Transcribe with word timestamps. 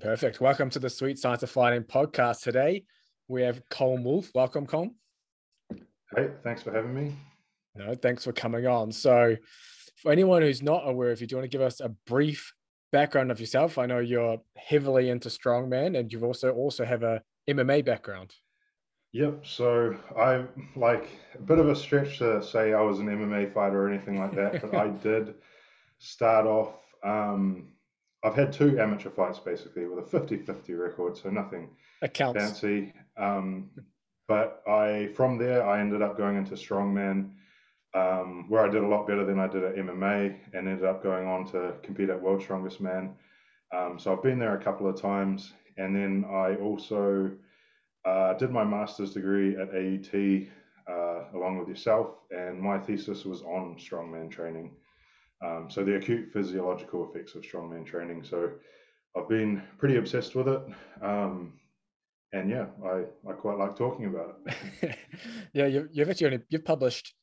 Perfect. 0.00 0.40
Welcome 0.40 0.70
to 0.70 0.78
the 0.78 0.88
Sweet 0.88 1.18
Science 1.18 1.42
of 1.42 1.50
Fighting 1.50 1.82
podcast. 1.82 2.40
Today 2.40 2.84
we 3.28 3.42
have 3.42 3.60
Colm 3.68 4.02
Woulfe. 4.02 4.30
Welcome, 4.34 4.66
Colm. 4.66 4.92
Hey, 6.16 6.30
thanks 6.42 6.62
for 6.62 6.72
having 6.72 6.94
me. 6.94 7.14
No, 7.74 7.94
thanks 7.94 8.24
for 8.24 8.32
coming 8.32 8.66
on. 8.66 8.92
So, 8.92 9.36
for 9.96 10.10
anyone 10.10 10.40
who's 10.40 10.62
not 10.62 10.88
aware 10.88 11.10
of 11.10 11.20
you, 11.20 11.26
do 11.26 11.34
you 11.34 11.36
want 11.38 11.50
to 11.50 11.54
give 11.54 11.64
us 11.64 11.80
a 11.80 11.90
brief 12.06 12.50
background 12.92 13.30
of 13.30 13.40
yourself? 13.40 13.76
I 13.76 13.84
know 13.84 13.98
you're 13.98 14.38
heavily 14.56 15.10
into 15.10 15.28
strongman, 15.28 15.98
and 15.98 16.10
you've 16.10 16.24
also 16.24 16.50
also 16.52 16.82
have 16.86 17.02
a 17.02 17.20
MMA 17.46 17.84
background. 17.84 18.32
Yep. 19.12 19.44
So 19.44 19.94
I 20.18 20.46
like 20.76 21.10
a 21.34 21.42
bit 21.42 21.58
of 21.58 21.68
a 21.68 21.76
stretch 21.76 22.18
to 22.18 22.42
say 22.42 22.72
I 22.72 22.80
was 22.80 23.00
an 23.00 23.06
MMA 23.06 23.52
fighter 23.52 23.84
or 23.84 23.90
anything 23.90 24.18
like 24.18 24.34
that, 24.34 24.62
but 24.62 24.74
I 24.74 24.88
did 25.02 25.34
start 25.98 26.46
off. 26.46 26.76
Um, 27.04 27.74
I've 28.22 28.34
had 28.34 28.52
two 28.52 28.78
amateur 28.78 29.10
fights 29.10 29.38
basically 29.38 29.86
with 29.86 29.98
a 29.98 30.18
50-50 30.18 30.78
record, 30.78 31.16
so 31.16 31.30
nothing 31.30 31.70
fancy. 32.38 32.92
Um, 33.16 33.70
but 34.28 34.62
I 34.68 35.10
from 35.14 35.38
there 35.38 35.66
I 35.66 35.80
ended 35.80 36.02
up 36.02 36.16
going 36.16 36.36
into 36.36 36.54
strongman, 36.54 37.30
um, 37.94 38.46
where 38.48 38.64
I 38.64 38.68
did 38.68 38.82
a 38.82 38.86
lot 38.86 39.06
better 39.06 39.24
than 39.24 39.38
I 39.40 39.48
did 39.48 39.64
at 39.64 39.76
MMA, 39.76 40.36
and 40.52 40.68
ended 40.68 40.84
up 40.84 41.02
going 41.02 41.26
on 41.26 41.46
to 41.52 41.74
compete 41.82 42.10
at 42.10 42.20
World 42.20 42.42
Strongest 42.42 42.80
Man. 42.80 43.14
Um, 43.74 43.98
so 43.98 44.12
I've 44.12 44.22
been 44.22 44.38
there 44.38 44.56
a 44.56 44.62
couple 44.62 44.88
of 44.88 45.00
times, 45.00 45.52
and 45.78 45.96
then 45.96 46.24
I 46.30 46.56
also 46.56 47.30
uh, 48.04 48.34
did 48.34 48.50
my 48.50 48.64
master's 48.64 49.14
degree 49.14 49.56
at 49.56 49.70
AUT 49.70 50.48
uh, 50.88 51.24
along 51.34 51.58
with 51.58 51.68
yourself, 51.68 52.16
and 52.30 52.60
my 52.60 52.78
thesis 52.78 53.24
was 53.24 53.42
on 53.42 53.76
strongman 53.78 54.30
training. 54.30 54.72
Um, 55.44 55.68
so 55.70 55.84
the 55.84 55.96
acute 55.96 56.30
physiological 56.32 57.08
effects 57.08 57.34
of 57.34 57.42
strongman 57.42 57.86
training. 57.86 58.24
So 58.24 58.50
I've 59.16 59.28
been 59.28 59.62
pretty 59.78 59.96
obsessed 59.96 60.34
with 60.34 60.48
it. 60.48 60.60
Um, 61.02 61.54
and 62.32 62.48
yeah, 62.48 62.66
I, 62.84 63.04
I 63.28 63.32
quite 63.32 63.58
like 63.58 63.76
talking 63.76 64.06
about 64.06 64.36
it. 64.46 64.96
yeah, 65.52 65.66
you, 65.66 65.88
you've 65.92 66.08
actually 66.08 66.26
only, 66.26 66.40
you've 66.48 66.64
published, 66.64 67.14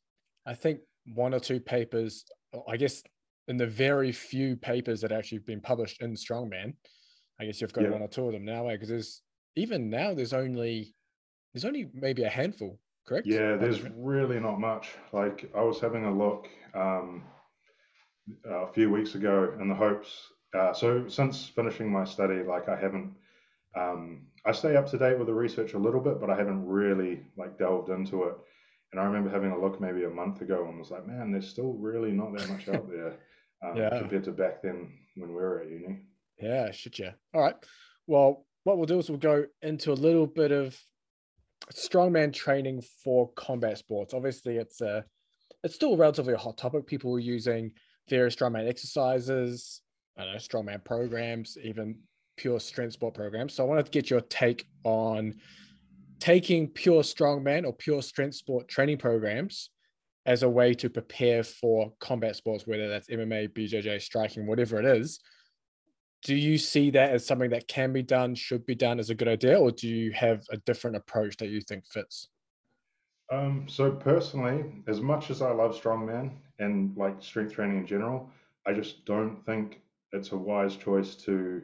I 0.45 0.53
think, 0.53 0.80
one 1.14 1.33
or 1.33 1.39
two 1.39 1.59
papers. 1.59 2.25
I 2.67 2.75
guess 2.75 3.03
in 3.47 3.58
the 3.58 3.67
very 3.67 4.11
few 4.11 4.56
papers 4.56 5.02
that 5.02 5.11
actually 5.11 5.39
been 5.39 5.61
published 5.61 6.02
in 6.02 6.13
Strongman. 6.13 6.73
I 7.39 7.45
guess 7.45 7.61
you've 7.61 7.73
got 7.73 7.86
yeah. 7.86 7.91
one 7.91 8.02
or 8.02 8.08
two 8.08 8.25
of 8.25 8.34
them 8.34 8.45
now, 8.45 8.67
because 8.67 8.89
eh? 8.89 8.94
there's 8.94 9.22
even 9.56 9.89
now 9.89 10.13
there's 10.13 10.34
only 10.34 10.94
there's 11.53 11.66
only 11.66 11.89
maybe 11.94 12.23
a 12.23 12.30
handful, 12.30 12.80
correct? 13.08 13.28
Yeah, 13.28 13.56
there's 13.56 13.81
really 13.95 14.39
not 14.39 14.59
much. 14.59 14.89
Like 15.13 15.50
I 15.56 15.61
was 15.61 15.80
having 15.80 16.06
a 16.06 16.13
look 16.13 16.47
um, 16.73 17.23
a 18.45 18.72
few 18.73 18.89
weeks 18.89 19.16
ago 19.16 19.53
in 19.59 19.70
the 19.70 19.75
hopes. 19.75 20.28
Uh, 20.58 20.73
so 20.73 21.08
since 21.08 21.47
finishing 21.47 21.92
my 21.92 22.03
study, 22.03 22.44
like 22.44 22.69
I 22.69 22.80
haven't 22.80 23.14
um, 23.75 24.22
I 24.45 24.52
stay 24.52 24.75
up 24.75 24.89
to 24.92 24.97
date 24.97 25.17
with 25.17 25.28
the 25.28 25.34
research 25.34 25.73
a 25.73 25.78
little 25.78 26.00
bit, 26.00 26.19
but 26.19 26.30
I 26.30 26.36
haven't 26.36 26.66
really 26.66 27.22
like 27.38 27.58
delved 27.59 27.89
into 27.89 28.23
it. 28.23 28.36
And 28.92 29.02
I 29.02 29.03
remember 29.03 29.30
having 29.30 29.52
a 29.52 29.59
look 29.59 29.81
maybe 29.81 30.06
a 30.06 30.09
month 30.09 30.42
ago 30.42 30.66
and 30.67 30.80
was 30.80 30.92
like, 30.92 31.06
man, 31.06 31.31
there's 31.31 31.47
still 31.47 31.73
really 31.73 32.11
not 32.11 32.36
that 32.38 32.50
much 32.50 32.69
out 32.69 32.89
there 32.89 33.17
um, 33.64 33.75
yeah. 33.75 34.00
compared 34.00 34.23
to 34.23 34.31
back 34.31 34.62
then 34.62 34.94
when 35.16 35.30
we 35.30 35.36
were 35.36 35.62
at 35.62 35.69
uni. 35.69 36.00
Yeah, 36.39 36.72
shit, 36.72 36.97
yeah. 36.97 37.12
All 37.34 37.41
right. 37.41 37.56
Well, 38.08 38.45
what 38.64 38.78
we'll 38.78 38.86
do 38.86 39.00
is 39.00 39.09
we'll 39.09 39.17
go 39.17 39.45
into 39.62 39.91
a 39.91 39.94
little 39.94 40.28
bit 40.28 40.52
of 40.52 40.78
strongman 41.73 42.34
training 42.34 42.84
for 43.03 43.30
combat 43.34 43.78
sports. 43.78 44.14
Obviously, 44.14 44.58
it's 44.58 44.80
a 44.81 45.03
it's 45.64 45.75
still 45.75 45.97
relatively 45.97 46.34
a 46.34 46.38
hot 46.38 46.58
topic. 46.58 46.86
People 46.86 47.14
are 47.16 47.19
using 47.19 47.72
various 48.09 48.36
strongman 48.36 48.67
exercises, 48.67 49.81
I 50.17 50.25
know 50.25 50.36
strongman 50.36 50.83
programs, 50.83 51.58
even 51.63 52.00
pure 52.38 52.59
strength 52.59 52.94
sport 52.94 53.13
programs. 53.13 53.53
So 53.53 53.63
I 53.63 53.67
wanted 53.67 53.86
to 53.86 53.91
get 53.91 54.09
your 54.09 54.22
take 54.22 54.67
on 54.83 55.36
taking 56.19 56.67
pure 56.67 57.03
strongman 57.03 57.66
or 57.66 57.73
pure 57.73 58.02
strength 58.02 58.35
sport 58.35 58.68
training 58.68 58.97
programs 58.97 59.69
as 60.25 60.44
a 60.44 60.50
way 60.50 60.73
to 60.73 60.90
prepare 60.90 61.44
for 61.44 61.94
combat 62.00 62.35
sports, 62.35 62.68
whether 62.68 62.90
that's 62.90 63.09
MMA, 63.09 63.50
BJJ, 63.50 64.01
striking, 64.01 64.45
whatever 64.45 64.79
it 64.79 64.85
is. 64.85 65.19
Do 66.24 66.35
you 66.35 66.57
see 66.57 66.89
that 66.91 67.12
as 67.12 67.25
something 67.25 67.51
that 67.51 67.68
can 67.68 67.94
be 67.94 68.01
done, 68.01 68.35
should 68.35 68.66
be 68.66 68.75
done 68.75 69.00
as 69.00 69.09
a 69.09 69.16
good 69.16 69.28
idea, 69.28 69.57
or 69.57 69.72
do 69.72 69.88
you 69.88 70.12
have 70.12 70.44
a 70.51 70.57
different 70.57 70.97
approach 70.97 71.38
that 71.38 71.50
you 71.50 71.62
think 71.62 71.85
fits? 71.85 72.28
Um, 73.31 73.65
so 73.67 73.91
personally, 73.91 74.65
as 74.88 75.01
much 75.01 75.29
as 75.29 75.41
I 75.41 75.51
love 75.51 75.79
strongman 75.79 76.31
and 76.59 76.95
like 76.95 77.21
strength 77.21 77.53
training 77.53 77.77
in 77.77 77.85
general, 77.85 78.29
I 78.65 78.73
just 78.73 79.05
don't 79.05 79.45
think 79.45 79.81
it's 80.13 80.31
a 80.31 80.38
wise 80.38 80.75
choice 80.75 81.15
to 81.15 81.61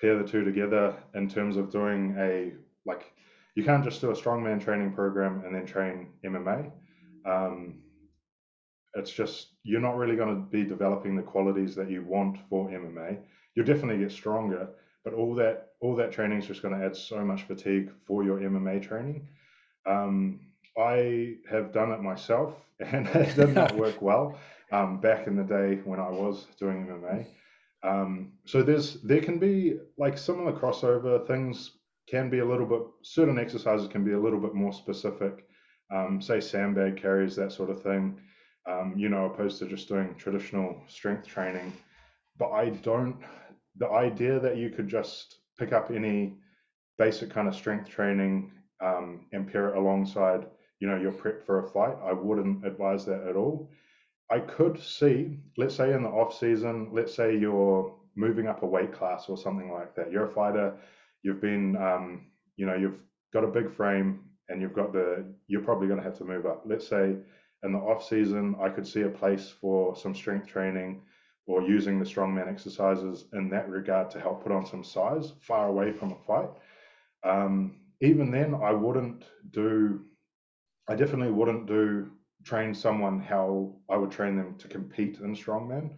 pair 0.00 0.18
the 0.18 0.28
two 0.28 0.44
together 0.44 0.96
in 1.14 1.28
terms 1.28 1.56
of 1.56 1.70
doing 1.70 2.16
a 2.18 2.52
like 2.86 3.12
you 3.54 3.64
can't 3.64 3.84
just 3.84 4.00
do 4.00 4.10
a 4.10 4.14
strongman 4.14 4.62
training 4.62 4.92
program 4.92 5.42
and 5.44 5.54
then 5.54 5.66
train 5.66 6.08
MMA. 6.24 6.70
Um, 7.26 7.80
it's 8.94 9.10
just 9.10 9.48
you're 9.62 9.80
not 9.80 9.96
really 9.96 10.16
going 10.16 10.34
to 10.34 10.50
be 10.50 10.64
developing 10.64 11.14
the 11.14 11.22
qualities 11.22 11.74
that 11.76 11.90
you 11.90 12.02
want 12.02 12.38
for 12.48 12.68
MMA. 12.68 13.18
You'll 13.54 13.66
definitely 13.66 13.98
get 13.98 14.12
stronger, 14.12 14.68
but 15.04 15.14
all 15.14 15.34
that 15.36 15.72
all 15.80 15.94
that 15.96 16.10
training 16.10 16.38
is 16.38 16.46
just 16.46 16.62
going 16.62 16.78
to 16.78 16.84
add 16.84 16.96
so 16.96 17.24
much 17.24 17.42
fatigue 17.42 17.90
for 18.04 18.24
your 18.24 18.38
MMA 18.38 18.82
training. 18.82 19.28
Um, 19.86 20.40
I 20.78 21.36
have 21.50 21.72
done 21.72 21.92
it 21.92 22.00
myself, 22.00 22.54
and 22.80 23.08
it 23.08 23.34
did 23.36 23.54
not 23.54 23.76
work 23.76 24.00
well 24.00 24.38
um, 24.72 25.00
back 25.00 25.26
in 25.26 25.36
the 25.36 25.44
day 25.44 25.80
when 25.84 26.00
I 26.00 26.08
was 26.08 26.46
doing 26.58 26.86
MMA. 26.86 27.26
Um, 27.82 28.32
so 28.44 28.62
there's 28.62 28.94
there 29.02 29.20
can 29.20 29.38
be 29.38 29.78
like 29.96 30.18
similar 30.18 30.52
crossover 30.52 31.24
things 31.26 31.78
can 32.08 32.28
be 32.28 32.40
a 32.40 32.44
little 32.44 32.66
bit 32.66 32.82
certain 33.02 33.38
exercises 33.38 33.86
can 33.86 34.04
be 34.04 34.12
a 34.12 34.18
little 34.18 34.40
bit 34.40 34.54
more 34.54 34.72
specific. 34.72 35.44
Um, 35.94 36.20
say 36.20 36.40
sandbag 36.40 36.96
carries 37.00 37.36
that 37.36 37.52
sort 37.52 37.70
of 37.70 37.82
thing. 37.82 38.20
Um, 38.68 38.94
you 38.96 39.08
know, 39.08 39.26
opposed 39.26 39.58
to 39.60 39.66
just 39.66 39.88
doing 39.88 40.14
traditional 40.16 40.82
strength 40.88 41.26
training. 41.26 41.72
But 42.36 42.50
I 42.50 42.70
don't. 42.70 43.16
The 43.76 43.88
idea 43.88 44.38
that 44.40 44.56
you 44.56 44.70
could 44.70 44.88
just 44.88 45.36
pick 45.58 45.72
up 45.72 45.90
any 45.90 46.36
basic 46.98 47.30
kind 47.30 47.48
of 47.48 47.54
strength 47.54 47.88
training 47.88 48.50
um, 48.80 49.26
and 49.32 49.50
pair 49.50 49.68
it 49.68 49.76
alongside, 49.76 50.46
you 50.80 50.88
know, 50.88 50.96
your 50.96 51.12
prep 51.12 51.44
for 51.44 51.64
a 51.64 51.68
fight, 51.68 51.96
I 52.02 52.12
wouldn't 52.12 52.66
advise 52.66 53.04
that 53.06 53.26
at 53.28 53.36
all. 53.36 53.70
I 54.30 54.40
could 54.40 54.80
see, 54.80 55.38
let's 55.56 55.74
say 55.74 55.92
in 55.92 56.02
the 56.02 56.08
off 56.08 56.36
season, 56.38 56.90
let's 56.92 57.14
say 57.14 57.36
you're 57.36 57.94
moving 58.14 58.46
up 58.46 58.62
a 58.62 58.66
weight 58.66 58.92
class 58.92 59.28
or 59.28 59.36
something 59.36 59.72
like 59.72 59.94
that. 59.94 60.12
You're 60.12 60.26
a 60.26 60.32
fighter, 60.32 60.76
you've 61.22 61.40
been, 61.40 61.76
um, 61.76 62.26
you 62.56 62.66
know, 62.66 62.74
you've 62.74 63.00
got 63.32 63.44
a 63.44 63.48
big 63.48 63.74
frame 63.74 64.20
and 64.48 64.60
you've 64.60 64.74
got 64.74 64.92
the, 64.92 65.24
you're 65.46 65.62
probably 65.62 65.86
going 65.86 65.98
to 65.98 66.04
have 66.04 66.18
to 66.18 66.24
move 66.24 66.46
up. 66.46 66.62
Let's 66.66 66.86
say 66.86 67.16
in 67.62 67.72
the 67.72 67.78
off 67.78 68.06
season, 68.06 68.54
I 68.60 68.68
could 68.68 68.86
see 68.86 69.02
a 69.02 69.08
place 69.08 69.52
for 69.60 69.96
some 69.96 70.14
strength 70.14 70.46
training 70.46 71.02
or 71.46 71.62
using 71.62 71.98
the 71.98 72.04
strongman 72.04 72.48
exercises 72.48 73.24
in 73.32 73.48
that 73.50 73.68
regard 73.68 74.10
to 74.10 74.20
help 74.20 74.42
put 74.42 74.52
on 74.52 74.66
some 74.66 74.84
size 74.84 75.32
far 75.40 75.68
away 75.68 75.92
from 75.92 76.12
a 76.12 76.16
fight. 76.26 76.50
Um, 77.24 77.76
even 78.00 78.30
then, 78.30 78.54
I 78.54 78.72
wouldn't 78.72 79.24
do, 79.50 80.02
I 80.88 80.94
definitely 80.94 81.32
wouldn't 81.32 81.66
do 81.66 82.10
train 82.44 82.74
someone 82.74 83.20
how 83.20 83.74
I 83.90 83.96
would 83.96 84.10
train 84.10 84.36
them 84.36 84.56
to 84.58 84.68
compete 84.68 85.18
in 85.20 85.34
strongman. 85.34 85.96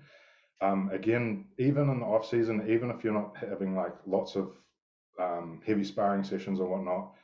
Um, 0.61 0.91
again, 0.93 1.47
even 1.59 1.89
in 1.91 2.01
the 2.01 2.07
off 2.07 2.29
season, 2.29 2.67
even 2.69 2.91
if 2.91 3.05
you're 3.05 3.15
not 3.15 3.37
having 3.37 3.75
like 3.77 3.95
lots 4.07 4.37
of 4.37 4.53
um, 5.21 5.61
heavy 5.67 5.85
sparring 5.85 6.25
sessions 6.25 6.61
or 6.61 6.69
whatnot, 6.69 7.15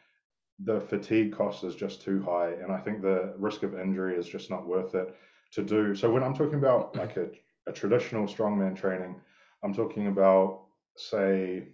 the 0.60 0.80
fatigue 0.80 1.34
cost 1.34 1.64
is 1.64 1.74
just 1.74 2.00
too 2.00 2.22
high, 2.22 2.52
and 2.52 2.72
I 2.72 2.78
think 2.78 3.02
the 3.02 3.34
risk 3.36 3.62
of 3.62 3.78
injury 3.78 4.16
is 4.16 4.26
just 4.26 4.50
not 4.50 4.66
worth 4.66 4.94
it 4.94 5.14
to 5.52 5.62
do. 5.62 5.94
So 5.94 6.10
when 6.10 6.22
I'm 6.22 6.34
talking 6.34 6.54
about 6.58 6.96
like 7.02 7.16
a, 7.16 7.28
a 7.66 7.72
traditional 7.72 8.26
strongman 8.26 8.76
training, 8.76 9.20
I'm 9.62 9.74
talking 9.74 10.06
about 10.06 10.64
say, 10.96 11.68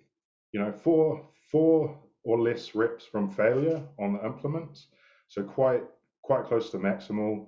you 0.53 0.61
know, 0.61 0.73
four 0.73 1.29
four 1.51 2.01
or 2.25 2.41
less 2.41 2.75
reps 2.75 3.05
from 3.05 3.31
failure 3.31 3.83
on 3.99 4.15
the 4.15 4.25
implements. 4.25 4.87
So 5.33 5.43
quite 5.43 5.83
quite 6.21 6.45
close 6.45 6.69
to 6.71 6.79
maximal. 6.79 7.47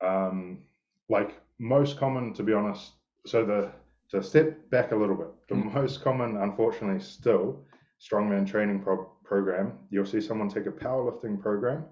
Um, 0.00 0.60
like 1.08 1.40
most 1.58 1.98
common, 1.98 2.32
to 2.34 2.44
be 2.44 2.52
honest. 2.52 2.92
So 3.26 3.44
the 3.44 3.72
to 4.10 4.22
step 4.22 4.70
back 4.70 4.92
a 4.92 4.96
little 4.96 5.16
bit, 5.16 5.30
the 5.48 5.56
mm. 5.56 5.74
most 5.74 6.02
common, 6.02 6.36
unfortunately, 6.36 7.00
still 7.00 7.64
strongman 8.00 8.46
training 8.46 8.80
pro- 8.80 9.10
program. 9.24 9.72
You'll 9.90 10.06
see 10.06 10.20
someone 10.20 10.48
take 10.48 10.66
a 10.66 10.70
powerlifting 10.70 11.42
program, 11.42 11.84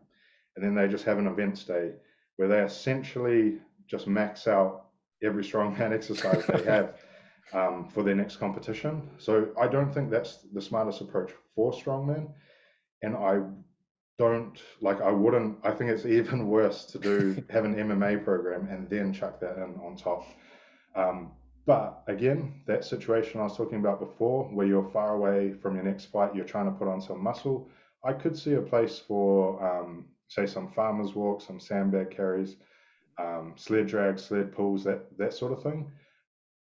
and 0.55 0.65
then 0.65 0.77
they 0.77 0.87
just 0.87 1.05
have 1.05 1.19
an 1.19 1.27
events 1.27 1.65
day 1.65 1.91
where 2.37 2.47
they 2.47 2.61
essentially 2.61 3.59
just 3.89 4.07
max 4.07 4.47
out 4.47 4.87
every 5.25 5.43
strongman 5.43 5.93
exercise 5.99 6.47
they 6.47 6.63
have 6.63 6.95
um, 7.53 7.89
for 7.93 8.05
their 8.05 8.15
next 8.15 8.37
competition. 8.37 9.11
So 9.19 9.49
I 9.61 9.67
don't 9.67 9.93
think 9.93 10.11
that's 10.11 10.47
the 10.53 10.63
smartest 10.63 11.01
approach 11.01 11.33
for 11.57 11.73
strongman, 11.73 12.29
and 13.03 13.17
I 13.17 13.41
don't 14.17 14.61
like 14.81 15.01
I 15.01 15.11
wouldn't 15.11 15.59
I 15.65 15.73
think 15.73 15.91
it's 15.91 16.07
even 16.07 16.47
worse 16.57 16.85
to 16.87 16.99
do 16.99 17.45
have 17.51 17.65
an 17.65 17.75
MMA 17.75 18.25
program 18.25 18.69
and 18.69 18.89
then 18.89 19.13
chuck 19.13 19.41
that 19.41 19.57
in 19.57 19.75
on 19.85 19.97
top. 19.97 20.25
Um, 20.95 21.33
but 21.67 22.03
again, 22.09 22.63
that 22.67 22.85
situation 22.85 23.41
I 23.41 23.45
was 23.45 23.57
talking 23.57 23.79
about 23.79 23.99
before, 23.99 24.45
where 24.45 24.67
you're 24.67 24.91
far 24.91 25.15
away 25.15 25.55
from 25.55 25.75
your 25.75 25.85
next 25.85 26.07
fight, 26.07 26.35
you're 26.35 26.45
trying 26.45 26.67
to 26.67 26.79
put 26.79 26.89
on 26.89 27.01
some 27.01 27.23
muscle. 27.23 27.71
I 28.05 28.13
could 28.13 28.37
see 28.37 28.53
a 28.55 28.61
place 28.61 28.99
for, 28.99 29.63
um, 29.65 30.05
say, 30.29 30.45
some 30.45 30.71
farmers 30.73 31.15
walk, 31.15 31.41
some 31.41 31.59
sandbag 31.59 32.11
carries, 32.11 32.57
um, 33.19 33.55
sled 33.57 33.87
drag, 33.87 34.19
sled 34.19 34.53
pulls, 34.53 34.85
that 34.85 35.17
that 35.17 35.33
sort 35.33 35.53
of 35.53 35.63
thing. 35.63 35.91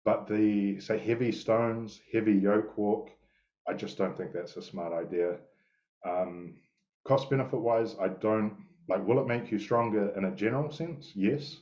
But 0.03 0.27
the 0.27 0.79
say 0.81 0.97
heavy 0.97 1.31
stones, 1.31 2.01
heavy 2.11 2.33
yoke 2.33 2.77
walk, 2.77 3.09
I 3.69 3.73
just 3.73 3.97
don't 3.97 4.17
think 4.17 4.33
that's 4.33 4.57
a 4.57 4.61
smart 4.61 4.93
idea. 4.93 5.37
Um, 6.05 6.55
cost 7.09 7.27
benefit 7.27 7.59
wise, 7.59 7.95
I 7.99 8.09
don't 8.09 8.53
like. 8.87 9.05
Will 9.05 9.19
it 9.19 9.27
make 9.27 9.49
you 9.51 9.57
stronger 9.57 10.15
in 10.15 10.25
a 10.25 10.35
general 10.35 10.71
sense? 10.71 11.11
Yes, 11.15 11.57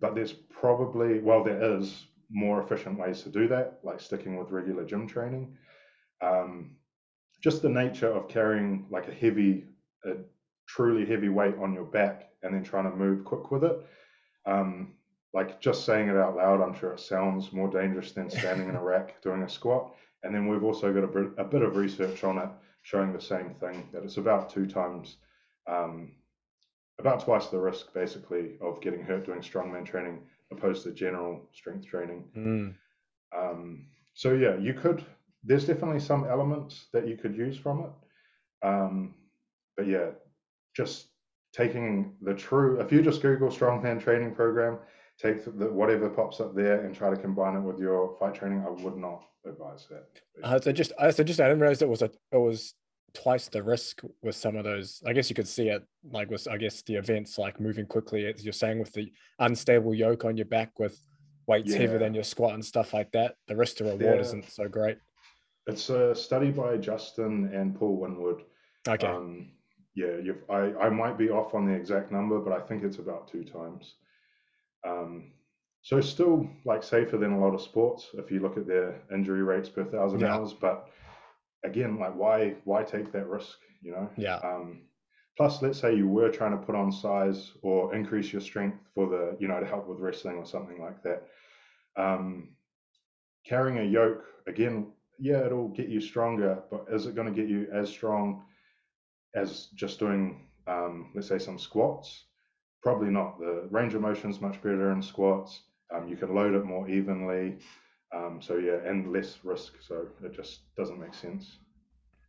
but 0.00 0.16
there's 0.16 0.32
probably 0.32 1.20
well, 1.20 1.44
there 1.44 1.62
is 1.76 2.06
more 2.28 2.60
efficient 2.60 2.98
ways 2.98 3.22
to 3.22 3.28
do 3.28 3.46
that, 3.48 3.78
like 3.84 4.00
sticking 4.00 4.36
with 4.36 4.50
regular 4.50 4.84
gym 4.84 5.06
training. 5.06 5.56
Um, 6.20 6.72
just 7.40 7.62
the 7.62 7.68
nature 7.68 8.10
of 8.10 8.28
carrying 8.28 8.86
like 8.90 9.06
a 9.06 9.14
heavy, 9.14 9.64
a 10.04 10.14
truly 10.66 11.06
heavy 11.06 11.28
weight 11.28 11.54
on 11.62 11.72
your 11.72 11.84
back 11.84 12.30
and 12.42 12.52
then 12.52 12.64
trying 12.64 12.90
to 12.90 12.96
move 12.96 13.24
quick 13.24 13.52
with 13.52 13.62
it. 13.62 13.86
Um, 14.44 14.94
like 15.32 15.60
just 15.60 15.84
saying 15.84 16.08
it 16.08 16.16
out 16.16 16.36
loud, 16.36 16.60
I'm 16.60 16.74
sure 16.74 16.92
it 16.92 17.00
sounds 17.00 17.52
more 17.52 17.70
dangerous 17.70 18.10
than 18.10 18.28
standing 18.28 18.68
in 18.68 18.74
a 18.74 18.82
rack 18.82 19.22
doing 19.22 19.42
a 19.42 19.48
squat. 19.48 19.94
And 20.24 20.34
then 20.34 20.48
we've 20.48 20.64
also 20.64 20.92
got 20.92 21.04
a 21.04 21.42
a 21.44 21.44
bit 21.44 21.62
of 21.62 21.76
research 21.76 22.24
on 22.24 22.38
it 22.38 22.50
showing 22.82 23.12
the 23.12 23.20
same 23.20 23.54
thing 23.54 23.88
that 23.92 24.04
it's 24.04 24.16
about 24.16 24.50
two 24.50 24.66
times, 24.66 25.16
um, 25.66 26.12
about 26.98 27.24
twice 27.24 27.46
the 27.46 27.58
risk 27.58 27.92
basically 27.94 28.56
of 28.60 28.80
getting 28.80 29.02
hurt 29.02 29.26
doing 29.26 29.40
strongman 29.40 29.84
training 29.84 30.20
opposed 30.52 30.82
to 30.84 30.92
general 30.92 31.48
strength 31.52 31.86
training. 31.86 32.24
Mm. 32.36 32.74
Um, 33.36 33.86
so 34.14 34.32
yeah, 34.32 34.56
you 34.56 34.74
could. 34.74 35.04
There's 35.44 35.66
definitely 35.66 36.00
some 36.00 36.24
elements 36.24 36.88
that 36.92 37.08
you 37.08 37.16
could 37.16 37.34
use 37.34 37.56
from 37.56 37.80
it, 37.80 38.66
um, 38.66 39.14
but 39.76 39.86
yeah, 39.86 40.10
just 40.76 41.06
taking 41.52 42.14
the 42.20 42.34
true. 42.34 42.80
If 42.80 42.92
you 42.92 43.02
just 43.02 43.22
Google 43.22 43.48
strongman 43.48 44.02
training 44.02 44.34
program, 44.34 44.78
take 45.20 45.44
the, 45.44 45.70
whatever 45.70 46.08
pops 46.08 46.40
up 46.40 46.54
there 46.54 46.84
and 46.84 46.94
try 46.94 47.10
to 47.10 47.16
combine 47.16 47.56
it 47.56 47.60
with 47.60 47.78
your 47.78 48.16
fight 48.18 48.34
training. 48.34 48.64
I 48.66 48.70
would 48.70 48.96
not 48.96 49.24
advise 49.46 49.86
that. 49.90 50.06
Uh, 50.42 50.60
so 50.60 50.72
just, 50.72 50.92
I 50.98 51.10
so 51.10 51.22
just 51.22 51.40
I 51.40 51.48
didn't 51.48 51.60
realize 51.60 51.82
it 51.82 51.88
was 51.88 52.02
a 52.02 52.10
it 52.32 52.38
was 52.38 52.74
twice 53.12 53.48
the 53.48 53.62
risk 53.62 54.02
with 54.22 54.36
some 54.36 54.56
of 54.56 54.64
those. 54.64 55.02
I 55.06 55.12
guess 55.12 55.28
you 55.28 55.36
could 55.36 55.48
see 55.48 55.68
it 55.68 55.84
like 56.10 56.30
with 56.30 56.48
I 56.48 56.56
guess 56.56 56.82
the 56.82 56.94
events 56.94 57.38
like 57.38 57.60
moving 57.60 57.86
quickly, 57.86 58.26
as 58.26 58.44
you're 58.44 58.52
saying, 58.52 58.78
with 58.78 58.92
the 58.92 59.12
unstable 59.38 59.94
yoke 59.94 60.24
on 60.24 60.36
your 60.36 60.46
back 60.46 60.78
with 60.78 60.98
weights 61.46 61.72
yeah. 61.72 61.78
heavier 61.78 61.98
than 61.98 62.14
your 62.14 62.24
squat 62.24 62.54
and 62.54 62.64
stuff 62.64 62.94
like 62.94 63.10
that. 63.12 63.34
The 63.48 63.56
risk 63.56 63.76
to 63.78 63.84
reward 63.84 64.00
yeah. 64.02 64.20
isn't 64.20 64.50
so 64.50 64.68
great. 64.68 64.98
It's 65.66 65.90
a 65.90 66.14
study 66.14 66.50
by 66.50 66.76
Justin 66.78 67.50
and 67.52 67.78
Paul 67.78 67.96
Winwood. 67.96 68.44
Okay. 68.88 69.06
Um, 69.06 69.50
yeah, 69.94 70.32
I, 70.48 70.72
I 70.80 70.88
might 70.88 71.18
be 71.18 71.30
off 71.30 71.54
on 71.54 71.66
the 71.66 71.72
exact 71.72 72.10
number, 72.12 72.38
but 72.38 72.52
I 72.52 72.60
think 72.60 72.84
it's 72.84 72.98
about 72.98 73.28
two 73.28 73.44
times. 73.44 73.96
Um, 74.86 75.32
so 75.82 76.00
still 76.00 76.48
like 76.64 76.82
safer 76.82 77.16
than 77.16 77.32
a 77.32 77.40
lot 77.40 77.54
of 77.54 77.62
sports 77.62 78.08
if 78.14 78.30
you 78.30 78.40
look 78.40 78.56
at 78.56 78.66
their 78.66 79.00
injury 79.12 79.42
rates 79.42 79.68
per 79.68 79.84
thousand 79.84 80.20
yeah. 80.20 80.34
hours, 80.34 80.52
but 80.52 80.88
again, 81.64 81.98
like 81.98 82.14
why 82.14 82.54
why 82.64 82.82
take 82.82 83.12
that 83.12 83.26
risk? 83.28 83.58
You 83.82 83.92
know. 83.92 84.10
Yeah. 84.16 84.36
Um, 84.36 84.82
plus, 85.36 85.62
let's 85.62 85.78
say 85.78 85.94
you 85.94 86.08
were 86.08 86.30
trying 86.30 86.52
to 86.52 86.64
put 86.64 86.74
on 86.74 86.92
size 86.92 87.52
or 87.62 87.94
increase 87.94 88.32
your 88.32 88.42
strength 88.42 88.78
for 88.94 89.08
the 89.08 89.36
you 89.38 89.48
know 89.48 89.58
to 89.60 89.66
help 89.66 89.88
with 89.88 89.98
wrestling 89.98 90.36
or 90.36 90.46
something 90.46 90.80
like 90.80 91.02
that. 91.02 91.22
Um, 91.96 92.50
carrying 93.46 93.78
a 93.78 93.84
yoke 93.84 94.24
again, 94.46 94.92
yeah, 95.18 95.44
it'll 95.44 95.68
get 95.68 95.88
you 95.88 96.00
stronger, 96.00 96.62
but 96.70 96.86
is 96.90 97.06
it 97.06 97.14
going 97.14 97.32
to 97.32 97.40
get 97.40 97.48
you 97.48 97.68
as 97.72 97.88
strong 97.88 98.42
as 99.34 99.68
just 99.74 99.98
doing, 99.98 100.46
um, 100.66 101.10
let's 101.14 101.28
say, 101.28 101.38
some 101.38 101.58
squats? 101.58 102.24
Probably 102.82 103.10
not. 103.10 103.38
The 103.38 103.68
range 103.70 103.94
of 103.94 104.00
motion 104.00 104.30
is 104.30 104.40
much 104.40 104.60
better 104.62 104.92
in 104.92 105.02
squats. 105.02 105.62
Um, 105.94 106.08
you 106.08 106.16
can 106.16 106.34
load 106.34 106.54
it 106.54 106.64
more 106.64 106.88
evenly. 106.88 107.58
Um, 108.14 108.40
so 108.40 108.56
yeah, 108.56 108.78
and 108.86 109.12
less 109.12 109.38
risk. 109.44 109.74
So 109.86 110.06
it 110.24 110.34
just 110.34 110.74
doesn't 110.76 110.98
make 110.98 111.14
sense. 111.14 111.58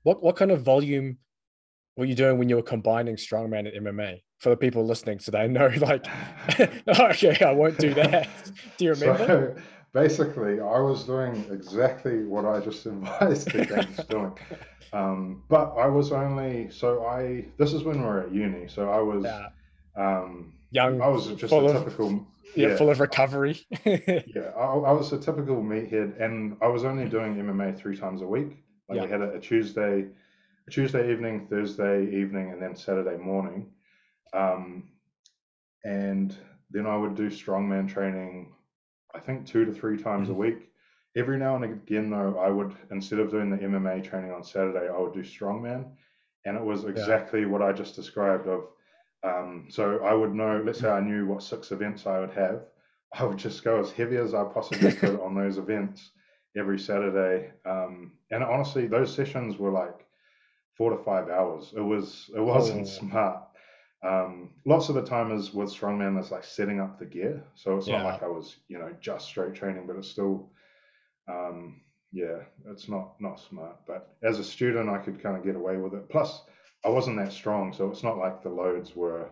What 0.03 0.21
what 0.21 0.35
kind 0.35 0.51
of 0.51 0.61
volume 0.61 1.17
were 1.97 2.05
you 2.05 2.15
doing 2.15 2.37
when 2.37 2.49
you 2.49 2.55
were 2.55 2.63
combining 2.63 3.15
strongman 3.15 3.73
and 3.73 3.87
MMA? 3.87 4.21
For 4.39 4.49
the 4.49 4.57
people 4.57 4.83
listening, 4.85 5.19
so 5.19 5.31
they 5.31 5.47
know, 5.47 5.67
like, 5.77 6.07
okay, 6.87 7.45
I 7.45 7.51
won't 7.51 7.77
do 7.77 7.93
that. 7.93 8.27
Do 8.77 8.85
you 8.85 8.93
remember? 8.93 9.27
So, 9.27 9.61
basically, 9.93 10.59
I 10.59 10.79
was 10.79 11.03
doing 11.03 11.45
exactly 11.51 12.23
what 12.23 12.45
I 12.45 12.59
just 12.59 12.85
advised 12.85 13.51
the 13.51 13.65
guys 13.65 14.05
doing. 14.09 14.33
Um, 14.93 15.43
but 15.47 15.73
I 15.77 15.87
was 15.87 16.11
only 16.11 16.69
so 16.71 17.05
I. 17.05 17.45
This 17.57 17.73
is 17.73 17.83
when 17.83 18.01
we 18.01 18.05
were 18.05 18.21
at 18.21 18.33
uni, 18.33 18.67
so 18.67 18.89
I 18.89 18.99
was 18.99 19.23
yeah. 19.23 19.49
Um, 19.95 20.53
young. 20.71 21.01
I 21.01 21.07
was 21.07 21.27
just 21.27 21.53
a 21.53 21.73
typical 21.73 22.25
yeah, 22.55 22.67
yeah, 22.69 22.75
full 22.75 22.89
of 22.89 22.99
recovery. 22.99 23.65
yeah, 23.85 24.51
I, 24.57 24.63
I, 24.63 24.91
was 24.91 25.11
a 25.13 25.19
typical 25.19 25.57
meathead, 25.57 26.21
and 26.21 26.57
I 26.61 26.67
was 26.67 26.83
only 26.83 27.07
doing 27.07 27.35
MMA 27.35 27.77
three 27.77 27.97
times 27.97 28.21
a 28.21 28.27
week. 28.27 28.57
Like 28.89 28.97
yeah. 28.97 29.05
we 29.05 29.11
had 29.11 29.21
a, 29.21 29.33
a, 29.33 29.39
Tuesday, 29.39 30.05
a 30.67 30.71
Tuesday 30.71 31.11
evening, 31.11 31.47
Thursday 31.49 32.03
evening, 32.05 32.51
and 32.51 32.61
then 32.61 32.75
Saturday 32.75 33.17
morning. 33.17 33.71
Um, 34.33 34.89
and 35.83 36.35
then 36.69 36.85
I 36.85 36.95
would 36.95 37.15
do 37.15 37.29
strongman 37.29 37.89
training. 37.89 38.53
I 39.13 39.19
think 39.19 39.45
two 39.45 39.65
to 39.65 39.73
three 39.73 40.01
times 40.01 40.29
mm-hmm. 40.29 40.35
a 40.35 40.39
week. 40.39 40.67
Every 41.17 41.37
now 41.37 41.57
and 41.57 41.65
again, 41.65 42.09
though, 42.09 42.39
I 42.39 42.49
would 42.49 42.73
instead 42.91 43.19
of 43.19 43.31
doing 43.31 43.49
the 43.49 43.57
MMA 43.57 44.03
training 44.03 44.31
on 44.31 44.43
Saturday, 44.43 44.87
I 44.87 44.97
would 44.97 45.13
do 45.13 45.23
strongman, 45.23 45.89
and 46.45 46.55
it 46.55 46.63
was 46.63 46.85
exactly 46.85 47.41
yeah. 47.41 47.47
what 47.47 47.61
I 47.61 47.73
just 47.73 47.95
described 47.95 48.47
of 48.47 48.63
um, 49.23 49.67
so 49.69 50.03
I 50.03 50.13
would 50.13 50.33
know, 50.33 50.61
let's 50.65 50.79
say 50.79 50.89
I 50.89 51.01
knew 51.01 51.27
what 51.27 51.43
six 51.43 51.71
events 51.71 52.07
I 52.07 52.19
would 52.19 52.31
have, 52.31 52.61
I 53.13 53.25
would 53.25 53.37
just 53.37 53.63
go 53.63 53.79
as 53.79 53.91
heavy 53.91 54.17
as 54.17 54.33
I 54.33 54.43
possibly 54.45 54.91
could 55.01 55.19
on 55.19 55.35
those 55.35 55.57
events 55.57 56.11
every 56.57 56.79
Saturday. 56.79 57.51
Um, 57.65 58.13
and 58.31 58.43
honestly, 58.43 58.87
those 58.87 59.13
sessions 59.13 59.57
were 59.57 59.71
like 59.71 60.05
four 60.77 60.95
to 60.95 61.03
five 61.03 61.29
hours. 61.29 61.73
It 61.75 61.81
was 61.81 62.29
it 62.35 62.39
wasn't 62.39 62.87
oh. 62.87 62.89
smart. 62.89 63.43
Um, 64.03 64.49
lots 64.65 64.89
of 64.89 64.95
the 64.95 65.03
time 65.03 65.31
is 65.31 65.53
with 65.53 65.69
strongman 65.69 66.19
is 66.19 66.31
like 66.31 66.43
setting 66.43 66.79
up 66.79 66.97
the 66.97 67.05
gear, 67.05 67.43
so 67.53 67.77
it's 67.77 67.87
yeah. 67.87 68.01
not 68.01 68.13
like 68.13 68.23
I 68.23 68.27
was 68.27 68.55
you 68.67 68.79
know 68.79 68.91
just 68.99 69.27
straight 69.27 69.53
training, 69.53 69.85
but 69.85 69.95
it's 69.95 70.07
still 70.07 70.49
um, 71.27 71.81
yeah, 72.11 72.39
it's 72.67 72.89
not 72.89 73.19
not 73.19 73.39
smart. 73.39 73.77
But 73.85 74.15
as 74.23 74.39
a 74.39 74.43
student, 74.43 74.89
I 74.89 74.97
could 74.97 75.21
kind 75.21 75.37
of 75.37 75.43
get 75.43 75.55
away 75.55 75.77
with 75.77 75.93
it. 75.93 76.09
Plus, 76.09 76.41
I 76.83 76.89
wasn't 76.89 77.17
that 77.17 77.31
strong, 77.31 77.73
so 77.73 77.89
it's 77.89 78.03
not 78.03 78.17
like 78.17 78.41
the 78.41 78.49
loads 78.49 78.95
were 78.95 79.29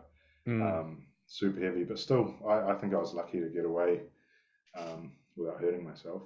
mm. 0.47 0.61
um, 0.61 1.03
super 1.27 1.61
heavy. 1.61 1.83
But 1.83 1.99
still, 1.99 2.35
I, 2.47 2.71
I, 2.71 2.75
think 2.75 2.93
I 2.93 2.97
was 2.97 3.13
lucky 3.13 3.39
to 3.39 3.47
get 3.47 3.65
away 3.65 4.01
um, 4.77 5.13
without 5.35 5.59
hurting 5.59 5.83
myself. 5.83 6.23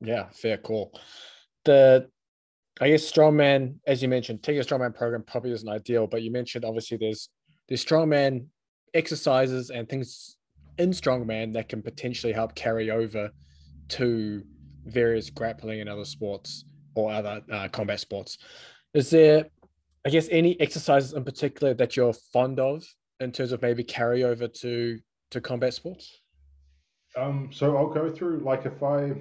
Yeah, 0.00 0.28
fair 0.30 0.58
call. 0.58 0.98
The 1.64 2.08
I 2.80 2.90
guess 2.90 3.10
strongman, 3.10 3.76
as 3.86 4.02
you 4.02 4.08
mentioned, 4.08 4.42
taking 4.42 4.60
a 4.60 4.64
strongman 4.64 4.94
program 4.94 5.22
probably 5.22 5.52
isn't 5.52 5.68
ideal, 5.68 6.06
but 6.06 6.22
you 6.22 6.30
mentioned 6.30 6.64
obviously 6.64 6.96
there's 6.96 7.28
there's 7.68 7.84
strongman 7.84 8.46
exercises 8.92 9.70
and 9.70 9.88
things 9.88 10.36
in 10.78 10.90
strongman 10.90 11.52
that 11.52 11.68
can 11.68 11.82
potentially 11.82 12.32
help 12.32 12.54
carry 12.54 12.90
over 12.90 13.30
to 13.88 14.42
various 14.86 15.30
grappling 15.30 15.80
and 15.80 15.88
other 15.88 16.04
sports 16.04 16.64
or 16.94 17.12
other 17.12 17.40
uh, 17.50 17.68
combat 17.68 18.00
sports. 18.00 18.38
Is 18.92 19.10
there 19.10 19.46
I 20.06 20.10
guess 20.10 20.28
any 20.30 20.60
exercises 20.60 21.14
in 21.14 21.24
particular 21.24 21.74
that 21.74 21.96
you're 21.96 22.12
fond 22.12 22.60
of 22.60 22.84
in 23.20 23.32
terms 23.32 23.52
of 23.52 23.62
maybe 23.62 23.82
carry 23.82 24.22
over 24.24 24.46
to 24.48 24.98
to 25.30 25.40
combat 25.40 25.74
sports? 25.74 26.20
Um, 27.16 27.50
so 27.52 27.76
I'll 27.76 27.88
go 27.88 28.10
through 28.10 28.40
like 28.40 28.66
if 28.66 28.82
I 28.82 29.14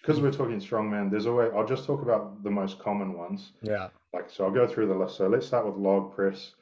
because 0.00 0.20
we're 0.20 0.30
talking 0.30 0.60
strongman, 0.60 1.10
there's 1.10 1.26
always 1.26 1.50
I'll 1.54 1.66
just 1.66 1.86
talk 1.86 2.02
about 2.02 2.42
the 2.44 2.50
most 2.50 2.78
common 2.78 3.14
ones. 3.14 3.52
Yeah. 3.62 3.88
Like 4.14 4.30
so 4.30 4.44
I'll 4.44 4.52
go 4.52 4.66
through 4.66 4.86
the 4.88 4.94
list. 4.94 5.16
So 5.16 5.26
let's 5.26 5.46
start 5.46 5.66
with 5.66 5.76
log 5.76 6.14
press. 6.14 6.52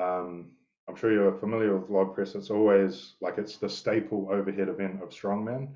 Um, 0.00 0.52
I'm 0.88 0.96
sure 0.96 1.12
you're 1.12 1.36
familiar 1.38 1.76
with 1.76 1.90
log 1.90 2.14
press. 2.14 2.34
It's 2.34 2.50
always 2.50 3.14
like 3.20 3.38
it's 3.38 3.56
the 3.56 3.68
staple 3.68 4.28
overhead 4.30 4.68
event 4.68 5.02
of 5.02 5.10
strongman. 5.10 5.68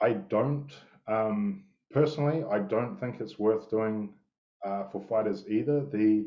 I 0.00 0.14
don't 0.14 0.72
um, 1.06 1.64
personally, 1.92 2.44
I 2.50 2.58
don't 2.58 2.98
think 2.98 3.20
it's 3.20 3.38
worth 3.38 3.70
doing 3.70 4.14
uh, 4.64 4.84
for 4.90 5.00
fighters 5.00 5.44
either. 5.48 5.84
The 5.84 6.26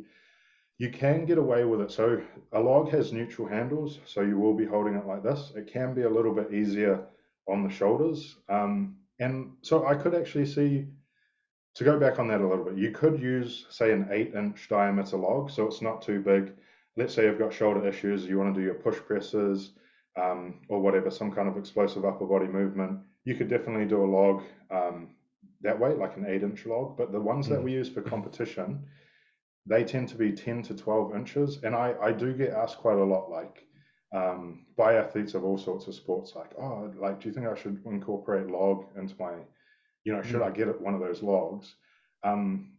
you 0.79 0.89
can 0.89 1.25
get 1.25 1.37
away 1.37 1.65
with 1.65 1.81
it. 1.81 1.91
So 1.91 2.21
a 2.53 2.59
log 2.59 2.89
has 2.89 3.13
neutral 3.13 3.47
handles, 3.47 3.99
so 4.05 4.21
you 4.21 4.39
will 4.39 4.55
be 4.55 4.65
holding 4.65 4.95
it 4.95 5.05
like 5.05 5.23
this. 5.23 5.51
It 5.55 5.67
can 5.67 5.93
be 5.93 6.03
a 6.03 6.09
little 6.09 6.33
bit 6.33 6.53
easier 6.53 7.05
on 7.47 7.63
the 7.63 7.69
shoulders. 7.69 8.37
Um, 8.47 8.95
and 9.19 9.51
so 9.61 9.85
I 9.85 9.95
could 9.95 10.15
actually 10.15 10.45
see, 10.45 10.87
to 11.75 11.83
go 11.83 11.99
back 11.99 12.17
on 12.17 12.27
that 12.29 12.41
a 12.41 12.47
little 12.47 12.63
bit, 12.63 12.77
you 12.77 12.91
could 12.91 13.21
use, 13.21 13.65
say, 13.69 13.91
an 13.91 14.07
eight 14.09 14.33
inch 14.33 14.69
diameter 14.69 15.17
log, 15.17 15.51
so 15.51 15.67
it's 15.67 15.81
not 15.81 16.01
too 16.01 16.21
big. 16.21 16.53
Let's 16.95 17.13
say 17.13 17.25
you've 17.25 17.39
got 17.39 17.53
shoulder 17.53 17.85
issues, 17.87 18.25
you 18.25 18.37
want 18.39 18.53
to 18.55 18.59
do 18.59 18.65
your 18.65 18.75
push 18.75 18.97
presses 18.97 19.73
um, 20.17 20.61
or 20.69 20.81
whatever, 20.81 21.11
some 21.11 21.31
kind 21.31 21.49
of 21.49 21.57
explosive 21.57 22.05
upper 22.05 22.25
body 22.25 22.47
movement, 22.47 22.99
you 23.25 23.35
could 23.35 23.49
definitely 23.49 23.85
do 23.85 24.03
a 24.03 24.09
log 24.17 24.43
um, 24.71 25.09
that 25.61 25.77
way, 25.77 25.93
like 25.93 26.15
an 26.15 26.25
eight 26.25 26.43
inch 26.43 26.65
log. 26.65 26.97
But 26.97 27.11
the 27.11 27.19
ones 27.19 27.49
that 27.49 27.59
Mm. 27.59 27.63
we 27.63 27.73
use 27.73 27.89
for 27.89 28.01
competition, 28.01 28.85
they 29.69 29.83
tend 29.83 30.09
to 30.09 30.15
be 30.15 30.31
10 30.31 30.63
to 30.63 30.75
12 30.75 31.15
inches. 31.15 31.59
And 31.63 31.75
I, 31.75 31.93
I 32.01 32.11
do 32.11 32.33
get 32.33 32.51
asked 32.53 32.77
quite 32.79 32.97
a 32.97 33.03
lot, 33.03 33.29
like 33.29 33.67
um, 34.13 34.65
by 34.75 34.95
athletes 34.95 35.35
of 35.35 35.43
all 35.43 35.57
sorts 35.57 35.87
of 35.87 35.93
sports, 35.93 36.33
like, 36.35 36.51
oh, 36.59 36.91
like, 36.99 37.21
do 37.21 37.29
you 37.29 37.33
think 37.33 37.45
I 37.47 37.55
should 37.55 37.79
incorporate 37.85 38.47
log 38.47 38.85
into 38.97 39.13
my, 39.19 39.33
you 40.03 40.13
know, 40.13 40.23
should 40.23 40.41
Mm. 40.41 40.47
I 40.47 40.51
get 40.51 40.81
one 40.81 40.95
of 40.95 40.99
those 40.99 41.21
logs? 41.21 41.75
Um, 42.23 42.73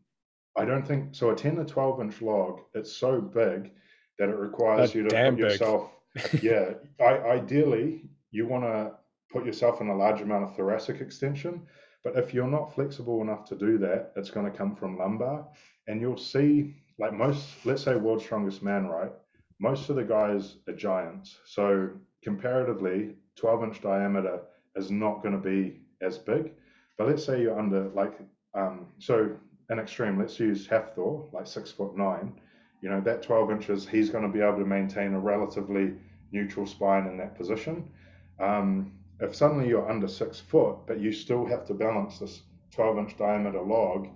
I 0.56 0.64
don't 0.64 0.86
think 0.86 1.14
so. 1.14 1.30
A 1.30 1.36
10 1.36 1.56
to 1.56 1.64
12 1.64 2.00
inch 2.00 2.22
log, 2.22 2.60
it's 2.74 2.92
so 2.92 3.20
big 3.20 3.70
that 4.18 4.28
it 4.28 4.36
requires 4.36 4.92
They're 4.92 5.02
you 5.02 5.08
to 5.08 5.30
put 5.30 5.38
yourself, 5.38 5.90
yeah, 6.42 6.74
I, 7.00 7.18
ideally, 7.38 8.10
you 8.32 8.48
want 8.48 8.64
to 8.64 8.92
put 9.32 9.46
yourself 9.46 9.80
in 9.80 9.88
a 9.88 9.96
large 9.96 10.20
amount 10.22 10.44
of 10.44 10.56
thoracic 10.56 11.00
extension. 11.00 11.62
But 12.02 12.16
if 12.16 12.34
you're 12.34 12.48
not 12.48 12.74
flexible 12.74 13.20
enough 13.20 13.44
to 13.50 13.54
do 13.54 13.78
that, 13.78 14.12
it's 14.16 14.30
going 14.30 14.50
to 14.50 14.56
come 14.56 14.74
from 14.74 14.98
lumbar. 14.98 15.46
And 15.90 16.00
you'll 16.00 16.16
see, 16.16 16.76
like 17.00 17.12
most, 17.12 17.66
let's 17.66 17.82
say, 17.82 17.96
world's 17.96 18.22
strongest 18.22 18.62
man, 18.62 18.86
right? 18.86 19.10
Most 19.58 19.90
of 19.90 19.96
the 19.96 20.04
guys 20.04 20.54
are 20.68 20.72
giants. 20.72 21.36
So 21.44 21.90
comparatively, 22.22 23.16
12 23.34 23.64
inch 23.64 23.82
diameter 23.82 24.40
is 24.76 24.92
not 24.92 25.20
going 25.20 25.34
to 25.34 25.50
be 25.50 25.80
as 26.00 26.16
big. 26.16 26.52
But 26.96 27.08
let's 27.08 27.24
say 27.24 27.42
you're 27.42 27.58
under, 27.58 27.88
like, 27.88 28.20
um, 28.54 28.86
so 28.98 29.36
an 29.68 29.80
extreme, 29.80 30.16
let's 30.16 30.38
use 30.38 30.68
Hafthor, 30.68 31.32
like 31.32 31.48
six 31.48 31.72
foot 31.72 31.96
nine. 31.96 32.40
You 32.82 32.90
know, 32.90 33.00
that 33.00 33.24
12 33.24 33.50
inches, 33.50 33.88
he's 33.88 34.10
going 34.10 34.22
to 34.24 34.32
be 34.32 34.40
able 34.44 34.58
to 34.58 34.64
maintain 34.64 35.14
a 35.14 35.18
relatively 35.18 35.94
neutral 36.30 36.66
spine 36.66 37.08
in 37.08 37.18
that 37.18 37.36
position. 37.36 37.90
Um, 38.38 38.92
if 39.18 39.34
suddenly 39.34 39.66
you're 39.66 39.90
under 39.90 40.06
six 40.06 40.38
foot, 40.38 40.86
but 40.86 41.00
you 41.00 41.10
still 41.10 41.44
have 41.46 41.66
to 41.66 41.74
balance 41.74 42.20
this 42.20 42.42
12 42.70 42.98
inch 42.98 43.18
diameter 43.18 43.60
log, 43.60 44.06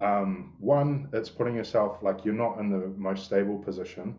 um, 0.00 0.54
one, 0.58 1.08
it's 1.12 1.28
putting 1.28 1.54
yourself 1.54 2.02
like 2.02 2.24
you're 2.24 2.34
not 2.34 2.58
in 2.58 2.70
the 2.70 2.88
most 2.96 3.24
stable 3.24 3.58
position. 3.58 4.16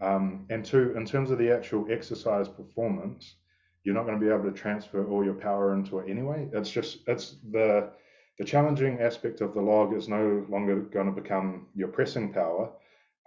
Um, 0.00 0.46
and 0.50 0.64
two, 0.64 0.94
in 0.96 1.06
terms 1.06 1.30
of 1.30 1.38
the 1.38 1.50
actual 1.50 1.86
exercise 1.90 2.48
performance, 2.48 3.36
you're 3.84 3.94
not 3.94 4.04
going 4.04 4.18
to 4.18 4.24
be 4.24 4.32
able 4.32 4.44
to 4.44 4.52
transfer 4.52 5.06
all 5.08 5.24
your 5.24 5.34
power 5.34 5.74
into 5.74 5.98
it 6.00 6.10
anyway. 6.10 6.48
It's 6.52 6.70
just, 6.70 6.98
it's 7.06 7.36
the, 7.50 7.90
the 8.38 8.44
challenging 8.44 9.00
aspect 9.00 9.40
of 9.40 9.54
the 9.54 9.60
log 9.60 9.94
is 9.94 10.08
no 10.08 10.44
longer 10.48 10.80
going 10.80 11.06
to 11.06 11.20
become 11.20 11.66
your 11.74 11.88
pressing 11.88 12.32
power, 12.32 12.70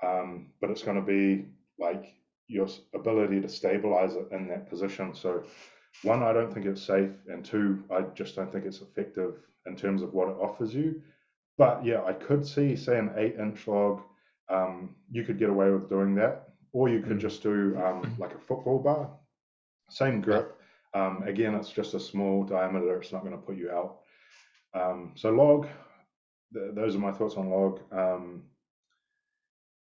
um, 0.03 0.47
but 0.62 0.69
it's 0.69 0.83
going 0.83 0.97
to 0.97 1.05
be 1.05 1.45
like 1.79 2.13
your 2.47 2.67
ability 2.93 3.41
to 3.41 3.50
stabilize 3.50 4.15
it 4.15 4.27
in 4.31 4.47
that 4.50 4.69
position. 4.69 5.13
So, 5.15 5.43
one, 6.03 6.24
I 6.24 6.33
don't 6.33 6.53
think 6.53 6.65
it's 6.65 6.81
safe, 6.81 7.12
and 7.27 7.43
two, 7.43 7.83
I 7.89 8.01
just 8.13 8.35
don't 8.35 8.51
think 8.51 8.65
it's 8.65 8.81
effective 8.81 9.35
in 9.65 9.75
terms 9.75 10.01
of 10.01 10.13
what 10.13 10.27
it 10.27 10.35
offers 10.39 10.74
you. 10.75 11.01
But 11.57 11.85
yeah, 11.85 12.03
I 12.03 12.13
could 12.13 12.45
see, 12.45 12.75
say, 12.75 12.97
an 13.00 13.12
eight 13.17 13.35
inch 13.39 13.67
log, 13.67 14.01
um, 14.50 14.95
you 15.09 15.24
could 15.24 15.39
get 15.39 15.50
away 15.50 15.69
with 15.71 15.89
doing 15.89 16.15
that, 16.15 16.50
or 16.74 16.89
you 16.89 17.01
could 17.01 17.17
Mm. 17.17 17.21
just 17.21 17.41
do 17.43 17.77
um, 17.83 18.15
like 18.19 18.33
a 18.35 18.39
football 18.39 18.79
bar, 18.79 19.09
same 19.89 20.21
grip. 20.21 20.59
Um, 20.93 21.24
again, 21.24 21.55
it's 21.55 21.71
just 21.71 21.93
a 21.93 22.00
small 22.00 22.43
diameter, 22.43 23.00
it's 23.00 23.12
not 23.12 23.24
going 23.24 23.35
to 23.35 23.45
put 23.45 23.57
you 23.57 23.71
out. 23.71 24.00
Um, 24.74 25.13
so, 25.15 25.29
log, 25.31 25.67
th- 26.53 26.75
those 26.75 26.95
are 26.95 27.00
my 27.00 27.12
thoughts 27.12 27.35
on 27.35 27.50
log. 27.50 27.79
Um, 27.91 28.43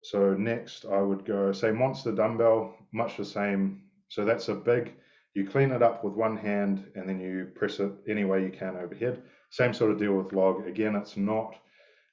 so 0.03 0.35
next, 0.35 0.85
I 0.85 1.01
would 1.01 1.25
go 1.25 1.51
say 1.51 1.71
monster 1.71 2.11
dumbbell, 2.11 2.75
much 2.93 3.17
the 3.17 3.25
same. 3.25 3.81
So 4.09 4.23
that's 4.23 4.49
a 4.49 4.53
big. 4.53 4.93
You 5.33 5.47
clean 5.47 5.71
it 5.71 5.81
up 5.81 6.03
with 6.03 6.13
one 6.13 6.37
hand 6.37 6.91
and 6.95 7.09
then 7.09 7.19
you 7.19 7.51
press 7.55 7.79
it 7.79 7.91
any 8.07 8.23
way 8.23 8.43
you 8.43 8.51
can 8.51 8.77
overhead. 8.77 9.23
Same 9.55 9.73
sort 9.73 9.91
of 9.91 9.97
deal 9.97 10.15
with 10.15 10.33
log. 10.33 10.67
Again, 10.67 10.95
it's 10.97 11.15
not. 11.15 11.55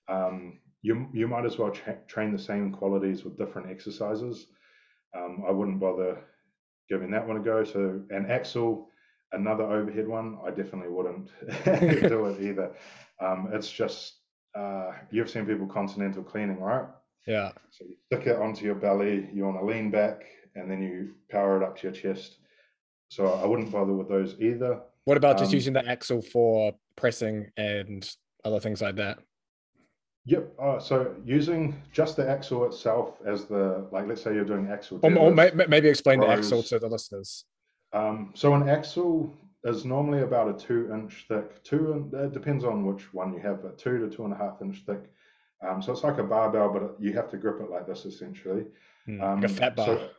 Um, 0.08 0.60
you 0.82 1.08
you 1.12 1.26
might 1.26 1.44
as 1.44 1.58
well 1.58 1.72
tra- 1.72 1.98
train 2.06 2.30
the 2.30 2.38
same 2.38 2.70
qualities 2.70 3.24
with 3.24 3.36
different 3.36 3.68
exercises. 3.68 4.46
Um, 5.16 5.42
I 5.48 5.50
wouldn't 5.50 5.80
bother 5.80 6.22
giving 6.88 7.10
that 7.10 7.26
one 7.26 7.38
a 7.38 7.40
go. 7.40 7.64
So 7.64 8.00
an 8.10 8.26
axle, 8.30 8.88
another 9.32 9.64
overhead 9.64 10.06
one, 10.06 10.38
I 10.46 10.50
definitely 10.50 10.90
wouldn't 10.90 11.30
do 12.08 12.26
it 12.26 12.40
either. 12.42 12.70
Um, 13.20 13.48
it's 13.52 13.70
just 13.72 14.18
uh, 14.54 14.92
you've 15.10 15.28
seen 15.28 15.44
people 15.44 15.66
continental 15.66 16.22
cleaning, 16.22 16.60
right? 16.60 16.86
Yeah. 17.26 17.50
So 17.70 17.84
you 17.86 17.96
stick 18.06 18.28
it 18.28 18.36
onto 18.36 18.64
your 18.64 18.76
belly, 18.76 19.28
you 19.34 19.44
want 19.44 19.58
to 19.58 19.64
lean 19.66 19.90
back, 19.90 20.22
and 20.54 20.70
then 20.70 20.80
you 20.80 21.14
power 21.28 21.60
it 21.60 21.64
up 21.66 21.76
to 21.78 21.82
your 21.88 21.92
chest. 21.92 22.36
So 23.08 23.26
I 23.26 23.46
wouldn't 23.46 23.72
bother 23.72 23.92
with 23.92 24.08
those 24.08 24.36
either. 24.40 24.80
What 25.06 25.16
about 25.16 25.38
just 25.38 25.50
Um, 25.50 25.54
using 25.56 25.72
the 25.72 25.84
axle 25.88 26.22
for 26.22 26.72
pressing 26.96 27.50
and 27.56 28.08
other 28.44 28.60
things 28.60 28.80
like 28.82 28.96
that? 28.96 29.18
Yep. 30.24 30.52
Uh, 30.60 30.78
so 30.78 31.14
using 31.24 31.80
just 31.92 32.16
the 32.16 32.28
axle 32.28 32.64
itself 32.66 33.18
as 33.26 33.46
the 33.46 33.88
like, 33.90 34.06
let's 34.06 34.22
say 34.22 34.34
you're 34.34 34.44
doing 34.44 34.68
axle. 34.70 35.00
Or, 35.02 35.12
or 35.18 35.30
may, 35.32 35.50
maybe 35.68 35.88
explain 35.88 36.20
the 36.20 36.28
axle 36.28 36.62
to 36.64 36.78
the 36.78 36.88
listeners. 36.88 37.44
Um, 37.92 38.30
so 38.34 38.54
an 38.54 38.68
axle 38.68 39.34
is 39.64 39.84
normally 39.84 40.22
about 40.22 40.48
a 40.48 40.58
two 40.66 40.92
inch 40.92 41.24
thick, 41.28 41.62
two, 41.64 41.92
and 41.92 42.14
it 42.14 42.32
depends 42.32 42.64
on 42.64 42.86
which 42.86 43.12
one 43.12 43.32
you 43.34 43.40
have, 43.40 43.62
but 43.62 43.78
two 43.78 43.98
to 43.98 44.14
two 44.14 44.24
and 44.24 44.32
a 44.32 44.36
half 44.36 44.62
inch 44.62 44.82
thick. 44.86 45.10
Um, 45.66 45.82
so 45.82 45.92
it's 45.92 46.04
like 46.04 46.18
a 46.18 46.24
barbell, 46.24 46.72
but 46.72 46.96
you 47.00 47.12
have 47.14 47.28
to 47.30 47.36
grip 47.36 47.60
it 47.60 47.70
like 47.70 47.86
this 47.86 48.04
essentially. 48.04 48.64
Hmm, 49.06 49.20
Um, 49.20 49.40
like 49.40 49.50
a 49.50 49.54
fat 49.54 49.76
bar. 49.76 49.86
so- 49.86 50.10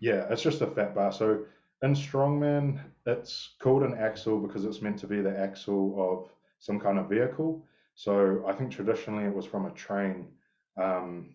yeah, 0.00 0.26
it's 0.30 0.42
just 0.42 0.62
a 0.62 0.66
fat 0.66 0.94
bar. 0.94 1.12
So 1.12 1.44
in 1.82 1.94
strongman, 1.94 2.80
it's 3.06 3.50
called 3.58 3.82
an 3.82 3.94
axle 3.94 4.38
because 4.38 4.64
it's 4.64 4.82
meant 4.82 4.98
to 4.98 5.06
be 5.06 5.20
the 5.20 5.36
axle 5.36 5.94
of 5.98 6.30
some 6.58 6.78
kind 6.78 6.98
of 6.98 7.08
vehicle. 7.08 7.64
So 7.94 8.44
I 8.46 8.52
think 8.52 8.70
traditionally 8.70 9.24
it 9.24 9.34
was 9.34 9.46
from 9.46 9.66
a 9.66 9.70
train. 9.70 10.28
Um, 10.80 11.34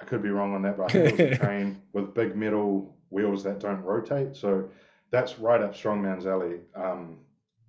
I 0.00 0.04
could 0.04 0.22
be 0.22 0.30
wrong 0.30 0.54
on 0.54 0.62
that, 0.62 0.76
but 0.76 0.84
I 0.84 0.88
think 0.88 1.20
it 1.20 1.30
was 1.30 1.38
a 1.38 1.42
train 1.44 1.82
with 1.92 2.14
big 2.14 2.36
metal 2.36 2.96
wheels 3.10 3.44
that 3.44 3.60
don't 3.60 3.82
rotate. 3.82 4.36
So 4.36 4.68
that's 5.10 5.38
right 5.38 5.60
up 5.60 5.74
strongman's 5.74 6.26
alley. 6.26 6.60
Um, 6.74 7.18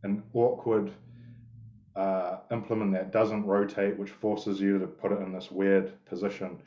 an 0.03 0.23
awkward 0.33 0.91
uh, 1.95 2.37
implement 2.51 2.93
that 2.93 3.11
doesn't 3.11 3.45
rotate, 3.45 3.97
which 3.97 4.09
forces 4.09 4.59
you 4.59 4.79
to 4.79 4.87
put 4.87 5.11
it 5.11 5.19
in 5.21 5.31
this 5.31 5.51
weird 5.51 5.93
position. 6.05 6.61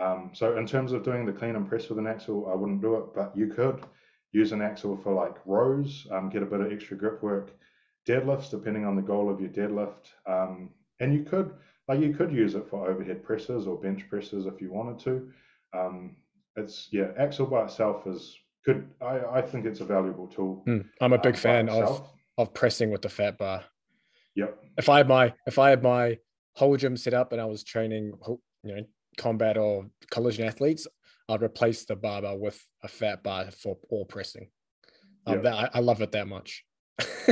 Um, 0.00 0.30
so 0.32 0.56
in 0.56 0.66
terms 0.66 0.92
of 0.92 1.04
doing 1.04 1.26
the 1.26 1.32
clean 1.32 1.56
and 1.56 1.68
press 1.68 1.88
with 1.88 1.98
an 1.98 2.06
axle, 2.06 2.48
I 2.50 2.54
wouldn't 2.54 2.80
do 2.80 2.96
it, 2.96 3.14
but 3.14 3.36
you 3.36 3.48
could 3.48 3.84
use 4.32 4.52
an 4.52 4.62
axle 4.62 4.96
for 4.96 5.12
like 5.12 5.36
rows, 5.44 6.06
um, 6.10 6.30
get 6.30 6.42
a 6.42 6.46
bit 6.46 6.60
of 6.60 6.72
extra 6.72 6.96
grip 6.96 7.22
work, 7.22 7.52
deadlifts, 8.08 8.50
depending 8.50 8.86
on 8.86 8.96
the 8.96 9.02
goal 9.02 9.28
of 9.28 9.40
your 9.40 9.50
deadlift. 9.50 10.12
Um, 10.26 10.70
and 11.00 11.12
you 11.12 11.22
could 11.24 11.52
like 11.88 12.00
you 12.00 12.14
could 12.14 12.32
use 12.32 12.54
it 12.54 12.66
for 12.68 12.88
overhead 12.88 13.22
presses 13.22 13.66
or 13.66 13.76
bench 13.76 14.08
presses 14.08 14.46
if 14.46 14.60
you 14.60 14.72
wanted 14.72 14.98
to. 15.00 15.30
Um, 15.76 16.16
it's 16.56 16.88
yeah, 16.92 17.08
axle 17.18 17.46
by 17.46 17.64
itself 17.64 18.06
is 18.06 18.36
good. 18.64 18.88
I, 19.00 19.20
I 19.32 19.42
think 19.42 19.66
it's 19.66 19.80
a 19.80 19.84
valuable 19.84 20.28
tool. 20.28 20.62
Hmm, 20.64 20.80
I'm 21.00 21.12
a 21.12 21.16
um, 21.16 21.22
big 21.22 21.36
fan 21.36 21.68
of 21.68 22.08
of 22.38 22.54
pressing 22.54 22.90
with 22.90 23.02
the 23.02 23.08
fat 23.08 23.36
bar. 23.36 23.64
Yep. 24.36 24.64
If 24.78 24.88
I 24.88 24.98
had 24.98 25.08
my 25.08 25.34
if 25.46 25.58
I 25.58 25.70
had 25.70 25.82
my 25.82 26.18
whole 26.54 26.76
gym 26.76 26.96
set 26.96 27.14
up 27.14 27.32
and 27.32 27.40
I 27.40 27.44
was 27.44 27.64
training, 27.64 28.12
you 28.62 28.76
know, 28.76 28.84
combat 29.16 29.56
or 29.56 29.86
collision 30.10 30.46
athletes, 30.46 30.86
I'd 31.28 31.42
replace 31.42 31.84
the 31.84 31.96
barbell 31.96 32.38
with 32.38 32.60
a 32.82 32.88
fat 32.88 33.22
bar 33.22 33.50
for 33.50 33.78
all 33.88 34.04
pressing. 34.04 34.48
Um, 35.26 35.36
Yeah. 35.36 35.42
that, 35.42 35.54
I, 35.74 35.78
I 35.78 35.80
love 35.80 36.02
it 36.02 36.12
that 36.12 36.26
much. 36.28 36.64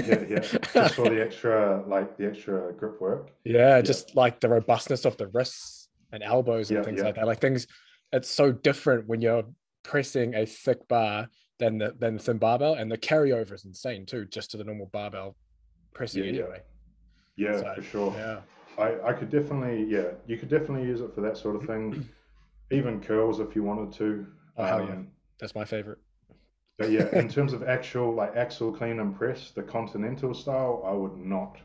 Yeah, 0.05 0.21
yeah. 0.29 0.41
Just 0.75 0.95
for 0.95 1.11
the 1.11 1.21
extra 1.23 1.85
like 1.87 2.17
the 2.17 2.29
extra 2.29 2.73
grip 2.73 3.01
work. 3.01 3.31
yeah, 3.45 3.81
just 3.81 4.15
like 4.15 4.41
the 4.41 4.49
robustness 4.49 5.05
of 5.05 5.17
the 5.17 5.27
wrists 5.29 5.89
and 6.13 6.23
elbows 6.23 6.71
and 6.71 6.79
Yeah, 6.79 6.83
things 6.85 7.03
like 7.03 7.17
that. 7.17 7.27
Like 7.27 7.41
things, 7.41 7.67
it's 8.13 8.31
so 8.31 8.53
different 8.53 9.07
when 9.09 9.21
you're 9.21 9.45
pressing 9.83 10.35
a 10.35 10.47
thick 10.47 10.87
bar 10.89 11.29
than 11.59 11.79
the 11.79 11.95
than 11.99 12.17
the 12.17 12.23
thin 12.23 12.39
barbell, 12.39 12.75
and 12.75 12.91
the 12.91 12.97
carryover 12.99 13.53
is 13.53 13.65
insane 13.65 14.07
too, 14.07 14.27
just 14.27 14.53
to 14.53 14.57
the 14.57 14.65
normal 14.65 14.87
barbell 14.93 15.37
pressing 15.95 16.23
anyway. 16.25 16.61
Yeah, 17.37 17.57
So, 17.59 17.73
for 17.75 17.83
sure. 17.83 18.15
Yeah. 18.17 18.41
I, 18.79 19.09
I 19.09 19.13
could 19.13 19.31
definitely, 19.31 19.85
yeah, 19.85 20.11
you 20.27 20.37
could 20.39 20.49
definitely 20.49 20.87
use 20.87 21.01
it 21.01 21.15
for 21.15 21.21
that 21.23 21.37
sort 21.37 21.57
of 21.57 21.65
thing. 21.67 22.09
Even 22.71 23.01
curls 23.01 23.41
if 23.41 23.57
you 23.57 23.63
wanted 23.63 23.93
to. 23.95 24.27
Oh, 24.57 24.65
hell 24.65 24.81
yeah. 24.81 24.93
Um, 24.93 25.09
That's 25.39 25.55
my 25.55 25.65
favorite. 25.65 25.99
But 26.79 26.91
yeah, 26.91 27.09
in 27.19 27.29
terms 27.29 27.53
of 27.53 27.63
actual 27.63 28.15
like 28.15 28.37
axle 28.37 28.73
clean 28.73 29.01
and 29.01 29.15
press, 29.17 29.51
the 29.51 29.63
continental 29.63 30.35
style, 30.35 30.83
I 30.87 30.93
would 30.93 31.17
not. 31.17 31.57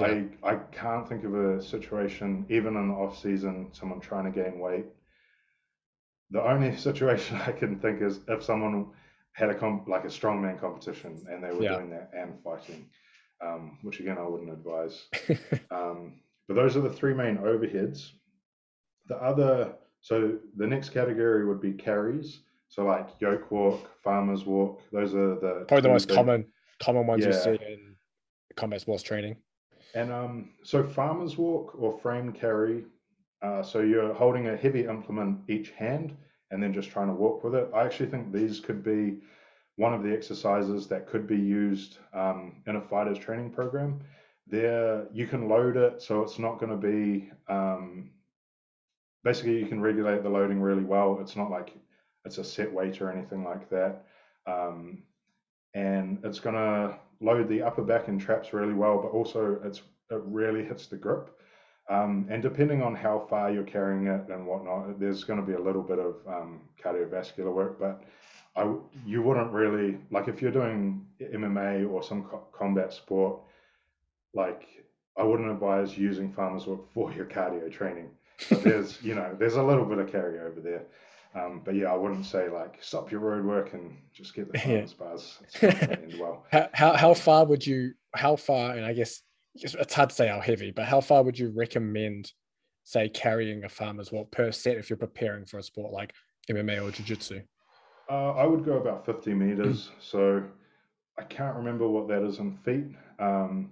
I 0.00 0.28
I 0.42 0.56
can't 0.72 1.08
think 1.08 1.24
of 1.24 1.34
a 1.34 1.60
situation, 1.62 2.46
even 2.48 2.76
in 2.76 2.88
the 2.88 2.94
off 2.94 3.18
season, 3.18 3.68
someone 3.72 4.00
trying 4.00 4.24
to 4.24 4.30
gain 4.30 4.58
weight. 4.60 4.86
The 6.30 6.42
only 6.42 6.74
situation 6.88 7.36
I 7.36 7.52
can 7.52 7.78
think 7.80 8.02
is 8.02 8.20
if 8.28 8.42
someone 8.42 8.90
had 9.32 9.50
a 9.50 9.54
comp 9.54 9.88
like 9.88 10.04
a 10.04 10.08
strongman 10.08 10.58
competition 10.60 11.24
and 11.30 11.42
they 11.42 11.52
were 11.52 11.64
Yeah. 11.64 11.76
doing 11.76 11.90
that 11.90 12.10
and 12.14 12.42
fighting, 12.42 12.88
um, 13.40 13.78
which 13.82 14.00
again 14.00 14.18
I 14.18 14.26
wouldn't 14.26 14.50
advise. 14.52 15.06
Um, 15.70 16.20
but 16.48 16.54
those 16.54 16.76
are 16.76 16.80
the 16.80 16.90
three 16.90 17.14
main 17.14 17.36
overheads. 17.36 18.12
The 19.08 19.16
other, 19.16 19.74
so 20.00 20.38
the 20.56 20.66
next 20.66 20.90
category 20.90 21.46
would 21.46 21.60
be 21.60 21.72
carries. 21.72 22.40
So 22.68 22.84
like 22.84 23.08
yoke 23.20 23.50
walk, 23.50 23.90
farmer's 24.02 24.44
walk. 24.44 24.82
Those 24.90 25.14
are 25.14 25.34
the 25.36 25.64
Probably 25.68 25.82
the 25.82 25.88
most 25.90 26.08
big- 26.08 26.16
common, 26.16 26.46
common 26.80 27.06
ones 27.06 27.22
yeah. 27.24 27.28
you 27.28 27.34
see 27.34 27.64
in 27.64 27.96
combat 28.56 28.80
sports 28.80 29.02
training. 29.02 29.36
And 29.94 30.10
um, 30.12 30.50
so 30.64 30.82
farmer's 30.84 31.38
walk 31.38 31.74
or 31.78 31.98
frame 31.98 32.32
carry. 32.32 32.84
Uh, 33.40 33.62
so 33.62 33.80
you're 33.80 34.12
holding 34.14 34.48
a 34.48 34.56
heavy 34.56 34.84
implement 34.84 35.38
each 35.48 35.70
hand 35.70 36.16
and 36.50 36.62
then 36.62 36.72
just 36.72 36.90
trying 36.90 37.08
to 37.08 37.14
walk 37.14 37.44
with 37.44 37.54
it. 37.54 37.70
I 37.74 37.84
actually 37.84 38.10
think 38.10 38.32
these 38.32 38.58
could 38.58 38.82
be 38.82 39.18
one 39.76 39.94
of 39.94 40.02
the 40.02 40.12
exercises 40.12 40.88
that 40.88 41.06
could 41.06 41.26
be 41.26 41.36
used 41.36 41.98
um, 42.12 42.62
in 42.66 42.76
a 42.76 42.80
fighter's 42.80 43.18
training 43.18 43.50
program. 43.50 44.00
There, 44.50 45.06
you 45.12 45.26
can 45.26 45.48
load 45.48 45.76
it 45.76 46.00
so 46.00 46.22
it's 46.22 46.38
not 46.38 46.58
going 46.58 46.70
to 46.70 46.76
be. 46.76 47.30
Um, 47.48 48.10
basically, 49.24 49.58
you 49.58 49.66
can 49.66 49.80
regulate 49.80 50.22
the 50.22 50.30
loading 50.30 50.60
really 50.60 50.84
well. 50.84 51.18
It's 51.20 51.36
not 51.36 51.50
like 51.50 51.76
it's 52.24 52.38
a 52.38 52.44
set 52.44 52.72
weight 52.72 53.00
or 53.00 53.10
anything 53.10 53.44
like 53.44 53.68
that. 53.70 54.04
Um, 54.46 55.02
and 55.74 56.18
it's 56.24 56.40
going 56.40 56.54
to 56.56 56.98
load 57.20 57.48
the 57.48 57.62
upper 57.62 57.82
back 57.82 58.08
and 58.08 58.20
traps 58.20 58.52
really 58.52 58.74
well, 58.74 58.98
but 58.98 59.08
also 59.08 59.60
it's 59.64 59.82
it 60.10 60.22
really 60.24 60.64
hits 60.64 60.86
the 60.86 60.96
grip. 60.96 61.30
Um, 61.90 62.26
and 62.30 62.42
depending 62.42 62.82
on 62.82 62.94
how 62.94 63.26
far 63.30 63.50
you're 63.50 63.64
carrying 63.64 64.06
it 64.06 64.28
and 64.28 64.46
whatnot, 64.46 65.00
there's 65.00 65.24
going 65.24 65.40
to 65.40 65.46
be 65.46 65.54
a 65.54 65.60
little 65.60 65.82
bit 65.82 65.98
of 65.98 66.16
um, 66.26 66.60
cardiovascular 66.82 67.52
work, 67.52 67.78
but 67.78 68.02
I, 68.56 68.74
you 69.06 69.22
wouldn't 69.22 69.52
really 69.52 69.98
like 70.10 70.28
if 70.28 70.42
you're 70.42 70.50
doing 70.50 71.06
MMA 71.20 71.90
or 71.90 72.02
some 72.02 72.24
co- 72.24 72.46
combat 72.52 72.92
sport, 72.92 73.40
like 74.34 74.66
I 75.16 75.22
wouldn't 75.22 75.50
advise 75.50 75.98
using 75.98 76.32
farmers 76.32 76.66
walk 76.66 76.88
for 76.94 77.12
your 77.12 77.26
cardio 77.26 77.70
training. 77.70 78.10
But 78.48 78.62
there's 78.62 79.02
you 79.02 79.14
know 79.14 79.36
there's 79.38 79.56
a 79.56 79.62
little 79.62 79.84
bit 79.84 79.98
of 79.98 80.06
carryover 80.06 80.62
there. 80.62 80.84
Um, 81.34 81.60
but 81.64 81.74
yeah, 81.74 81.92
I 81.92 81.94
wouldn't 81.94 82.24
say 82.24 82.48
like 82.48 82.78
stop 82.80 83.10
your 83.10 83.20
road 83.20 83.44
work 83.44 83.74
and 83.74 83.96
just 84.12 84.34
get 84.34 84.50
the 84.50 84.58
farmers 84.58 84.94
yeah. 84.98 85.06
bars. 85.06 85.38
well. 86.18 86.46
How, 86.52 86.68
how 86.72 86.92
how 86.96 87.14
far 87.14 87.44
would 87.44 87.66
you? 87.66 87.92
How 88.14 88.36
far? 88.36 88.72
And 88.72 88.84
I 88.84 88.94
guess 88.94 89.22
it's 89.62 89.94
hard 89.94 90.10
to 90.10 90.14
say 90.14 90.28
how 90.28 90.40
heavy, 90.40 90.70
but 90.70 90.84
how 90.84 91.00
far 91.00 91.22
would 91.22 91.38
you 91.38 91.52
recommend, 91.54 92.32
say, 92.84 93.08
carrying 93.08 93.64
a 93.64 93.68
farmer's 93.68 94.12
walk 94.12 94.30
per 94.30 94.52
set 94.52 94.76
if 94.76 94.88
you're 94.88 94.96
preparing 94.96 95.44
for 95.44 95.58
a 95.58 95.62
sport 95.62 95.92
like 95.92 96.12
MMA 96.50 96.82
or 96.82 96.90
jiu-jitsu? 96.90 97.42
Uh, 98.10 98.32
I 98.32 98.46
would 98.46 98.64
go 98.64 98.78
about 98.78 99.04
50 99.04 99.34
meters. 99.34 99.90
so 100.00 100.42
I 101.18 101.22
can't 101.24 101.56
remember 101.56 101.88
what 101.88 102.08
that 102.08 102.22
is 102.22 102.38
in 102.38 102.56
feet. 102.64 102.96
Um, 103.18 103.70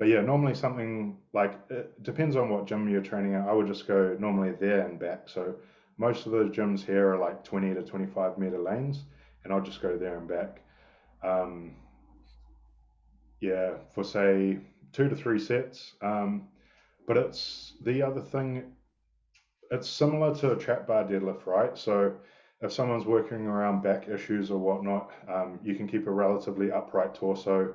but 0.00 0.08
yeah, 0.08 0.22
normally 0.22 0.54
something 0.54 1.18
like 1.34 1.60
it 1.68 2.02
depends 2.02 2.34
on 2.34 2.48
what 2.48 2.66
gym 2.66 2.88
you're 2.88 3.02
training 3.02 3.34
at. 3.34 3.46
I 3.46 3.52
would 3.52 3.66
just 3.66 3.86
go 3.86 4.16
normally 4.18 4.52
there 4.52 4.88
and 4.88 4.98
back. 4.98 5.28
So 5.28 5.56
most 5.98 6.24
of 6.24 6.32
the 6.32 6.44
gyms 6.44 6.80
here 6.82 7.12
are 7.12 7.18
like 7.18 7.44
20 7.44 7.74
to 7.74 7.82
25 7.82 8.38
meter 8.38 8.58
lanes, 8.58 9.04
and 9.44 9.52
I'll 9.52 9.60
just 9.60 9.82
go 9.82 9.98
there 9.98 10.16
and 10.16 10.26
back. 10.26 10.62
Um, 11.22 11.74
yeah, 13.42 13.74
for 13.94 14.02
say 14.02 14.60
two 14.92 15.10
to 15.10 15.14
three 15.14 15.38
sets. 15.38 15.92
Um, 16.00 16.48
but 17.06 17.18
it's 17.18 17.74
the 17.82 18.00
other 18.00 18.22
thing, 18.22 18.72
it's 19.70 19.86
similar 19.86 20.34
to 20.36 20.52
a 20.52 20.56
trap 20.56 20.86
bar 20.86 21.04
deadlift, 21.04 21.44
right? 21.44 21.76
So 21.76 22.14
if 22.62 22.72
someone's 22.72 23.04
working 23.04 23.46
around 23.46 23.82
back 23.82 24.08
issues 24.08 24.50
or 24.50 24.58
whatnot, 24.58 25.10
um, 25.28 25.60
you 25.62 25.74
can 25.74 25.86
keep 25.86 26.06
a 26.06 26.10
relatively 26.10 26.72
upright 26.72 27.14
torso. 27.14 27.74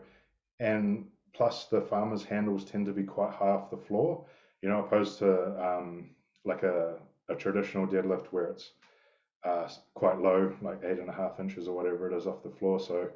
And 0.59 1.05
plus, 1.35 1.65
the 1.65 1.81
farmer's 1.81 2.23
handles 2.23 2.65
tend 2.65 2.85
to 2.85 2.93
be 2.93 3.03
quite 3.03 3.33
high 3.33 3.49
off 3.49 3.69
the 3.69 3.77
floor, 3.77 4.25
you 4.61 4.69
know, 4.69 4.83
opposed 4.83 5.19
to 5.19 5.29
um, 5.63 6.11
like 6.45 6.63
a, 6.63 6.95
a 7.29 7.35
traditional 7.35 7.87
deadlift 7.87 8.27
where 8.27 8.45
it's 8.45 8.71
uh, 9.45 9.67
quite 9.93 10.19
low, 10.19 10.55
like 10.61 10.79
eight 10.83 10.99
and 10.99 11.09
a 11.09 11.13
half 11.13 11.39
inches 11.39 11.67
or 11.67 11.75
whatever 11.75 12.11
it 12.11 12.17
is 12.17 12.25
off 12.27 12.43
the 12.43 12.49
floor. 12.49 12.79
So 12.79 13.09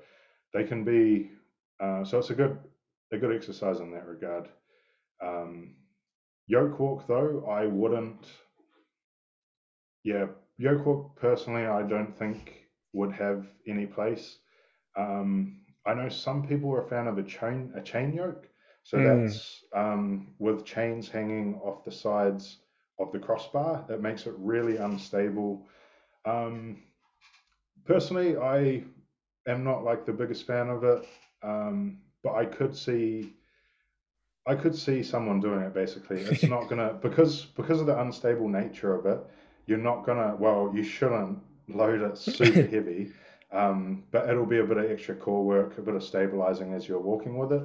they 0.53 0.63
can 0.63 0.83
be, 0.83 1.31
uh, 1.79 2.03
so 2.03 2.17
it's 2.19 2.29
a 2.29 2.35
good 2.35 2.57
a 3.11 3.17
good 3.17 3.35
exercise 3.35 3.79
in 3.79 3.91
that 3.91 4.05
regard. 4.05 4.47
Um, 5.23 5.75
yoke 6.47 6.79
walk 6.79 7.07
though, 7.07 7.45
I 7.49 7.65
wouldn't. 7.65 8.27
Yeah, 10.03 10.27
yoke 10.57 10.85
walk 10.85 11.15
personally, 11.15 11.65
I 11.65 11.81
don't 11.83 12.17
think 12.17 12.65
would 12.93 13.11
have 13.13 13.47
any 13.67 13.85
place. 13.85 14.37
Um, 14.97 15.61
I 15.89 15.93
know 15.93 16.09
some 16.09 16.47
people 16.47 16.71
are 16.73 16.83
a 16.85 16.87
fan 16.87 17.07
of 17.07 17.17
a 17.17 17.23
chain 17.23 17.71
a 17.75 17.81
chain 17.81 18.13
yoke, 18.13 18.47
so 18.83 18.97
mm. 18.97 19.23
that's 19.23 19.63
um, 19.73 20.27
with 20.39 20.65
chains 20.65 21.09
hanging 21.09 21.55
off 21.63 21.83
the 21.83 21.91
sides 21.91 22.57
of 22.99 23.11
the 23.11 23.19
crossbar. 23.19 23.85
That 23.87 24.01
makes 24.01 24.25
it 24.27 24.33
really 24.37 24.77
unstable. 24.77 25.65
Um, 26.25 26.83
personally, 27.85 28.37
I 28.37 28.83
am 29.47 29.63
not 29.63 29.83
like 29.83 30.05
the 30.05 30.13
biggest 30.13 30.45
fan 30.45 30.69
of 30.69 30.83
it. 30.83 31.07
Um, 31.41 31.99
but 32.23 32.35
I 32.35 32.45
could 32.45 32.75
see 32.75 33.33
I 34.45 34.55
could 34.55 34.75
see 34.75 35.03
someone 35.03 35.39
doing 35.39 35.61
it 35.61 35.73
basically. 35.73 36.21
It's 36.21 36.43
not 36.43 36.69
gonna 36.69 36.93
because 37.01 37.45
because 37.45 37.79
of 37.79 37.87
the 37.87 37.99
unstable 37.99 38.47
nature 38.47 38.93
of 38.93 39.05
it, 39.05 39.19
you're 39.65 39.77
not 39.77 40.05
gonna 40.05 40.35
well, 40.37 40.71
you 40.73 40.83
shouldn't 40.83 41.39
load 41.67 42.01
it 42.01 42.17
super 42.17 42.61
heavy. 42.71 43.11
Um, 43.51 44.03
but 44.11 44.29
it'll 44.29 44.45
be 44.45 44.59
a 44.59 44.63
bit 44.63 44.77
of 44.77 44.91
extra 44.91 45.15
core 45.15 45.43
work, 45.43 45.77
a 45.77 45.81
bit 45.81 45.95
of 45.95 46.03
stabilizing 46.03 46.73
as 46.73 46.87
you're 46.87 46.99
walking 46.99 47.37
with 47.37 47.51
it. 47.51 47.63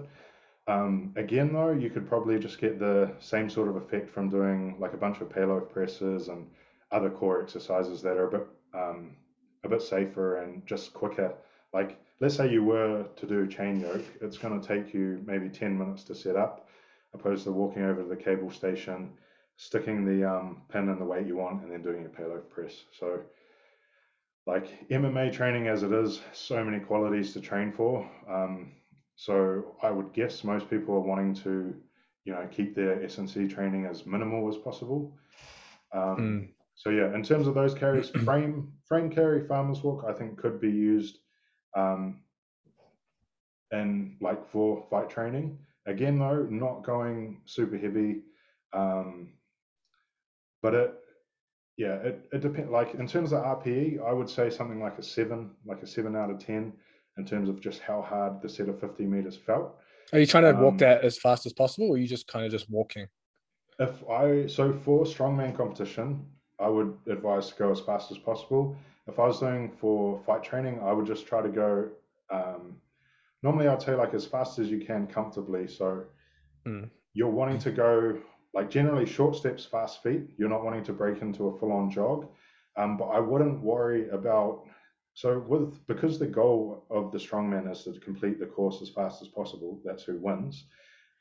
Um, 0.66 1.12
again, 1.16 1.52
though, 1.52 1.72
you 1.72 1.90
could 1.90 2.08
probably 2.08 2.38
just 2.38 2.58
get 2.58 2.78
the 2.78 3.12
same 3.20 3.50
sort 3.50 3.68
of 3.68 3.76
effect 3.76 4.08
from 4.08 4.30
doing 4.30 4.76
like 4.78 4.94
a 4.94 4.96
bunch 4.96 5.20
of 5.20 5.28
Pallof 5.28 5.70
presses 5.70 6.28
and 6.28 6.48
other 6.90 7.10
core 7.10 7.42
exercises 7.42 8.00
that 8.02 8.16
are 8.16 8.28
a 8.28 8.30
bit 8.30 8.46
um, 8.72 9.16
a 9.62 9.68
bit 9.68 9.82
safer 9.82 10.42
and 10.42 10.66
just 10.66 10.94
quicker. 10.94 11.34
Like 11.72 11.98
let's 12.20 12.36
say 12.36 12.50
you 12.50 12.64
were 12.64 13.06
to 13.16 13.26
do 13.26 13.46
chain 13.46 13.80
yoke, 13.80 14.04
it's 14.20 14.38
going 14.38 14.58
to 14.60 14.66
take 14.66 14.94
you 14.94 15.22
maybe 15.26 15.48
10 15.48 15.76
minutes 15.76 16.04
to 16.04 16.14
set 16.14 16.36
up, 16.36 16.68
opposed 17.12 17.44
to 17.44 17.52
walking 17.52 17.82
over 17.82 18.02
to 18.02 18.08
the 18.08 18.16
cable 18.16 18.50
station, 18.50 19.10
sticking 19.56 20.04
the 20.04 20.28
um, 20.28 20.62
pin 20.68 20.88
in 20.88 20.98
the 20.98 21.04
weight 21.04 21.26
you 21.26 21.36
want, 21.36 21.62
and 21.62 21.72
then 21.72 21.82
doing 21.82 22.02
your 22.02 22.10
Pallof 22.10 22.48
press. 22.48 22.84
So, 22.98 23.20
like 24.46 24.88
MMA 24.88 25.32
training 25.32 25.68
as 25.68 25.82
it 25.82 25.92
is, 25.92 26.20
so 26.32 26.62
many 26.64 26.78
qualities 26.78 27.32
to 27.32 27.40
train 27.40 27.72
for. 27.72 28.08
Um, 28.28 28.72
so 29.16 29.76
I 29.82 29.90
would 29.90 30.12
guess 30.12 30.44
most 30.44 30.68
people 30.68 30.94
are 30.94 31.00
wanting 31.00 31.34
to, 31.36 31.74
you 32.24 32.32
know, 32.32 32.46
keep 32.50 32.74
their 32.74 33.02
S&C 33.04 33.48
training 33.48 33.86
as 33.86 34.06
minimal 34.06 34.48
as 34.48 34.56
possible. 34.56 35.16
Um, 35.92 36.16
mm. 36.16 36.48
So 36.74 36.90
yeah, 36.90 37.14
in 37.14 37.22
terms 37.22 37.46
of 37.46 37.54
those 37.54 37.74
carries, 37.74 38.10
frame 38.24 38.72
frame 38.84 39.10
carry, 39.10 39.46
farmers 39.46 39.82
walk, 39.82 40.04
I 40.08 40.12
think 40.12 40.36
could 40.36 40.60
be 40.60 40.70
used 40.70 41.18
um, 41.76 42.20
and 43.70 44.16
like 44.20 44.46
for 44.50 44.84
fight 44.90 45.08
training. 45.08 45.58
Again, 45.86 46.18
though, 46.18 46.46
not 46.50 46.82
going 46.82 47.40
super 47.44 47.76
heavy. 47.76 48.22
Um, 48.72 49.34
but 50.62 50.74
it, 50.74 50.94
yeah, 51.76 51.94
it, 51.96 52.28
it 52.32 52.40
depends. 52.40 52.70
Like 52.70 52.94
in 52.94 53.06
terms 53.06 53.32
of 53.32 53.42
RPE, 53.42 54.04
I 54.06 54.12
would 54.12 54.28
say 54.28 54.50
something 54.50 54.80
like 54.80 54.98
a 54.98 55.02
seven, 55.02 55.50
like 55.66 55.82
a 55.82 55.86
seven 55.86 56.16
out 56.16 56.30
of 56.30 56.38
10 56.38 56.72
in 57.16 57.24
terms 57.24 57.48
of 57.48 57.60
just 57.60 57.80
how 57.80 58.02
hard 58.02 58.42
the 58.42 58.48
set 58.48 58.68
of 58.68 58.80
50 58.80 59.04
meters 59.06 59.36
felt. 59.36 59.76
Are 60.12 60.18
you 60.18 60.26
trying 60.26 60.44
to 60.44 60.50
um, 60.50 60.60
walk 60.60 60.78
that 60.78 61.02
as 61.02 61.18
fast 61.18 61.46
as 61.46 61.52
possible 61.52 61.88
or 61.88 61.94
are 61.94 61.98
you 61.98 62.06
just 62.06 62.28
kind 62.28 62.44
of 62.44 62.50
just 62.50 62.70
walking? 62.70 63.06
If 63.78 64.08
I, 64.08 64.46
so 64.46 64.72
for 64.72 65.04
strongman 65.04 65.56
competition, 65.56 66.24
I 66.60 66.68
would 66.68 66.96
advise 67.08 67.48
to 67.48 67.54
go 67.56 67.72
as 67.72 67.80
fast 67.80 68.12
as 68.12 68.18
possible 68.18 68.76
if 69.06 69.18
I 69.18 69.26
was 69.26 69.40
doing 69.40 69.70
for 69.70 70.20
fight 70.24 70.42
training, 70.42 70.80
I 70.82 70.92
would 70.92 71.06
just 71.06 71.26
try 71.26 71.42
to 71.42 71.48
go. 71.48 71.88
Um, 72.30 72.76
normally, 73.42 73.68
I'd 73.68 73.82
say 73.82 73.94
like 73.94 74.14
as 74.14 74.24
fast 74.24 74.58
as 74.58 74.70
you 74.70 74.80
can 74.84 75.06
comfortably. 75.06 75.68
So 75.68 76.04
mm. 76.66 76.88
you're 77.12 77.30
wanting 77.30 77.58
to 77.58 77.70
go 77.70 78.18
like 78.54 78.70
generally 78.70 79.06
short 79.06 79.36
steps, 79.36 79.64
fast 79.64 80.02
feet. 80.02 80.22
You're 80.36 80.48
not 80.48 80.64
wanting 80.64 80.84
to 80.84 80.92
break 80.92 81.22
into 81.22 81.48
a 81.48 81.58
full-on 81.58 81.90
jog. 81.90 82.28
Um, 82.76 82.96
but 82.96 83.06
I 83.06 83.20
wouldn't 83.20 83.60
worry 83.60 84.08
about. 84.10 84.64
So 85.14 85.38
with 85.38 85.86
because 85.86 86.18
the 86.18 86.26
goal 86.26 86.86
of 86.90 87.12
the 87.12 87.18
strongman 87.18 87.70
is 87.70 87.84
to 87.84 87.98
complete 88.00 88.40
the 88.40 88.46
course 88.46 88.82
as 88.82 88.88
fast 88.88 89.22
as 89.22 89.28
possible. 89.28 89.80
That's 89.84 90.02
who 90.04 90.18
wins. 90.18 90.64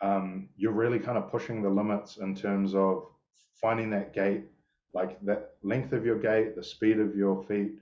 Um, 0.01 0.49
you're 0.57 0.71
really 0.71 0.99
kind 0.99 1.17
of 1.17 1.31
pushing 1.31 1.61
the 1.61 1.69
limits 1.69 2.17
in 2.17 2.35
terms 2.35 2.73
of 2.73 3.05
finding 3.61 3.89
that 3.91 4.13
gait 4.13 4.45
like 4.93 5.19
that 5.25 5.55
length 5.63 5.93
of 5.93 6.05
your 6.05 6.19
gait, 6.19 6.55
the 6.55 6.63
speed 6.63 6.99
of 6.99 7.15
your 7.15 7.43
feet, 7.43 7.73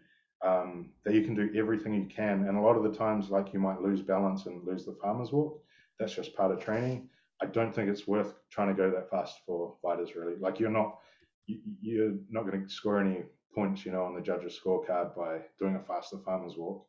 um, 0.44 0.90
that 1.06 1.14
you 1.14 1.24
can 1.24 1.36
do 1.36 1.52
everything 1.56 1.94
you 1.94 2.06
can. 2.06 2.48
And 2.48 2.58
a 2.58 2.62
lot 2.62 2.78
of 2.78 2.84
the 2.84 2.98
times, 2.98 3.30
like 3.30 3.54
you 3.54 3.60
might 3.60 3.82
lose 3.82 4.02
balance 4.02 4.46
and 4.46 4.66
lose 4.66 4.86
the 4.86 4.98
farmer's 5.02 5.32
walk. 5.32 5.62
That's 6.00 6.16
just 6.16 6.36
part 6.36 6.52
of 6.52 6.60
training. 6.60 7.10
I 7.42 7.46
don't 7.48 7.74
think 7.74 7.90
it's 7.90 8.08
worth 8.08 8.34
trying 8.52 8.70
to 8.70 8.74
go 8.74 8.92
that 8.92 9.10
fast 9.10 9.40
for 9.46 9.76
fighters. 9.82 10.16
Really, 10.16 10.36
like 10.40 10.60
you're 10.60 10.70
not 10.70 11.00
you're 11.48 12.14
not 12.30 12.46
going 12.46 12.64
to 12.64 12.70
score 12.70 13.00
any 13.00 13.24
points, 13.54 13.86
you 13.86 13.92
know, 13.92 14.04
on 14.04 14.16
the 14.16 14.22
judges' 14.22 14.60
scorecard 14.64 15.16
by 15.16 15.40
doing 15.60 15.76
a 15.76 15.84
faster 15.84 16.18
farmer's 16.24 16.56
walk. 16.56 16.86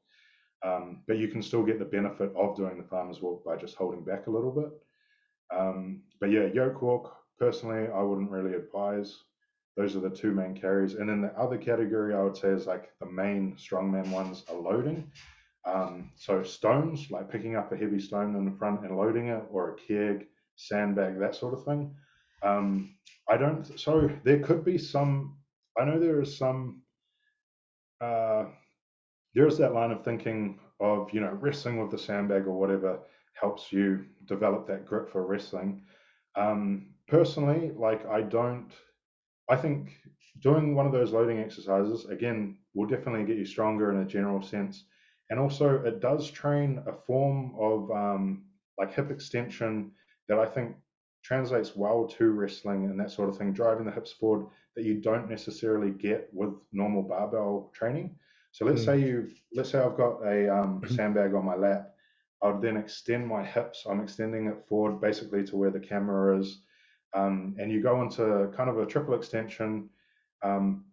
Um, 0.64 1.02
but 1.08 1.18
you 1.18 1.28
can 1.28 1.42
still 1.42 1.64
get 1.64 1.78
the 1.78 1.84
benefit 1.84 2.32
of 2.36 2.56
doing 2.56 2.78
the 2.78 2.88
farmer's 2.88 3.20
walk 3.20 3.44
by 3.44 3.56
just 3.56 3.74
holding 3.74 4.04
back 4.04 4.26
a 4.26 4.30
little 4.30 4.52
bit. 4.52 4.70
Um, 5.56 6.02
but 6.20 6.30
yeah, 6.30 6.46
yoke 6.46 6.82
walk 6.82 7.16
personally, 7.38 7.88
I 7.92 8.02
wouldn't 8.02 8.30
really 8.30 8.54
advise 8.54 9.16
those 9.76 9.96
are 9.96 10.00
the 10.00 10.10
two 10.10 10.32
main 10.32 10.54
carries. 10.54 10.94
And 10.94 11.08
then 11.08 11.22
the 11.22 11.32
other 11.38 11.56
category 11.56 12.14
I 12.14 12.22
would 12.22 12.36
say 12.36 12.48
is 12.48 12.66
like 12.66 12.90
the 13.00 13.06
main 13.06 13.56
strongman 13.56 14.10
ones 14.10 14.44
are 14.50 14.56
loading. 14.58 15.10
Um, 15.64 16.10
so 16.16 16.42
stones, 16.42 17.10
like 17.10 17.30
picking 17.30 17.56
up 17.56 17.72
a 17.72 17.76
heavy 17.76 18.00
stone 18.00 18.36
in 18.36 18.44
the 18.44 18.58
front 18.58 18.84
and 18.84 18.96
loading 18.96 19.28
it, 19.28 19.44
or 19.50 19.70
a 19.70 19.76
keg, 19.76 20.26
sandbag, 20.56 21.18
that 21.18 21.34
sort 21.34 21.54
of 21.54 21.64
thing. 21.64 21.94
Um, 22.42 22.96
I 23.28 23.36
don't. 23.36 23.64
So 23.78 24.10
there 24.24 24.40
could 24.40 24.64
be 24.64 24.78
some. 24.78 25.36
I 25.78 25.84
know 25.84 25.98
there 25.98 26.20
is 26.20 26.36
some. 26.36 26.82
Uh, 28.00 28.46
there 29.34 29.46
is 29.46 29.58
that 29.58 29.74
line 29.74 29.92
of 29.92 30.04
thinking 30.04 30.58
of 30.80 31.10
you 31.12 31.20
know 31.20 31.38
wrestling 31.40 31.80
with 31.80 31.90
the 31.90 31.98
sandbag 31.98 32.46
or 32.46 32.58
whatever 32.58 33.00
helps 33.40 33.72
you 33.72 34.04
develop 34.26 34.66
that 34.66 34.86
grip 34.86 35.10
for 35.10 35.26
wrestling. 35.26 35.82
Um, 36.36 36.94
personally, 37.08 37.72
like 37.76 38.06
I 38.06 38.22
don't. 38.22 38.70
I 39.50 39.56
think 39.56 39.92
doing 40.40 40.74
one 40.74 40.86
of 40.86 40.92
those 40.92 41.12
loading 41.12 41.38
exercises 41.38 42.06
again 42.06 42.58
will 42.74 42.86
definitely 42.86 43.24
get 43.24 43.36
you 43.36 43.44
stronger 43.44 43.92
in 43.92 43.98
a 44.00 44.06
general 44.06 44.42
sense 44.42 44.84
and 45.32 45.40
also 45.40 45.82
it 45.82 46.00
does 46.00 46.30
train 46.30 46.82
a 46.86 46.92
form 46.92 47.54
of 47.58 47.90
um, 47.90 48.44
like 48.78 48.92
hip 48.92 49.10
extension 49.10 49.90
that 50.28 50.38
I 50.38 50.46
think 50.46 50.76
translates 51.22 51.76
well 51.76 52.06
to 52.06 52.30
wrestling 52.30 52.84
and 52.86 52.98
that 52.98 53.10
sort 53.10 53.28
of 53.28 53.36
thing, 53.36 53.52
driving 53.52 53.86
the 53.86 53.92
hips 53.92 54.12
forward 54.12 54.46
that 54.76 54.84
you 54.84 55.00
don't 55.00 55.30
necessarily 55.30 55.90
get 55.90 56.28
with 56.32 56.54
normal 56.72 57.02
barbell 57.02 57.70
training. 57.74 58.16
So 58.52 58.64
let's 58.64 58.82
mm. 58.82 58.86
say 58.86 58.98
you 59.00 59.30
let's 59.54 59.70
say 59.70 59.78
I've 59.78 59.96
got 59.96 60.22
a 60.24 60.54
um, 60.54 60.80
mm-hmm. 60.80 60.94
sandbag 60.94 61.34
on 61.34 61.44
my 61.44 61.56
lap. 61.56 61.90
I 62.42 62.50
would 62.50 62.60
then 62.60 62.76
extend 62.76 63.26
my 63.26 63.44
hips. 63.44 63.84
I'm 63.88 64.00
extending 64.00 64.46
it 64.46 64.66
forward 64.68 65.00
basically 65.00 65.44
to 65.44 65.56
where 65.56 65.70
the 65.70 65.80
camera 65.80 66.38
is, 66.38 66.60
um, 67.14 67.54
and 67.58 67.70
you 67.70 67.82
go 67.82 68.02
into 68.02 68.50
kind 68.56 68.68
of 68.68 68.78
a 68.78 68.86
triple 68.86 69.14
extension, 69.14 69.88
um, 70.42 70.84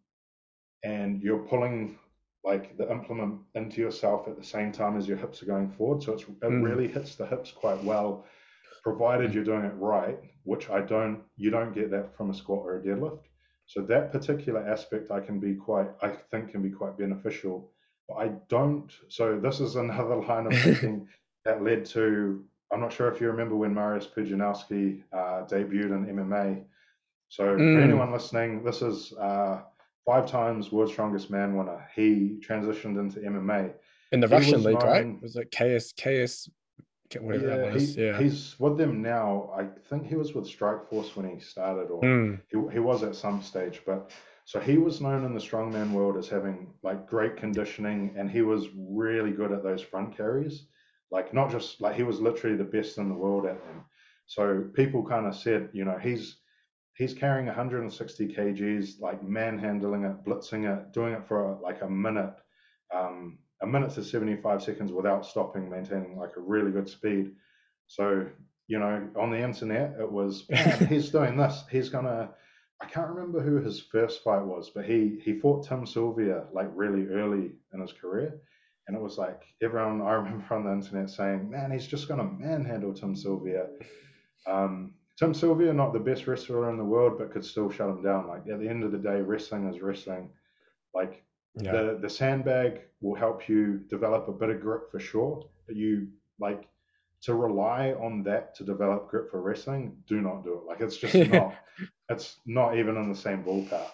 and 0.84 1.22
you're 1.22 1.40
pulling 1.40 1.98
like 2.46 2.78
the 2.78 2.90
implement 2.90 3.40
into 3.56 3.82
yourself 3.82 4.28
at 4.28 4.38
the 4.38 4.44
same 4.44 4.72
time 4.72 4.98
as 4.98 5.08
your 5.08 5.18
hips 5.18 5.44
are 5.44 5.48
going 5.48 5.70
forward. 5.72 6.02
So 6.04 6.14
it's, 6.14 6.24
it 6.24 6.42
mm. 6.42 6.64
really 6.64 6.88
hits 6.88 7.16
the 7.16 7.26
hips 7.26 7.52
quite 7.52 7.84
well, 7.84 8.26
provided 8.84 9.34
you're 9.34 9.44
doing 9.44 9.66
it 9.66 9.74
right, 9.76 10.18
which 10.44 10.70
I 10.70 10.82
don't, 10.82 11.22
you 11.38 11.50
don't 11.50 11.74
get 11.74 11.92
that 11.92 12.16
from 12.16 12.30
a 12.30 12.34
squat 12.34 12.66
or 12.66 12.78
a 12.78 12.82
deadlift. 12.82 13.24
So 13.66 13.82
that 13.82 14.12
particular 14.12 14.68
aspect 14.68 15.12
I 15.12 15.20
can 15.20 15.40
be 15.40 15.54
quite, 15.54 15.90
I 16.02 16.10
think 16.10 16.52
can 16.52 16.62
be 16.62 16.70
quite 16.70 16.98
beneficial. 16.98 17.72
But 18.08 18.16
I 18.16 18.28
don't, 18.48 18.92
so 19.10 19.40
this 19.40 19.60
is 19.60 19.76
another 19.76 20.16
line 20.16 20.48
of 20.48 20.60
thinking 20.60 21.08
that 21.46 21.64
led 21.64 21.86
to, 21.88 22.44
I'm 22.72 22.82
not 22.82 22.94
sure 22.94 23.12
if 23.12 23.20
you 23.22 23.28
remember 23.28 23.56
when 23.56 23.74
Marius 23.74 24.08
Pudzianowski 24.08 25.04
uh, 25.12 25.46
debuted 25.46 25.92
in 25.92 26.16
MMA. 26.16 26.64
So 27.30 27.44
mm. 27.44 27.76
for 27.76 27.82
anyone 27.82 28.12
listening, 28.12 28.64
this 28.64 28.82
is, 28.82 29.14
uh, 29.14 29.62
five 30.10 30.26
times 30.26 30.72
world's 30.72 30.92
strongest 30.92 31.30
man 31.30 31.56
winner. 31.56 31.88
He 31.96 32.40
transitioned 32.48 33.00
into 33.00 33.20
MMA 33.20 33.74
in 34.12 34.20
the 34.20 34.28
he 34.28 34.34
Russian 34.34 34.64
league, 34.64 34.80
known, 34.80 34.90
right? 34.90 35.22
Was 35.22 35.36
it 35.36 35.52
KS 35.52 35.94
KS? 35.94 36.50
Whatever 37.20 37.48
yeah, 37.48 37.58
that 37.58 37.74
was. 37.74 37.96
He, 37.96 38.06
yeah, 38.06 38.20
he's 38.20 38.56
with 38.60 38.78
them 38.78 39.02
now. 39.02 39.52
I 39.58 39.68
think 39.90 40.06
he 40.06 40.16
was 40.16 40.34
with 40.34 40.46
Strikeforce 40.46 41.16
when 41.16 41.30
he 41.30 41.40
started, 41.40 41.90
or 41.90 42.02
mm. 42.02 42.40
he 42.50 42.74
he 42.74 42.80
was 42.80 43.04
at 43.04 43.16
some 43.16 43.42
stage. 43.42 43.82
But 43.86 44.12
so 44.46 44.60
he 44.60 44.78
was 44.78 45.02
known 45.02 45.26
in 45.26 45.34
the 45.34 45.40
strongman 45.40 45.92
world 45.92 46.18
as 46.18 46.28
having 46.28 46.74
like 46.84 47.08
great 47.08 47.38
conditioning, 47.38 48.14
and 48.18 48.30
he 48.30 48.42
was 48.42 48.68
really 48.76 49.32
good 49.32 49.52
at 49.52 49.64
those 49.64 49.82
front 49.82 50.16
carries. 50.16 50.68
Like 51.12 51.34
not 51.34 51.52
just 51.52 51.82
like 51.82 51.96
he 51.96 52.04
was 52.04 52.20
literally 52.20 52.56
the 52.56 52.64
best 52.64 52.98
in 52.98 53.10
the 53.10 53.16
world 53.16 53.46
at 53.46 53.64
them. 53.66 53.86
So 54.28 54.66
people 54.76 55.04
kind 55.04 55.26
of 55.26 55.36
said, 55.36 55.70
you 55.74 55.86
know, 55.86 55.98
he's 55.98 56.38
he's 57.00 57.14
carrying 57.14 57.48
160 57.48 58.28
kgs, 58.28 59.00
like 59.00 59.24
manhandling 59.24 60.04
it, 60.04 60.24
blitzing 60.24 60.66
it, 60.72 60.92
doing 60.92 61.14
it 61.14 61.28
for 61.28 61.52
a, 61.52 61.60
like 61.60 61.82
a 61.82 61.90
minute, 61.90 62.36
um, 62.94 63.40
a 63.62 63.68
minute 63.68 63.92
to 63.92 64.04
75 64.04 64.64
seconds 64.64 64.92
without 64.92 65.26
stopping, 65.26 65.70
maintaining 65.70 66.18
like 66.18 66.38
a 66.38 66.42
really 66.42 66.72
good 66.72 66.90
speed. 66.90 67.32
So, 67.88 68.26
you 68.68 68.80
know, 68.80 69.10
on 69.20 69.32
the 69.32 69.42
internet, 69.42 69.96
it 70.00 70.12
was, 70.12 70.46
he's 70.90 71.10
doing 71.10 71.38
this. 71.38 71.64
He's 71.70 71.90
gonna, 71.90 72.30
I 72.82 72.86
can't 72.86 73.10
remember 73.10 73.42
who 73.42 73.62
his 73.62 73.82
first 73.82 74.24
fight 74.24 74.44
was, 74.44 74.70
but 74.70 74.86
he 74.86 75.20
he 75.24 75.40
fought 75.40 75.68
Tim 75.68 75.86
Sylvia 75.86 76.46
like 76.54 76.70
really 76.74 77.08
early 77.08 77.52
in 77.74 77.82
his 77.82 77.92
career. 77.92 78.40
And 78.88 78.96
it 78.96 79.02
was 79.02 79.18
like 79.18 79.44
everyone 79.62 80.02
I 80.02 80.14
remember 80.14 80.56
on 80.56 80.64
the 80.64 80.72
internet 80.72 81.10
saying, 81.10 81.50
Man, 81.50 81.72
he's 81.72 81.88
just 81.88 82.08
gonna 82.08 82.24
manhandle 82.24 82.94
Tim 82.94 83.16
Sylvia. 83.16 83.68
Um, 84.48 84.94
Tim 85.18 85.34
Sylvia, 85.34 85.74
not 85.74 85.92
the 85.92 86.00
best 86.00 86.28
wrestler 86.28 86.70
in 86.70 86.78
the 86.78 86.84
world, 86.84 87.18
but 87.18 87.32
could 87.32 87.44
still 87.44 87.70
shut 87.70 87.90
him 87.90 88.02
down. 88.02 88.28
Like 88.28 88.48
at 88.48 88.60
the 88.60 88.70
end 88.70 88.86
of 88.86 88.94
the 88.94 88.98
day, 88.98 89.22
wrestling 89.22 89.68
is 89.68 89.82
wrestling. 89.82 90.30
Like 90.94 91.24
yeah. 91.56 91.72
the 91.72 92.00
the 92.02 92.10
sandbag 92.10 92.82
will 93.02 93.16
help 93.16 93.48
you 93.48 93.82
develop 93.90 94.28
a 94.28 94.32
bit 94.32 94.50
of 94.50 94.62
grip 94.62 94.92
for 94.92 95.00
sure, 95.00 95.46
but 95.68 95.76
you 95.76 96.08
like 96.40 96.68
to 97.22 97.34
rely 97.34 97.92
on 97.92 98.24
that 98.24 98.56
to 98.56 98.64
develop 98.64 99.10
grip 99.10 99.30
for 99.30 99.42
wrestling. 99.42 99.98
Do 100.08 100.22
not 100.22 100.44
do 100.44 100.54
it. 100.54 100.66
Like 100.68 100.82
it's 100.82 100.98
just 100.98 101.16
not. 101.32 101.56
It's 102.10 102.38
not 102.46 102.78
even 102.78 102.98
in 102.98 103.10
the 103.10 103.18
same 103.18 103.44
ballpark. 103.44 103.92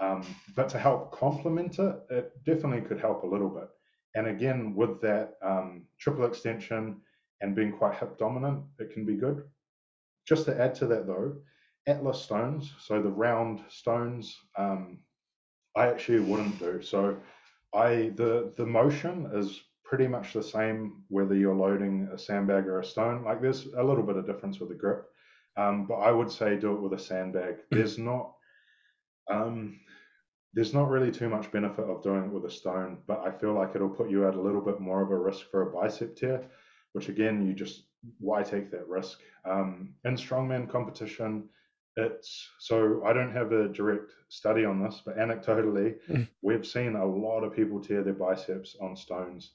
Um, 0.00 0.26
but 0.56 0.68
to 0.70 0.78
help 0.78 1.12
complement 1.12 1.78
it, 1.78 1.96
it 2.10 2.32
definitely 2.44 2.80
could 2.80 2.98
help 2.98 3.22
a 3.22 3.26
little 3.26 3.48
bit. 3.48 3.68
And 4.14 4.26
again, 4.26 4.74
with 4.74 5.00
that 5.02 5.34
um, 5.42 5.84
triple 5.98 6.24
extension 6.26 7.00
and 7.40 7.54
being 7.54 7.72
quite 7.72 7.94
hip 7.96 8.18
dominant, 8.18 8.64
it 8.78 8.92
can 8.92 9.06
be 9.06 9.14
good. 9.14 9.44
Just 10.26 10.44
to 10.46 10.60
add 10.60 10.74
to 10.76 10.86
that 10.86 11.06
though, 11.06 11.36
Atlas 11.86 12.20
stones, 12.20 12.72
so 12.78 13.02
the 13.02 13.10
round 13.10 13.60
stones, 13.68 14.36
um, 14.56 14.98
I 15.76 15.86
actually 15.86 16.20
wouldn't 16.20 16.58
do. 16.58 16.82
So 16.82 17.16
I 17.74 18.12
the 18.16 18.52
the 18.56 18.66
motion 18.66 19.30
is 19.34 19.60
pretty 19.84 20.06
much 20.06 20.32
the 20.32 20.42
same 20.42 21.02
whether 21.08 21.34
you're 21.34 21.54
loading 21.54 22.08
a 22.12 22.18
sandbag 22.18 22.66
or 22.66 22.80
a 22.80 22.84
stone. 22.84 23.24
Like 23.24 23.40
there's 23.42 23.66
a 23.76 23.82
little 23.82 24.04
bit 24.04 24.16
of 24.16 24.26
difference 24.26 24.58
with 24.58 24.70
the 24.70 24.74
grip, 24.74 25.06
um, 25.56 25.86
but 25.86 25.96
I 25.96 26.10
would 26.10 26.30
say 26.30 26.56
do 26.56 26.74
it 26.74 26.80
with 26.80 26.92
a 26.94 26.98
sandbag. 26.98 27.56
There's 27.70 27.98
not 27.98 28.32
um, 29.30 29.80
there's 30.54 30.74
not 30.74 30.90
really 30.90 31.10
too 31.10 31.28
much 31.28 31.50
benefit 31.50 31.84
of 31.84 32.02
doing 32.02 32.24
it 32.24 32.32
with 32.32 32.44
a 32.44 32.50
stone, 32.50 32.98
but 33.06 33.20
I 33.26 33.30
feel 33.30 33.54
like 33.54 33.74
it'll 33.74 33.88
put 33.88 34.10
you 34.10 34.28
at 34.28 34.34
a 34.34 34.40
little 34.40 34.60
bit 34.60 34.80
more 34.80 35.02
of 35.02 35.10
a 35.10 35.16
risk 35.16 35.50
for 35.50 35.62
a 35.62 35.72
bicep 35.72 36.16
tear, 36.16 36.42
which 36.92 37.08
again 37.08 37.46
you 37.46 37.54
just 37.54 37.84
why 38.18 38.42
take 38.42 38.70
that 38.70 38.88
risk? 38.88 39.20
Um, 39.44 39.94
in 40.04 40.16
strongman 40.16 40.68
competition, 40.68 41.48
it's 41.96 42.48
so 42.58 43.02
I 43.04 43.12
don't 43.12 43.32
have 43.32 43.52
a 43.52 43.68
direct 43.68 44.10
study 44.28 44.64
on 44.64 44.82
this, 44.82 45.02
but 45.04 45.18
anecdotally, 45.18 45.96
mm. 46.08 46.28
we've 46.42 46.66
seen 46.66 46.96
a 46.96 47.04
lot 47.04 47.42
of 47.42 47.54
people 47.54 47.80
tear 47.80 48.02
their 48.02 48.14
biceps 48.14 48.76
on 48.80 48.96
stones. 48.96 49.52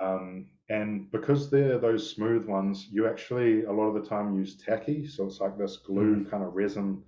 Um, 0.00 0.46
and 0.68 1.10
because 1.10 1.50
they're 1.50 1.78
those 1.78 2.10
smooth 2.10 2.46
ones, 2.46 2.88
you 2.90 3.06
actually 3.06 3.64
a 3.64 3.72
lot 3.72 3.88
of 3.88 3.94
the 3.94 4.08
time 4.08 4.36
use 4.36 4.56
tacky. 4.56 5.06
So 5.06 5.26
it's 5.26 5.40
like 5.40 5.58
this 5.58 5.76
glue 5.76 6.24
mm. 6.24 6.30
kind 6.30 6.42
of 6.42 6.54
resin 6.54 7.02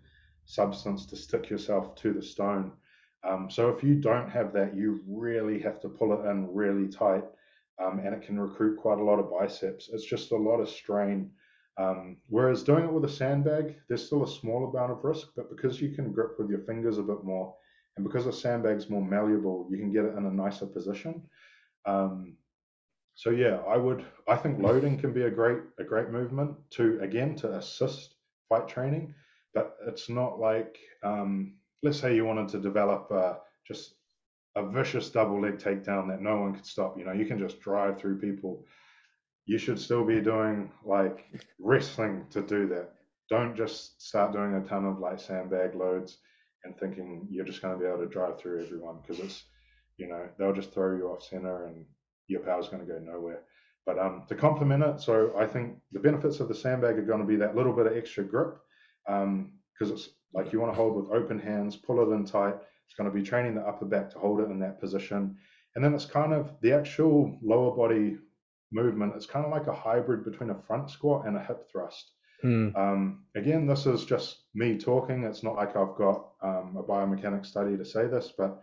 substance 0.45 1.07
to 1.07 1.17
stick 1.17 1.51
yourself 1.51 1.95
to 1.97 2.13
the 2.13 2.23
stone. 2.23 2.73
Um, 3.27 3.49
so 3.51 3.71
if 3.71 3.83
you 3.83 3.95
don't 3.95 4.29
have 4.29 4.53
that, 4.53 4.77
you 4.77 5.01
really 5.09 5.59
have 5.61 5.81
to 5.81 5.89
pull 5.89 6.13
it 6.13 6.29
in 6.29 6.53
really 6.53 6.89
tight 6.89 7.25
um, 7.83 8.01
and 8.01 8.15
it 8.15 8.23
can 8.23 8.39
recruit 8.39 8.77
quite 8.77 8.99
a 8.99 9.05
lot 9.05 9.19
of 9.19 9.31
biceps. 9.31 9.89
It's 9.93 10.05
just 10.05 10.33
a 10.33 10.37
lot 10.37 10.61
of 10.61 10.69
strain. 10.69 11.31
Um, 11.77 12.19
whereas 12.29 12.63
doing 12.63 12.85
it 12.85 12.93
with 12.93 13.05
a 13.05 13.09
sandbag, 13.09 13.77
there's 13.89 14.07
still 14.07 14.23
a 14.23 14.29
small 14.29 14.69
amount 14.69 14.93
of 14.93 15.03
risk, 15.03 15.29
but 15.35 15.51
because 15.51 15.81
you 15.81 15.91
can 15.91 16.13
grip 16.13 16.39
with 16.39 16.49
your 16.49 16.61
fingers 16.61 16.99
a 16.99 17.03
bit 17.03 17.25
more, 17.25 17.55
and 17.97 18.05
because 18.05 18.27
a 18.27 18.33
sandbag's 18.33 18.91
more 18.91 19.05
malleable, 19.05 19.67
you 19.71 19.79
can 19.79 19.93
get 19.93 20.05
it 20.05 20.17
in 20.17 20.27
a 20.27 20.31
nicer 20.31 20.67
position. 20.67 21.23
Um, 21.87 22.37
so 23.15 23.31
yeah, 23.31 23.61
I 23.69 23.77
would. 23.77 24.05
I 24.29 24.37
think 24.37 24.61
loading 24.61 24.99
can 24.99 25.13
be 25.13 25.23
a 25.23 25.31
great 25.31 25.59
a 25.79 25.85
great 25.85 26.11
movement 26.11 26.57
to 26.73 26.99
again 27.01 27.37
to 27.37 27.57
assist 27.57 28.15
fight 28.49 28.69
training, 28.69 29.15
but 29.53 29.77
it's 29.87 30.09
not 30.09 30.41
like 30.41 30.79
um, 31.03 31.55
let's 31.83 32.01
say 32.01 32.15
you 32.15 32.25
wanted 32.25 32.49
to 32.49 32.59
develop 32.59 33.11
uh, 33.13 33.35
just 33.67 33.95
a 34.57 34.67
vicious 34.67 35.11
double 35.11 35.41
leg 35.41 35.59
takedown 35.59 36.09
that 36.09 36.21
no 36.21 36.41
one 36.41 36.55
could 36.55 36.67
stop. 36.67 36.99
You 36.99 37.05
know, 37.05 37.13
you 37.13 37.27
can 37.27 37.39
just 37.39 37.61
drive 37.61 37.99
through 37.99 38.21
people. 38.21 38.65
You 39.47 39.59
should 39.59 39.79
still 39.79 40.05
be 40.05 40.21
doing 40.21 40.71
like 40.85 41.27
wrestling 41.59 42.27
to 42.31 42.43
do 42.43 42.67
that. 42.69 42.93
Don't 43.31 43.57
just 43.57 44.03
start 44.03 44.33
doing 44.33 44.55
a 44.55 44.63
ton 44.63 44.85
of 44.85 44.99
like 44.99 45.21
sandbag 45.21 45.75
loads 45.75 46.19
and 46.65 46.77
thinking 46.79 47.27
you're 47.31 47.45
just 47.45 47.63
going 47.63 47.75
to 47.75 47.81
be 47.81 47.89
able 47.89 48.01
to 48.01 48.07
drive 48.07 48.39
through 48.39 48.65
everyone 48.65 48.99
because 49.01 49.21
it's, 49.21 49.45
you 49.97 50.09
know, 50.09 50.29
they'll 50.39 50.53
just 50.53 50.73
throw 50.73 50.97
you 50.97 51.09
off 51.09 51.23
center 51.23 51.67
and 51.67 51.85
your 52.27 52.41
power's 52.41 52.69
going 52.69 52.87
to 52.87 52.93
go 52.93 52.99
nowhere. 52.99 53.43
But 53.87 53.99
um, 53.99 54.25
to 54.29 54.35
complement 54.35 54.83
it, 54.83 55.01
so 55.01 55.35
I 55.39 55.47
think 55.47 55.77
the 55.93 56.01
benefits 56.01 56.41
of 56.41 56.49
the 56.49 56.55
sandbag 56.55 56.99
are 56.99 57.03
going 57.03 57.21
to 57.21 57.27
be 57.27 57.37
that 57.37 57.55
little 57.55 57.73
bit 57.73 57.87
of 57.87 57.97
extra 57.97 58.25
grip 58.25 58.59
Um, 59.09 59.53
because 59.73 59.91
um, 59.91 59.97
it's 59.97 60.09
like 60.33 60.53
you 60.53 60.61
want 60.61 60.73
to 60.73 60.77
hold 60.77 60.97
with 60.97 61.11
open 61.11 61.39
hands, 61.39 61.77
pull 61.77 62.01
it 62.01 62.15
in 62.15 62.25
tight 62.25 62.57
it's 62.87 62.95
going 62.95 63.11
to 63.11 63.15
be 63.15 63.23
training 63.23 63.55
the 63.55 63.63
upper 63.63 63.85
back 63.85 64.11
to 64.11 64.19
hold 64.19 64.41
it 64.41 64.51
in 64.51 64.59
that 64.61 64.81
position. 64.81 65.37
And 65.75 65.85
then 65.85 65.95
it's 65.95 66.05
kind 66.05 66.33
of 66.33 66.53
the 66.61 66.73
actual 66.73 67.37
lower 67.43 67.75
body 67.75 68.19
movement. 68.73 69.15
It's 69.17 69.27
kind 69.27 69.45
of 69.45 69.53
like 69.53 69.67
a 69.67 69.75
hybrid 69.75 70.25
between 70.25 70.51
a 70.51 70.63
front 70.63 70.91
squat 70.91 71.27
and 71.27 71.37
a 71.37 71.43
hip 71.43 71.69
thrust. 71.71 72.11
Hmm. 72.43 72.69
Um, 72.77 73.25
again, 73.37 73.67
this 73.67 73.87
is 73.87 74.05
just 74.05 74.45
me 74.55 74.77
talking. 74.77 75.25
It's 75.25 75.43
not 75.43 75.57
like 75.57 75.77
I've 75.77 75.97
got 75.97 76.31
um, 76.43 76.77
a 76.79 76.83
biomechanics 76.83 77.47
study 77.47 77.77
to 77.77 77.85
say 77.85 78.07
this, 78.07 78.33
but 78.37 78.63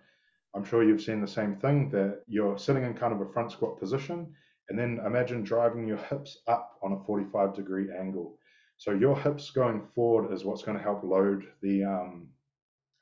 I'm 0.54 0.66
sure 0.66 0.84
you've 0.84 1.02
seen 1.02 1.22
the 1.22 1.28
same 1.28 1.56
thing 1.56 1.90
that 1.92 2.24
you're 2.28 2.58
sitting 2.58 2.84
in 2.84 2.94
kind 2.94 3.14
of 3.14 3.22
a 3.22 3.32
front 3.32 3.52
squat 3.52 3.80
position, 3.80 4.34
and 4.70 4.78
then 4.78 5.00
imagine 5.06 5.44
driving 5.44 5.88
your 5.88 5.98
hips 5.98 6.38
up 6.48 6.78
on 6.84 6.94
a 6.94 7.04
45 7.06 7.56
degree 7.56 7.88
angle. 7.98 8.38
So 8.78 8.92
your 8.92 9.18
hips 9.18 9.52
going 9.52 9.82
forward 9.96 10.34
is 10.34 10.44
what's 10.44 10.64
going 10.64 10.78
to 10.78 10.84
help 10.84 11.04
load 11.04 11.46
the 11.62 11.84
um, 11.84 12.28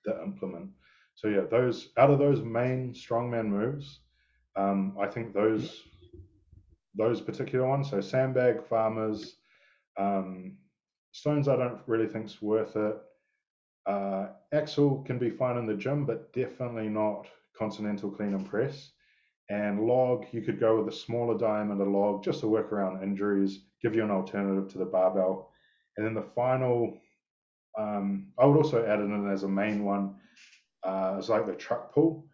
the 0.05 0.21
implement. 0.23 0.69
So 1.15 1.27
yeah, 1.27 1.41
those 1.49 1.89
out 1.97 2.09
of 2.09 2.19
those 2.19 2.41
main 2.41 2.93
strongman 2.93 3.47
moves, 3.47 3.99
um, 4.55 4.95
I 5.01 5.07
think 5.07 5.33
those 5.33 5.83
those 6.95 7.21
particular 7.21 7.67
ones. 7.67 7.89
So 7.89 8.01
sandbag 8.01 8.65
farmers, 8.67 9.35
um, 9.97 10.57
stones. 11.11 11.47
I 11.47 11.55
don't 11.55 11.81
really 11.87 12.07
think 12.07 12.25
is 12.25 12.41
worth 12.41 12.75
it. 12.75 12.97
Uh, 13.85 14.27
axle 14.53 15.03
can 15.03 15.17
be 15.17 15.29
fine 15.29 15.57
in 15.57 15.65
the 15.65 15.73
gym, 15.73 16.05
but 16.05 16.31
definitely 16.33 16.89
not 16.89 17.27
continental 17.57 18.11
clean 18.11 18.33
and 18.33 18.47
press. 18.47 18.91
And 19.49 19.87
log, 19.87 20.27
you 20.31 20.41
could 20.41 20.59
go 20.59 20.77
with 20.77 20.93
a 20.93 20.95
smaller 20.95 21.37
diameter 21.37 21.85
log 21.85 22.23
just 22.23 22.41
to 22.41 22.47
work 22.47 22.71
around 22.71 23.01
injuries, 23.01 23.61
give 23.81 23.95
you 23.95 24.03
an 24.03 24.11
alternative 24.11 24.71
to 24.71 24.77
the 24.77 24.85
barbell. 24.85 25.51
And 25.97 26.05
then 26.05 26.13
the 26.13 26.29
final, 26.35 26.97
um, 27.77 28.27
I 28.37 28.45
would 28.45 28.57
also 28.57 28.85
add 28.85 28.99
it 28.99 29.03
in 29.03 29.31
as 29.31 29.43
a 29.43 29.49
main 29.49 29.83
one, 29.83 30.15
uh, 30.83 31.17
is 31.19 31.29
like 31.29 31.47
the 31.47 31.53
truck 31.53 31.93
pull. 31.93 32.27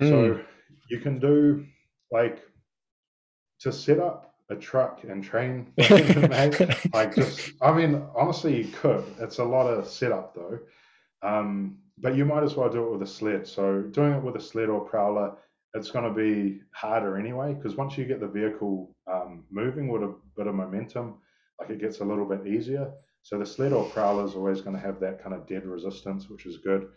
Mm. 0.00 0.08
So 0.08 0.40
you 0.88 1.00
can 1.00 1.18
do 1.18 1.66
like 2.10 2.47
to 3.60 3.72
set 3.72 3.98
up 3.98 4.34
a 4.50 4.56
truck 4.56 5.04
and 5.04 5.22
train 5.22 5.72
like 6.92 7.14
just 7.14 7.52
i 7.60 7.70
mean 7.72 8.02
honestly 8.14 8.56
you 8.56 8.72
could. 8.72 9.04
It's 9.18 9.38
a 9.38 9.44
lot 9.44 9.66
of 9.66 9.86
setup 9.86 10.34
though. 10.34 10.58
Um, 11.22 11.78
but 11.98 12.14
you 12.14 12.24
might 12.24 12.44
as 12.44 12.54
well 12.54 12.70
do 12.70 12.86
it 12.86 12.92
with 12.92 13.02
a 13.02 13.06
sled. 13.06 13.46
So 13.46 13.82
doing 13.82 14.12
it 14.12 14.22
with 14.22 14.36
a 14.36 14.40
sled 14.40 14.68
or 14.68 14.80
prowler 14.80 15.36
it's 15.74 15.90
going 15.90 16.04
to 16.04 16.14
be 16.14 16.60
harder 16.72 17.18
anyway 17.18 17.52
because 17.52 17.76
once 17.76 17.98
you 17.98 18.06
get 18.06 18.20
the 18.20 18.26
vehicle 18.26 18.94
um, 19.06 19.44
moving 19.50 19.88
with 19.88 20.02
a 20.02 20.14
bit 20.36 20.46
of 20.46 20.54
momentum 20.54 21.16
like 21.60 21.68
it 21.68 21.80
gets 21.80 22.00
a 22.00 22.04
little 22.04 22.24
bit 22.24 22.46
easier. 22.46 22.90
So 23.22 23.38
the 23.38 23.44
sled 23.44 23.74
or 23.74 23.84
prowler 23.90 24.24
is 24.24 24.34
always 24.34 24.62
going 24.62 24.76
to 24.76 24.82
have 24.82 24.98
that 25.00 25.22
kind 25.22 25.34
of 25.34 25.46
dead 25.46 25.66
resistance 25.66 26.30
which 26.30 26.46
is 26.46 26.58
good. 26.58 26.88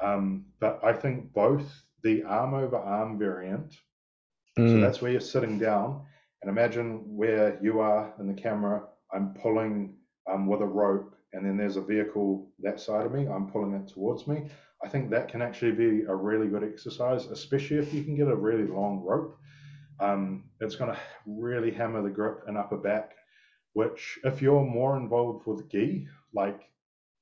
Um, 0.00 0.46
but 0.60 0.80
i 0.82 0.92
think 0.92 1.32
both 1.32 1.84
the 2.02 2.22
arm 2.24 2.54
over 2.54 2.76
arm 2.76 3.18
variant 3.18 3.76
mm. 4.58 4.68
so 4.68 4.80
that's 4.80 5.00
where 5.00 5.12
you're 5.12 5.20
sitting 5.20 5.58
down 5.58 6.04
and 6.42 6.50
imagine 6.50 7.02
where 7.16 7.58
you 7.62 7.80
are 7.80 8.14
in 8.18 8.26
the 8.26 8.40
camera. 8.40 8.82
I'm 9.12 9.34
pulling 9.34 9.94
um, 10.30 10.46
with 10.46 10.60
a 10.60 10.66
rope, 10.66 11.14
and 11.32 11.46
then 11.46 11.56
there's 11.56 11.76
a 11.76 11.82
vehicle 11.82 12.50
that 12.60 12.80
side 12.80 13.06
of 13.06 13.12
me. 13.12 13.26
I'm 13.26 13.48
pulling 13.50 13.74
it 13.74 13.88
towards 13.88 14.26
me. 14.26 14.48
I 14.84 14.88
think 14.88 15.10
that 15.10 15.28
can 15.28 15.42
actually 15.42 15.72
be 15.72 16.02
a 16.02 16.14
really 16.14 16.48
good 16.48 16.64
exercise, 16.64 17.26
especially 17.26 17.78
if 17.78 17.94
you 17.94 18.02
can 18.02 18.16
get 18.16 18.28
a 18.28 18.34
really 18.34 18.66
long 18.66 19.00
rope. 19.04 19.38
Um, 20.00 20.44
it's 20.60 20.74
going 20.74 20.92
to 20.92 20.98
really 21.26 21.70
hammer 21.70 22.02
the 22.02 22.10
grip 22.10 22.40
and 22.48 22.58
upper 22.58 22.76
back, 22.76 23.12
which, 23.74 24.18
if 24.24 24.42
you're 24.42 24.64
more 24.64 24.96
involved 24.96 25.46
with 25.46 25.70
gi, 25.70 26.08
like 26.34 26.68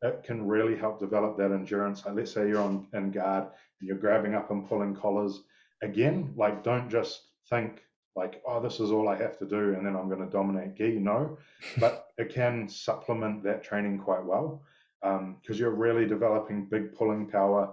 it 0.03 0.23
can 0.25 0.47
really 0.47 0.77
help 0.77 0.99
develop 0.99 1.37
that 1.37 1.53
endurance. 1.53 2.07
Like 2.07 2.15
let's 2.15 2.33
say 2.33 2.49
you're 2.49 2.63
on 2.63 2.87
in 2.95 3.11
guard 3.11 3.45
and 3.45 3.89
you're 3.89 3.99
grabbing 3.99 4.35
up 4.35 4.51
and 4.51 4.67
pulling 4.67 4.97
collars. 4.97 5.43
Again, 5.83 6.33
like 6.37 6.63
don't 6.63 6.91
just 6.91 7.23
think 7.49 7.83
like, 8.17 8.43
oh, 8.47 8.61
this 8.61 8.81
is 8.81 8.91
all 8.91 9.09
I 9.09 9.17
have 9.17 9.39
to 9.39 9.47
do, 9.47 9.75
and 9.75 9.87
then 9.87 9.97
I'm 9.97 10.09
going 10.09 10.25
to 10.25 10.31
dominate 10.31 10.75
gi. 10.77 10.99
No, 10.99 11.39
but 11.79 12.09
it 12.19 12.33
can 12.33 12.69
supplement 12.69 13.43
that 13.45 13.63
training 13.63 13.99
quite 13.99 14.25
well 14.25 14.63
because 15.01 15.21
um, 15.21 15.57
you're 15.57 15.71
really 15.71 16.07
developing 16.07 16.67
big 16.67 16.95
pulling 16.95 17.27
power 17.27 17.73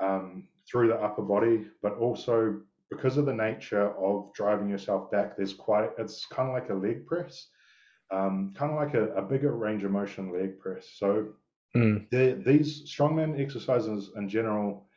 um, 0.00 0.46
through 0.70 0.88
the 0.88 0.94
upper 0.94 1.22
body, 1.22 1.66
but 1.82 1.94
also 1.98 2.60
because 2.90 3.16
of 3.16 3.26
the 3.26 3.34
nature 3.34 3.90
of 3.98 4.32
driving 4.32 4.68
yourself 4.68 5.10
back, 5.10 5.36
there's 5.36 5.52
quite 5.52 5.90
it's 5.98 6.26
kind 6.26 6.48
of 6.48 6.54
like 6.54 6.70
a 6.70 6.74
leg 6.74 7.06
press, 7.06 7.48
um, 8.10 8.54
kind 8.56 8.72
of 8.72 8.78
like 8.78 8.94
a, 8.94 9.12
a, 9.14 9.22
bigger 9.22 9.52
range 9.52 9.84
of 9.84 9.90
motion 9.90 10.32
leg 10.32 10.58
press. 10.58 10.88
So 10.96 11.28
mm. 11.76 12.08
these 12.44 12.90
strongman 12.90 13.38
exercises 13.38 14.10
in 14.16 14.28
general 14.28 14.87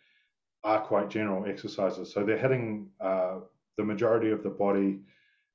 are 0.64 0.82
quite 0.82 1.10
general 1.10 1.46
exercises. 1.46 2.14
So 2.14 2.24
they're 2.24 2.38
hitting 2.38 2.90
uh, 3.00 3.40
the 3.78 3.84
majority 3.84 4.32
of 4.32 4.44
the 4.44 4.50
body 4.50 5.00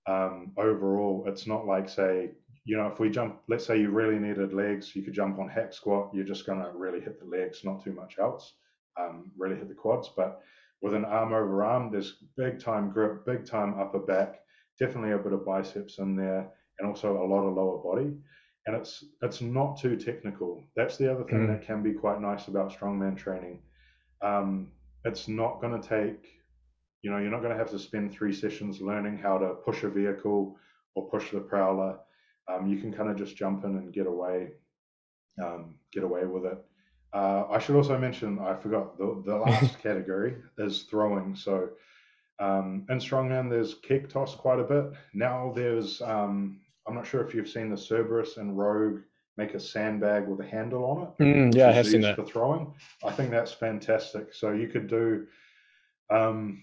um, 0.07 0.53
overall. 0.57 1.25
It's 1.27 1.47
not 1.47 1.67
like, 1.67 1.89
say, 1.89 2.31
you 2.65 2.77
know, 2.77 2.89
if 2.89 2.99
we 2.99 3.11
jump, 3.11 3.41
let's 3.49 3.65
say 3.65 3.79
you 3.79 3.91
really 3.91 4.19
needed 4.19 4.53
legs, 4.53 4.95
you 4.97 5.03
could 5.03 5.15
jump 5.15 5.39
on 5.39 5.49
hack 5.49 5.73
squat. 5.73 6.11
You're 6.13 6.25
just 6.25 6.47
going 6.47 6.61
to 6.61 6.71
really 6.75 7.01
hit 7.01 7.21
the 7.21 7.27
legs, 7.27 7.65
not 7.65 7.83
too 7.85 7.93
much 7.93 8.17
else. 8.19 8.55
Um, 8.99 9.31
really 9.37 9.57
hit 9.57 9.69
the 9.69 9.75
quads. 9.75 10.11
But 10.17 10.41
with 10.83 10.95
an 10.95 11.05
arm 11.05 11.33
over 11.33 11.65
arm, 11.65 11.91
there's 11.93 12.25
big 12.37 12.59
time 12.59 12.91
grip, 12.91 13.25
big 13.25 13.47
time 13.47 13.79
upper 13.79 14.01
back, 14.01 14.41
definitely 14.79 15.13
a 15.13 15.19
bit 15.19 15.33
of 15.33 15.45
biceps 15.45 15.99
in 15.99 16.17
there, 16.17 16.51
and 16.79 16.89
also 16.89 17.23
a 17.23 17.27
lot 17.27 17.47
of 17.47 17.55
lower 17.55 17.79
body. 17.79 18.13
And 18.67 18.75
it's 18.75 19.05
it's 19.23 19.41
not 19.41 19.79
too 19.79 19.97
technical. 19.97 20.65
That's 20.75 20.97
the 20.97 21.11
other 21.13 21.25
thing 21.25 21.47
mm. 21.47 21.49
that 21.49 21.65
can 21.65 21.83
be 21.83 21.93
quite 21.93 22.21
nice 22.21 22.49
about 22.49 22.73
strongman 22.73 23.17
training. 23.17 23.61
Um, 24.23 24.73
it's 25.07 25.29
not 25.29 25.61
going 25.61 25.81
to 25.81 25.89
take 25.89 26.37
you 27.07 27.13
know, 27.13 27.19
you're 27.19 27.31
not 27.31 27.41
going 27.41 27.53
to 27.53 27.59
have 27.59 27.71
to 27.71 27.79
spend 27.79 28.13
three 28.13 28.33
sessions 28.33 28.81
learning 28.81 29.17
how 29.17 29.39
to 29.39 29.51
push 29.65 29.85
a 29.85 29.89
vehicle 29.89 30.57
or 30.97 31.09
push 31.09 31.31
the 31.31 31.39
prowler. 31.39 32.01
Um, 32.49 32.67
you 32.67 32.79
can 32.79 32.93
kind 32.93 33.09
of 33.09 33.17
just 33.17 33.37
jump 33.37 33.65
in 33.65 33.77
and 33.77 33.93
get 33.93 34.09
away, 34.09 34.49
um, 35.41 35.77
get 35.93 36.03
away 36.03 36.25
with 36.25 36.47
it. 36.47 36.59
Uh, 37.13 37.45
I 37.49 37.61
should 37.61 37.77
also 37.77 37.97
mention, 37.97 38.41
I 38.41 38.57
forgot 38.57 38.99
the, 38.99 39.23
the 39.25 39.37
last 39.47 39.81
category 39.81 40.35
is 40.59 40.83
throwing. 40.91 41.37
So 41.37 41.69
um, 42.41 42.85
in 42.91 42.99
strongman, 42.99 43.51
there's 43.51 43.75
keg 43.75 44.09
toss 44.09 44.35
quite 44.35 44.59
a 44.59 44.65
bit. 44.65 44.87
Now 45.15 45.53
there's, 45.55 46.03
um, 46.03 46.59
I'm 46.89 46.97
not 46.97 47.07
sure 47.07 47.25
if 47.25 47.37
you've 47.37 47.49
seen 47.49 47.71
the 47.71 47.77
Cerberus 47.77 48.37
and 48.37 48.59
Rogue 48.59 49.03
make 49.37 49.55
a 49.55 49.61
sandbag 49.61 50.27
with 50.27 50.41
a 50.41 50.49
handle 50.49 50.85
on 50.85 51.03
it. 51.03 51.23
Mm, 51.23 51.55
yeah, 51.55 51.69
I 51.69 51.73
have 51.73 51.87
seen 51.87 52.01
that 52.03 52.17
for 52.17 52.25
throwing. 52.25 52.73
I 53.05 53.13
think 53.13 53.31
that's 53.31 53.53
fantastic. 53.53 54.33
So 54.33 54.53
you 54.53 54.69
could 54.69 54.89
do 54.89 55.27
um, 56.11 56.63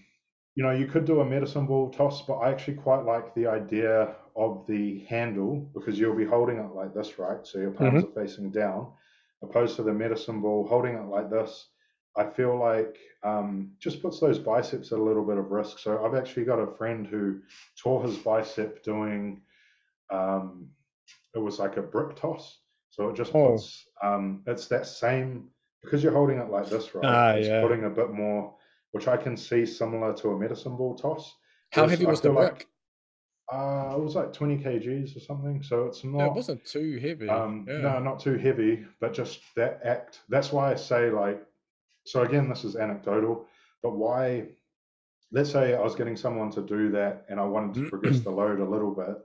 you 0.54 0.62
know, 0.62 0.70
you 0.70 0.86
could 0.86 1.04
do 1.04 1.20
a 1.20 1.24
medicine 1.24 1.66
ball 1.66 1.90
toss, 1.90 2.22
but 2.22 2.34
I 2.34 2.50
actually 2.50 2.74
quite 2.74 3.04
like 3.04 3.34
the 3.34 3.46
idea 3.46 4.14
of 4.36 4.64
the 4.66 5.04
handle 5.08 5.68
because 5.74 5.98
you'll 5.98 6.14
be 6.14 6.24
holding 6.24 6.58
it 6.58 6.74
like 6.74 6.94
this, 6.94 7.18
right? 7.18 7.44
So 7.44 7.58
your 7.58 7.72
palms 7.72 8.04
mm-hmm. 8.04 8.18
are 8.18 8.24
facing 8.24 8.50
down, 8.50 8.92
opposed 9.42 9.76
to 9.76 9.82
the 9.82 9.92
medicine 9.92 10.40
ball 10.40 10.66
holding 10.66 10.94
it 10.94 11.06
like 11.06 11.28
this. 11.28 11.68
I 12.16 12.26
feel 12.26 12.56
like 12.56 12.96
um, 13.24 13.72
just 13.80 14.00
puts 14.00 14.20
those 14.20 14.38
biceps 14.38 14.92
at 14.92 14.98
a 14.98 15.02
little 15.02 15.24
bit 15.24 15.38
of 15.38 15.50
risk. 15.50 15.80
So 15.80 16.04
I've 16.04 16.14
actually 16.14 16.44
got 16.44 16.60
a 16.60 16.76
friend 16.76 17.04
who 17.04 17.40
tore 17.76 18.04
his 18.04 18.16
bicep 18.18 18.84
doing, 18.84 19.40
um, 20.10 20.68
it 21.34 21.40
was 21.40 21.58
like 21.58 21.76
a 21.76 21.82
brick 21.82 22.14
toss. 22.14 22.60
So 22.94 23.08
it 23.08 23.16
just 23.16 23.34
oh. 23.34 23.58
um, 24.02 24.42
it's 24.46 24.68
that 24.68 24.86
same, 24.86 25.48
because 25.82 26.02
you're 26.02 26.12
holding 26.12 26.38
it 26.38 26.50
like 26.50 26.68
this, 26.68 26.94
right? 26.94 27.04
Ah, 27.04 27.30
it's 27.30 27.48
yeah. 27.48 27.60
putting 27.60 27.84
a 27.84 27.90
bit 27.90 28.10
more 28.10 28.54
which 28.94 29.08
I 29.08 29.16
can 29.16 29.36
see 29.36 29.66
similar 29.66 30.14
to 30.18 30.28
a 30.30 30.38
medicine 30.38 30.76
ball 30.76 30.94
toss. 30.94 31.34
How 31.72 31.88
heavy 31.88 32.06
was 32.06 32.20
the 32.20 32.30
like, 32.30 32.68
Uh, 33.52 33.92
it 33.96 34.00
was 34.00 34.14
like 34.14 34.32
20 34.32 34.58
kgs 34.58 35.16
or 35.16 35.20
something. 35.20 35.64
So 35.64 35.86
it's 35.86 36.04
not. 36.04 36.26
it 36.26 36.32
wasn't 36.32 36.64
too 36.64 37.00
heavy. 37.02 37.28
Um, 37.28 37.66
yeah. 37.68 37.78
No, 37.78 37.98
not 37.98 38.20
too 38.20 38.38
heavy, 38.38 38.86
but 39.00 39.12
just 39.12 39.40
that 39.56 39.80
act. 39.84 40.20
That's 40.28 40.52
why 40.52 40.70
I 40.70 40.76
say, 40.76 41.10
like, 41.10 41.44
so 42.04 42.22
again, 42.22 42.48
this 42.48 42.62
is 42.62 42.76
anecdotal, 42.76 43.48
but 43.82 43.96
why? 43.96 44.46
Let's 45.32 45.50
say 45.50 45.74
I 45.74 45.82
was 45.82 45.96
getting 45.96 46.16
someone 46.16 46.52
to 46.52 46.62
do 46.62 46.92
that 46.92 47.26
and 47.28 47.40
I 47.40 47.44
wanted 47.46 47.74
to 47.74 47.90
progress 47.90 48.20
the 48.20 48.30
load 48.30 48.60
a 48.60 48.64
little 48.64 48.94
bit. 48.94 49.16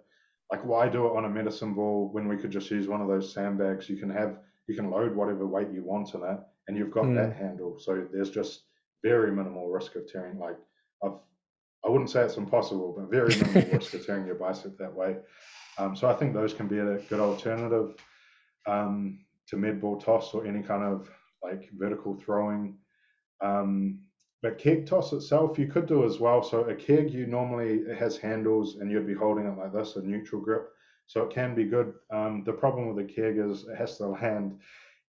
Like, 0.51 0.65
why 0.65 0.89
do 0.89 1.05
it 1.05 1.15
on 1.15 1.25
a 1.25 1.29
medicine 1.29 1.73
ball 1.73 2.09
when 2.11 2.27
we 2.27 2.37
could 2.37 2.51
just 2.51 2.71
use 2.71 2.87
one 2.87 3.01
of 3.01 3.07
those 3.07 3.33
sandbags? 3.33 3.89
You 3.89 3.97
can 3.97 4.09
have, 4.09 4.37
you 4.67 4.75
can 4.75 4.89
load 4.89 5.15
whatever 5.15 5.45
weight 5.45 5.69
you 5.71 5.83
want 5.83 6.13
in 6.13 6.23
it 6.23 6.39
and 6.67 6.77
you've 6.77 6.91
got 6.91 7.05
mm. 7.05 7.15
that 7.15 7.35
handle. 7.35 7.77
So 7.79 8.07
there's 8.11 8.31
just, 8.31 8.63
very 9.03 9.31
minimal 9.31 9.69
risk 9.69 9.95
of 9.95 10.11
tearing. 10.11 10.39
Like 10.39 10.57
I've, 11.03 11.13
I 11.85 11.89
wouldn't 11.89 12.09
say 12.09 12.21
it's 12.21 12.37
impossible, 12.37 12.93
but 12.97 13.09
very 13.09 13.35
minimal 13.35 13.71
risk 13.73 13.93
of 13.93 14.05
tearing 14.05 14.25
your 14.25 14.35
bicep 14.35 14.77
that 14.77 14.93
way. 14.93 15.17
Um, 15.77 15.95
so 15.95 16.09
I 16.09 16.13
think 16.13 16.33
those 16.33 16.53
can 16.53 16.67
be 16.67 16.79
a 16.79 16.97
good 17.09 17.19
alternative 17.19 17.95
um, 18.67 19.19
to 19.47 19.57
med 19.57 19.81
ball 19.81 19.97
toss 19.99 20.33
or 20.33 20.45
any 20.45 20.61
kind 20.61 20.83
of 20.83 21.09
like 21.41 21.69
vertical 21.77 22.15
throwing. 22.15 22.77
Um, 23.41 23.99
but 24.41 24.57
keg 24.57 24.85
toss 24.85 25.11
itself, 25.13 25.59
you 25.59 25.67
could 25.67 25.85
do 25.85 26.05
as 26.05 26.19
well. 26.19 26.41
So 26.41 26.61
a 26.61 26.75
keg, 26.75 27.11
you 27.11 27.27
normally 27.27 27.79
it 27.79 27.97
has 27.97 28.17
handles, 28.17 28.75
and 28.77 28.89
you'd 28.89 29.07
be 29.07 29.13
holding 29.13 29.45
it 29.45 29.57
like 29.57 29.73
this, 29.73 29.95
a 29.95 30.01
neutral 30.01 30.41
grip. 30.41 30.69
So 31.07 31.23
it 31.23 31.31
can 31.31 31.55
be 31.55 31.65
good. 31.65 31.93
Um, 32.11 32.43
the 32.45 32.53
problem 32.53 32.93
with 32.93 33.03
a 33.03 33.07
keg 33.07 33.37
is 33.37 33.67
it 33.67 33.77
has 33.77 33.97
to 33.97 34.07
land 34.07 34.59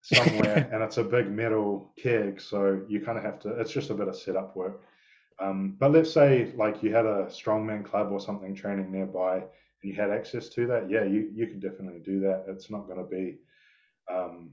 somewhere 0.04 0.70
and 0.74 0.84
it's 0.84 0.98
a 0.98 1.04
big 1.04 1.32
metal 1.32 1.92
keg 1.98 2.40
so 2.40 2.82
you 2.88 3.00
kind 3.00 3.18
of 3.18 3.24
have 3.24 3.40
to 3.40 3.50
it's 3.60 3.72
just 3.72 3.90
a 3.90 3.94
bit 3.94 4.08
of 4.08 4.16
setup 4.16 4.56
work 4.56 4.84
um, 5.40 5.76
but 5.80 5.92
let's 5.92 6.12
say 6.12 6.52
like 6.56 6.84
you 6.84 6.94
had 6.94 7.06
a 7.06 7.26
strongman 7.26 7.84
club 7.84 8.12
or 8.12 8.20
something 8.20 8.54
training 8.54 8.92
nearby 8.92 9.36
and 9.38 9.44
you 9.82 9.94
had 9.94 10.12
access 10.12 10.50
to 10.50 10.68
that 10.68 10.90
yeah 10.90 11.04
you, 11.04 11.32
you 11.34 11.48
could 11.48 11.62
definitely 11.62 12.00
do 12.00 12.20
that 12.20 12.44
it's 12.48 12.70
not 12.70 12.86
going 12.86 13.00
to 13.00 13.10
be 13.10 13.38
um, 14.14 14.52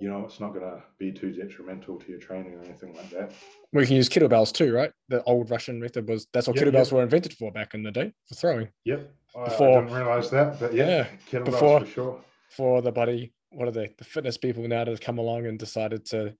you 0.00 0.08
know, 0.08 0.24
it's 0.24 0.40
not 0.40 0.52
going 0.52 0.64
to 0.64 0.82
be 0.98 1.12
too 1.12 1.32
detrimental 1.32 1.98
to 1.98 2.10
your 2.10 2.18
training 2.18 2.54
or 2.54 2.62
anything 2.64 2.94
like 2.94 3.10
that. 3.10 3.32
We 3.72 3.86
can 3.86 3.96
use 3.96 4.08
kettlebells 4.08 4.52
too, 4.52 4.72
right? 4.72 4.90
The 5.08 5.22
old 5.24 5.50
Russian 5.50 5.80
method 5.80 6.08
was 6.08 6.26
that's 6.32 6.46
what 6.46 6.56
yep, 6.56 6.66
kettlebells 6.66 6.86
yep. 6.86 6.92
were 6.92 7.02
invented 7.02 7.34
for 7.34 7.52
back 7.52 7.74
in 7.74 7.82
the 7.82 7.90
day 7.90 8.12
for 8.28 8.34
throwing. 8.34 8.68
Yep. 8.84 9.10
Before, 9.44 9.78
I 9.78 9.82
didn't 9.82 9.96
realize 9.96 10.30
that, 10.30 10.60
but 10.60 10.74
yeah, 10.74 10.86
yeah 10.86 11.06
kettlebells 11.30 11.44
before, 11.44 11.80
for 11.80 11.86
sure. 11.86 12.20
For 12.50 12.82
the 12.82 12.92
body, 12.92 13.32
what 13.50 13.66
are 13.66 13.72
they? 13.72 13.94
The 13.98 14.04
fitness 14.04 14.36
people 14.36 14.66
now 14.68 14.84
that 14.84 14.88
have 14.88 15.00
come 15.00 15.18
along 15.18 15.46
and 15.46 15.58
decided 15.58 16.04
to 16.06 16.34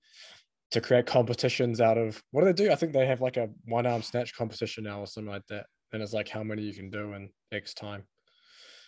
to 0.71 0.81
create 0.81 1.05
competitions 1.05 1.79
out 1.79 1.97
of 1.97 2.21
what 2.31 2.41
do 2.41 2.47
they 2.47 2.65
do? 2.65 2.71
I 2.71 2.75
think 2.75 2.93
they 2.93 3.05
have 3.05 3.21
like 3.21 3.37
a 3.37 3.49
one 3.65 3.85
arm 3.85 4.01
snatch 4.01 4.35
competition 4.35 4.83
now 4.83 5.01
or 5.01 5.07
something 5.07 5.31
like 5.31 5.45
that. 5.49 5.65
And 5.93 6.01
it's 6.01 6.13
like 6.13 6.27
how 6.27 6.43
many 6.43 6.63
you 6.63 6.73
can 6.73 6.89
do 6.89 7.13
in 7.13 7.29
X 7.51 7.73
time. 7.73 8.03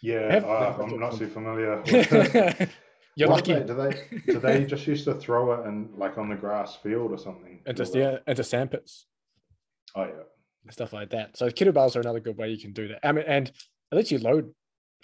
Yeah, 0.02 0.32
have, 0.32 0.46
uh, 0.46 0.76
I'm 0.82 1.00
not 1.00 1.18
too 1.18 1.28
familiar. 1.28 1.82
You're 3.18 3.30
lucky. 3.30 3.54
Do 3.56 3.74
they, 3.74 4.22
do 4.28 4.40
they 4.40 4.64
just 4.64 4.86
used 4.86 5.06
to 5.06 5.16
throw 5.16 5.52
it 5.54 5.68
in 5.68 5.90
like 5.98 6.20
on 6.20 6.30
the 6.30 6.36
grass 6.36 6.76
field 6.76 7.12
or 7.12 7.18
something? 7.18 7.62
Into 7.66 7.84
yeah, 7.96 8.20
into 8.28 8.44
sandpits. 8.44 9.08
Oh 9.96 10.04
yeah. 10.04 10.72
Stuff 10.72 10.94
like 10.94 11.10
that. 11.10 11.36
So 11.36 11.50
kettlebells 11.50 11.96
are 11.96 12.02
another 12.02 12.20
good 12.20 12.38
way 12.38 12.52
you 12.52 12.60
can 12.60 12.74
do 12.74 12.90
that. 12.90 13.00
I 13.04 13.12
mean, 13.12 13.26
and 13.28 13.48
it 13.48 13.96
lets 13.96 14.12
you 14.12 14.20
load, 14.20 14.54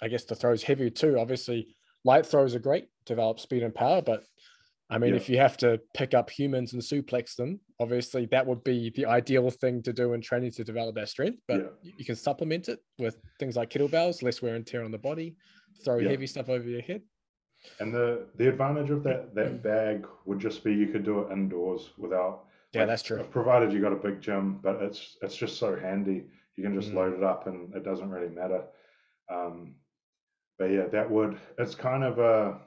I 0.00 0.06
guess, 0.06 0.24
the 0.24 0.36
throws 0.36 0.62
heavy 0.62 0.90
too. 0.90 1.18
Obviously, 1.18 1.74
light 2.04 2.24
throws 2.24 2.54
are 2.54 2.60
great, 2.60 2.86
develop 3.04 3.40
speed 3.40 3.64
and 3.64 3.74
power, 3.74 4.00
but 4.00 4.22
I 4.90 4.98
mean, 4.98 5.10
yeah. 5.10 5.16
if 5.16 5.28
you 5.28 5.38
have 5.38 5.56
to 5.56 5.80
pick 5.94 6.14
up 6.14 6.30
humans 6.30 6.72
and 6.74 6.82
suplex 6.82 7.34
them, 7.34 7.58
obviously 7.80 8.26
that 8.26 8.46
would 8.46 8.62
be 8.62 8.92
the 8.94 9.06
ideal 9.06 9.50
thing 9.50 9.82
to 9.82 9.92
do 9.92 10.12
in 10.12 10.20
training 10.20 10.52
to 10.52 10.62
develop 10.62 10.94
that 10.96 11.08
strength. 11.08 11.40
But 11.48 11.78
yeah. 11.82 11.92
you 11.96 12.04
can 12.04 12.14
supplement 12.14 12.68
it 12.68 12.78
with 12.98 13.16
things 13.40 13.56
like 13.56 13.70
kettlebells, 13.70 14.22
less 14.22 14.40
wear 14.40 14.54
and 14.54 14.64
tear 14.64 14.84
on 14.84 14.92
the 14.92 14.98
body, 14.98 15.34
throw 15.84 15.98
yeah. 15.98 16.10
heavy 16.10 16.28
stuff 16.28 16.48
over 16.48 16.68
your 16.68 16.82
head. 16.82 17.02
And 17.80 17.94
the 17.94 18.26
the 18.36 18.48
advantage 18.48 18.90
of 18.90 19.02
that 19.04 19.34
that 19.34 19.62
bag 19.62 20.06
would 20.24 20.38
just 20.38 20.64
be 20.64 20.72
you 20.72 20.88
could 20.88 21.04
do 21.04 21.20
it 21.20 21.32
indoors 21.32 21.90
without. 21.98 22.44
Yeah, 22.72 22.82
like, 22.82 22.88
that's 22.88 23.02
true. 23.02 23.22
Provided 23.30 23.72
you 23.72 23.80
got 23.80 23.92
a 23.92 23.96
big 23.96 24.20
gym, 24.20 24.58
but 24.62 24.82
it's 24.82 25.16
it's 25.22 25.36
just 25.36 25.58
so 25.58 25.76
handy. 25.76 26.24
You 26.56 26.62
can 26.62 26.74
just 26.74 26.92
mm. 26.92 26.94
load 26.94 27.14
it 27.14 27.22
up, 27.22 27.46
and 27.46 27.74
it 27.74 27.84
doesn't 27.84 28.10
really 28.10 28.28
matter. 28.28 28.62
Um, 29.30 29.74
but 30.58 30.66
yeah, 30.66 30.86
that 30.86 31.10
would. 31.10 31.38
It's 31.58 31.74
kind 31.74 32.04
of 32.04 32.18
a. 32.18 32.58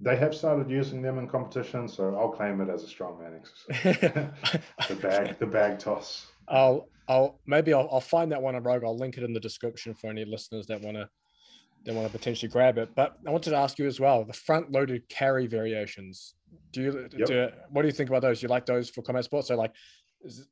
They 0.00 0.16
have 0.16 0.34
started 0.34 0.70
using 0.70 1.02
them 1.02 1.18
in 1.18 1.26
competition, 1.26 1.88
so 1.88 2.16
I'll 2.16 2.30
claim 2.30 2.60
it 2.60 2.68
as 2.68 2.84
a 2.84 2.86
strongman 2.86 3.40
exercise. 3.70 4.30
the 4.88 4.94
bag, 4.94 5.38
the 5.40 5.46
bag 5.46 5.80
toss. 5.80 6.28
I'll, 6.46 6.88
I'll 7.08 7.40
maybe 7.46 7.72
I'll, 7.72 7.88
I'll 7.90 8.00
find 8.00 8.30
that 8.30 8.40
one 8.40 8.54
on 8.54 8.62
Rogue. 8.62 8.84
I'll 8.84 8.96
link 8.96 9.18
it 9.18 9.24
in 9.24 9.32
the 9.32 9.40
description 9.40 9.94
for 9.94 10.08
any 10.08 10.24
listeners 10.24 10.66
that 10.68 10.80
want 10.80 10.96
to 10.96 11.08
they 11.84 11.92
want 11.92 12.06
to 12.06 12.16
potentially 12.16 12.50
grab 12.50 12.78
it. 12.78 12.94
But 12.94 13.18
I 13.26 13.30
wanted 13.30 13.50
to 13.50 13.56
ask 13.56 13.78
you 13.78 13.86
as 13.86 14.00
well 14.00 14.24
the 14.24 14.32
front 14.32 14.72
loaded 14.72 15.08
carry 15.08 15.46
variations. 15.46 16.34
Do 16.72 16.82
you, 16.82 17.08
yep. 17.16 17.28
do, 17.28 17.48
what 17.70 17.82
do 17.82 17.88
you 17.88 17.92
think 17.92 18.08
about 18.08 18.22
those? 18.22 18.40
Do 18.40 18.44
you 18.44 18.48
like 18.48 18.66
those 18.66 18.90
for 18.90 19.02
combat 19.02 19.24
sports? 19.24 19.48
So 19.48 19.56
like 19.56 19.72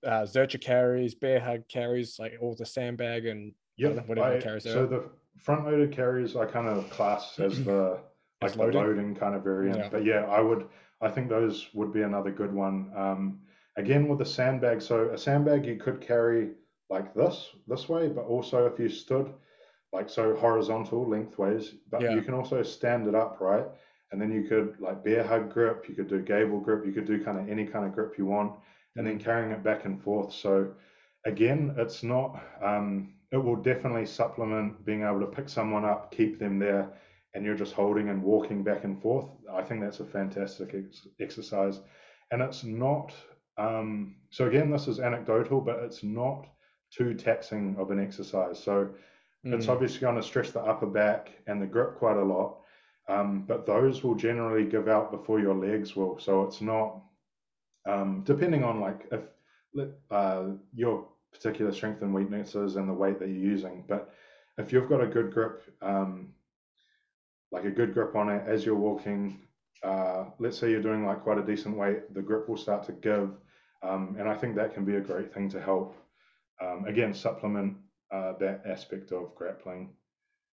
uh, 0.04 0.22
Zercher 0.22 0.60
carries, 0.60 1.14
bear 1.14 1.40
hug 1.40 1.68
carries, 1.68 2.18
like 2.18 2.34
all 2.40 2.54
the 2.56 2.66
sandbag 2.66 3.26
and 3.26 3.52
yep. 3.76 4.06
whatever 4.06 4.36
I, 4.36 4.40
carries. 4.40 4.64
So 4.64 4.86
the 4.86 5.04
front 5.38 5.64
loaded 5.64 5.92
carries 5.92 6.36
I 6.36 6.46
kind 6.46 6.68
of 6.68 6.88
class 6.90 7.38
as 7.38 7.64
the 7.64 8.00
like 8.42 8.52
the 8.52 8.66
loading 8.66 9.14
kind 9.14 9.34
of 9.34 9.42
variant. 9.42 9.78
Yeah. 9.78 9.88
But 9.90 10.04
yeah, 10.04 10.24
I 10.26 10.40
would 10.40 10.66
I 11.00 11.08
think 11.08 11.28
those 11.28 11.68
would 11.74 11.92
be 11.92 12.02
another 12.02 12.30
good 12.30 12.52
one. 12.52 12.90
Um, 12.96 13.40
again 13.76 14.08
with 14.08 14.18
the 14.18 14.26
sandbag. 14.26 14.82
So 14.82 15.10
a 15.10 15.18
sandbag 15.18 15.66
you 15.66 15.76
could 15.76 16.00
carry 16.00 16.50
like 16.90 17.14
this 17.14 17.50
this 17.66 17.88
way, 17.88 18.08
but 18.08 18.24
also 18.24 18.66
if 18.66 18.78
you 18.78 18.88
stood 18.88 19.32
like 19.96 20.10
so 20.10 20.36
horizontal 20.36 21.08
lengthways, 21.08 21.74
but 21.90 22.02
yeah. 22.02 22.14
you 22.14 22.20
can 22.20 22.34
also 22.34 22.62
stand 22.62 23.06
it 23.08 23.14
up, 23.14 23.38
right? 23.40 23.64
And 24.12 24.20
then 24.20 24.30
you 24.30 24.42
could 24.44 24.78
like 24.78 25.02
bear 25.02 25.24
hug 25.24 25.50
grip, 25.52 25.86
you 25.88 25.94
could 25.94 26.08
do 26.08 26.20
gable 26.20 26.60
grip, 26.60 26.84
you 26.84 26.92
could 26.92 27.06
do 27.06 27.24
kind 27.24 27.38
of 27.38 27.48
any 27.48 27.66
kind 27.66 27.86
of 27.86 27.92
grip 27.92 28.18
you 28.18 28.26
want, 28.26 28.52
and 28.96 29.06
then 29.06 29.18
mm. 29.18 29.24
carrying 29.24 29.52
it 29.52 29.64
back 29.64 29.86
and 29.86 30.00
forth. 30.02 30.32
So 30.32 30.72
again, 31.24 31.74
it's 31.78 32.02
not. 32.02 32.40
Um, 32.62 33.14
it 33.32 33.38
will 33.38 33.56
definitely 33.56 34.06
supplement 34.06 34.84
being 34.84 35.02
able 35.02 35.20
to 35.20 35.26
pick 35.26 35.48
someone 35.48 35.84
up, 35.84 36.14
keep 36.14 36.38
them 36.38 36.58
there, 36.58 36.88
and 37.34 37.44
you're 37.44 37.56
just 37.56 37.72
holding 37.72 38.10
and 38.10 38.22
walking 38.22 38.62
back 38.62 38.84
and 38.84 39.00
forth. 39.00 39.26
I 39.52 39.62
think 39.62 39.80
that's 39.80 40.00
a 40.00 40.04
fantastic 40.04 40.74
ex- 40.74 41.08
exercise, 41.20 41.80
and 42.30 42.42
it's 42.42 42.64
not. 42.64 43.14
Um, 43.58 44.16
so 44.30 44.46
again, 44.46 44.70
this 44.70 44.88
is 44.88 45.00
anecdotal, 45.00 45.60
but 45.62 45.80
it's 45.80 46.04
not 46.04 46.46
too 46.90 47.14
taxing 47.14 47.76
of 47.78 47.90
an 47.90 47.98
exercise. 47.98 48.62
So 48.62 48.90
Mm. 49.46 49.54
It's 49.54 49.68
obviously 49.68 50.00
going 50.00 50.16
to 50.16 50.22
stress 50.22 50.50
the 50.50 50.60
upper 50.60 50.86
back 50.86 51.30
and 51.46 51.62
the 51.62 51.66
grip 51.66 51.96
quite 51.96 52.16
a 52.16 52.24
lot, 52.24 52.58
um, 53.08 53.44
but 53.46 53.64
those 53.64 54.02
will 54.02 54.16
generally 54.16 54.64
give 54.64 54.88
out 54.88 55.12
before 55.12 55.38
your 55.38 55.54
legs 55.54 55.94
will. 55.94 56.18
So 56.18 56.42
it's 56.42 56.60
not, 56.60 57.00
um, 57.86 58.22
depending 58.24 58.64
on 58.64 58.80
like 58.80 59.06
if 59.12 59.20
uh, 60.10 60.44
your 60.74 61.06
particular 61.32 61.72
strength 61.72 62.02
and 62.02 62.12
weaknesses 62.12 62.76
and 62.76 62.88
the 62.88 62.92
weight 62.92 63.20
that 63.20 63.28
you're 63.28 63.36
using. 63.36 63.84
But 63.86 64.12
if 64.58 64.72
you've 64.72 64.88
got 64.88 65.02
a 65.02 65.06
good 65.06 65.32
grip, 65.32 65.62
um, 65.82 66.32
like 67.52 67.64
a 67.64 67.70
good 67.70 67.94
grip 67.94 68.16
on 68.16 68.28
it 68.28 68.42
as 68.48 68.64
you're 68.64 68.74
walking, 68.74 69.40
uh, 69.84 70.24
let's 70.38 70.58
say 70.58 70.70
you're 70.70 70.82
doing 70.82 71.04
like 71.06 71.22
quite 71.22 71.38
a 71.38 71.42
decent 71.42 71.76
weight, 71.76 72.12
the 72.14 72.22
grip 72.22 72.48
will 72.48 72.56
start 72.56 72.84
to 72.86 72.92
give. 72.92 73.30
Um, 73.82 74.16
and 74.18 74.28
I 74.28 74.34
think 74.34 74.56
that 74.56 74.74
can 74.74 74.84
be 74.84 74.96
a 74.96 75.00
great 75.00 75.32
thing 75.32 75.48
to 75.50 75.60
help, 75.60 75.94
um, 76.60 76.86
again, 76.86 77.14
supplement 77.14 77.76
uh, 78.12 78.32
that 78.40 78.62
aspect 78.66 79.12
of 79.12 79.34
grappling. 79.34 79.90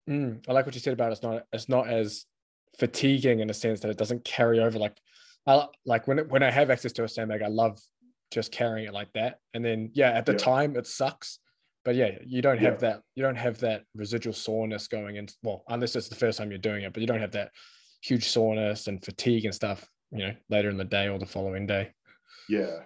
Mm, 0.10 0.44
I 0.48 0.52
like 0.52 0.66
what 0.66 0.76
you 0.76 0.82
said 0.82 0.94
about 0.94 1.10
it. 1.10 1.13
it's 1.13 1.24
not 1.24 1.44
it's 1.54 1.70
not 1.70 1.88
as 1.88 2.26
fatiguing 2.80 3.39
in 3.39 3.50
a 3.50 3.54
sense 3.54 3.80
that 3.82 3.92
it 3.92 3.98
doesn't 3.98 4.26
carry 4.26 4.60
over 4.60 4.78
like 4.80 4.98
I 5.46 5.68
like 5.86 6.08
when 6.08 6.20
it, 6.20 6.30
when 6.30 6.44
I 6.44 6.52
have 6.52 6.70
access 6.70 6.94
to 6.94 7.04
a 7.04 7.08
sandbag, 7.08 7.42
I 7.42 7.48
love 7.48 7.80
just 8.32 8.52
carrying 8.52 8.88
it 8.88 8.94
like 8.94 9.12
that. 9.13 9.39
And 9.54 9.63
then 9.63 9.92
yeah, 9.94 10.12
at 10.12 10.26
the 10.26 10.32
yeah. 10.34 10.38
time 10.38 10.76
it 10.76 10.88
sucks, 10.88 11.39
but 11.86 11.96
yeah, 11.96 12.12
you 12.26 12.42
don't 12.42 12.60
have 12.60 12.82
yeah. 12.82 12.89
that 12.89 13.02
you 13.16 13.24
don't 13.24 13.36
have 13.36 13.60
that 13.60 13.84
residual 13.96 14.34
soreness 14.34 14.88
going 14.88 15.18
in. 15.18 15.28
Well, 15.44 15.63
unless 15.68 15.96
it's 15.96 16.10
the 16.10 16.16
first 16.16 16.38
time 16.38 16.50
you're 16.50 16.58
doing 16.60 16.84
it, 16.84 16.94
but 16.94 17.02
you 17.02 17.08
don't 17.08 17.20
have 17.20 17.34
that 17.34 17.52
huge 18.02 18.26
soreness 18.26 18.88
and 18.88 19.04
fatigue 19.04 19.46
and 19.46 19.54
stuff. 19.54 19.88
You 20.12 20.20
know, 20.20 20.36
later 20.50 20.70
in 20.70 20.78
the 20.78 20.84
day 20.84 21.08
or 21.08 21.18
the 21.18 21.26
following 21.26 21.66
day. 21.66 21.92
Yeah, 22.48 22.80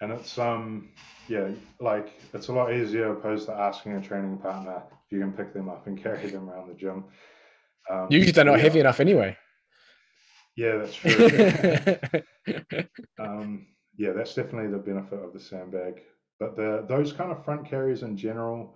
and 0.00 0.12
it's 0.12 0.38
um 0.38 0.88
yeah, 1.28 1.48
like 1.80 2.12
it's 2.34 2.48
a 2.48 2.52
lot 2.52 2.72
easier 2.72 3.12
opposed 3.12 3.46
to 3.46 3.52
asking 3.52 3.92
a 3.92 4.00
training 4.00 4.38
partner 4.38 4.82
if 5.06 5.12
you 5.12 5.20
can 5.20 5.32
pick 5.32 5.54
them 5.54 5.68
up 5.68 5.86
and 5.86 6.02
carry 6.02 6.30
them 6.30 6.48
around 6.48 6.68
the 6.68 6.74
gym. 6.74 7.04
Um, 7.88 8.06
Usually 8.10 8.32
they're 8.32 8.44
not 8.44 8.58
yeah. 8.58 8.62
heavy 8.64 8.80
enough 8.80 9.00
anyway. 9.00 9.36
Yeah, 10.56 10.76
that's 10.78 10.94
true. 10.94 12.22
um, 13.18 13.66
yeah, 13.96 14.12
that's 14.12 14.34
definitely 14.34 14.70
the 14.70 14.78
benefit 14.78 15.22
of 15.22 15.32
the 15.32 15.40
sandbag. 15.40 16.02
But 16.38 16.56
the 16.56 16.84
those 16.88 17.12
kind 17.12 17.30
of 17.30 17.44
front 17.44 17.68
carries 17.68 18.02
in 18.02 18.16
general, 18.16 18.74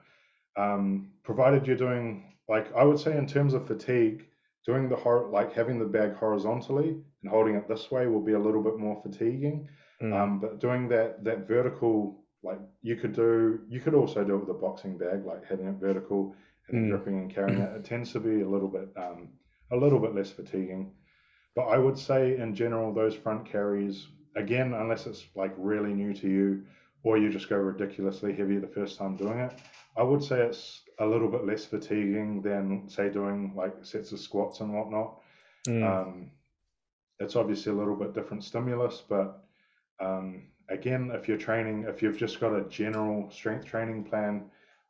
um, 0.56 1.10
provided 1.22 1.66
you're 1.66 1.76
doing 1.76 2.34
like 2.48 2.74
I 2.76 2.84
would 2.84 2.98
say 2.98 3.16
in 3.16 3.26
terms 3.26 3.54
of 3.54 3.66
fatigue, 3.66 4.26
doing 4.66 4.88
the 4.88 4.96
hor- 4.96 5.28
like 5.30 5.52
having 5.52 5.78
the 5.78 5.84
bag 5.84 6.14
horizontally 6.14 6.96
and 7.22 7.30
holding 7.30 7.54
it 7.56 7.68
this 7.68 7.90
way 7.90 8.06
will 8.06 8.20
be 8.20 8.34
a 8.34 8.38
little 8.38 8.62
bit 8.62 8.78
more 8.78 9.00
fatiguing. 9.02 9.68
Mm. 10.05 10.21
Um, 10.21 10.40
but 10.40 10.61
doing 10.61 10.88
that 10.88 11.25
that 11.25 11.49
vertical 11.49 12.25
like 12.45 12.61
you 12.83 12.95
could 12.95 13.14
do 13.14 13.61
you 13.69 13.81
could 13.81 13.95
also 13.95 14.23
do 14.23 14.35
it 14.35 14.40
with 14.40 14.51
a 14.51 14.61
boxing 14.61 14.99
bag 14.99 15.25
like 15.25 15.45
having 15.49 15.67
it 15.67 15.77
vertical 15.81 16.37
and 16.69 16.87
mm. 16.87 16.90
gripping 16.90 17.19
and 17.19 17.35
carrying 17.35 17.61
it 17.61 17.77
it 17.77 17.85
tends 17.85 18.12
to 18.12 18.21
be 18.21 18.43
a 18.43 18.49
little 18.49 18.69
bit 18.69 18.88
um, 18.97 19.29
a 19.73 19.77
little 19.77 19.99
bit 19.99 20.14
less 20.14 20.31
fatiguing 20.31 20.93
but 21.57 21.64
i 21.64 21.79
would 21.79 21.99
say 21.99 22.37
in 22.37 22.55
general 22.55 22.93
those 22.93 23.14
front 23.14 23.47
carries 23.51 24.09
again 24.37 24.75
unless 24.75 25.07
it's 25.07 25.25
like 25.35 25.55
really 25.57 25.95
new 25.95 26.12
to 26.12 26.29
you 26.29 26.62
or 27.03 27.19
you 27.19 27.31
just 27.31 27.49
go 27.49 27.57
ridiculously 27.57 28.35
heavy 28.35 28.59
the 28.59 28.67
first 28.67 28.99
time 28.99 29.17
doing 29.17 29.38
it 29.38 29.59
i 29.97 30.03
would 30.03 30.23
say 30.23 30.40
it's 30.40 30.83
a 30.99 31.07
little 31.07 31.29
bit 31.29 31.47
less 31.47 31.64
fatiguing 31.64 32.43
than 32.43 32.88
say 32.88 33.09
doing 33.09 33.53
like 33.57 33.75
sets 33.83 34.12
of 34.12 34.21
squats 34.21 34.61
and 34.61 34.73
whatnot 34.73 35.19
mm. 35.67 35.83
um, 35.83 36.31
it's 37.21 37.37
obviously 37.37 37.73
a 37.73 37.75
little 37.75 37.97
bit 37.97 38.12
different 38.12 38.45
stimulus 38.45 39.03
but 39.09 39.43
um, 40.00 40.44
again, 40.68 41.11
if 41.14 41.28
you're 41.28 41.38
training, 41.38 41.87
if 41.88 42.02
you've 42.02 42.16
just 42.16 42.40
got 42.40 42.54
a 42.54 42.68
general 42.68 43.30
strength 43.30 43.66
training 43.66 44.04
plan 44.04 44.44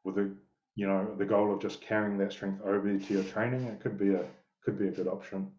with 0.05 0.19
a, 0.19 0.31
you 0.75 0.87
know, 0.87 1.15
the 1.17 1.25
goal 1.25 1.53
of 1.53 1.61
just 1.61 1.81
carrying 1.81 2.19
that 2.19 2.33
strength 2.33 2.63
over 2.65 2.99
to 2.99 3.13
your 3.13 3.25
training, 3.25 3.65
it 3.65 3.81
could 3.81 3.99
be 3.99 4.15
a 4.15 4.25
could 4.65 4.79
be 4.79 4.89
a 4.89 4.91
good 4.91 5.09
option. 5.09 5.51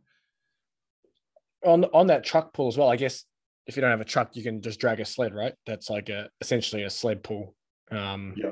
On 1.65 1.85
on 1.85 2.07
that 2.07 2.23
truck 2.23 2.53
pull 2.53 2.67
as 2.67 2.77
well, 2.77 2.89
I 2.89 2.95
guess 2.95 3.23
if 3.67 3.75
you 3.75 3.81
don't 3.81 3.91
have 3.91 4.01
a 4.01 4.05
truck, 4.05 4.35
you 4.35 4.43
can 4.43 4.61
just 4.61 4.79
drag 4.79 4.99
a 4.99 5.05
sled, 5.05 5.33
right? 5.33 5.53
That's 5.65 5.89
like 5.89 6.09
a 6.09 6.29
essentially 6.41 6.83
a 6.83 6.89
sled 6.89 7.23
pull. 7.23 7.55
Um, 7.91 8.33
yeah. 8.37 8.51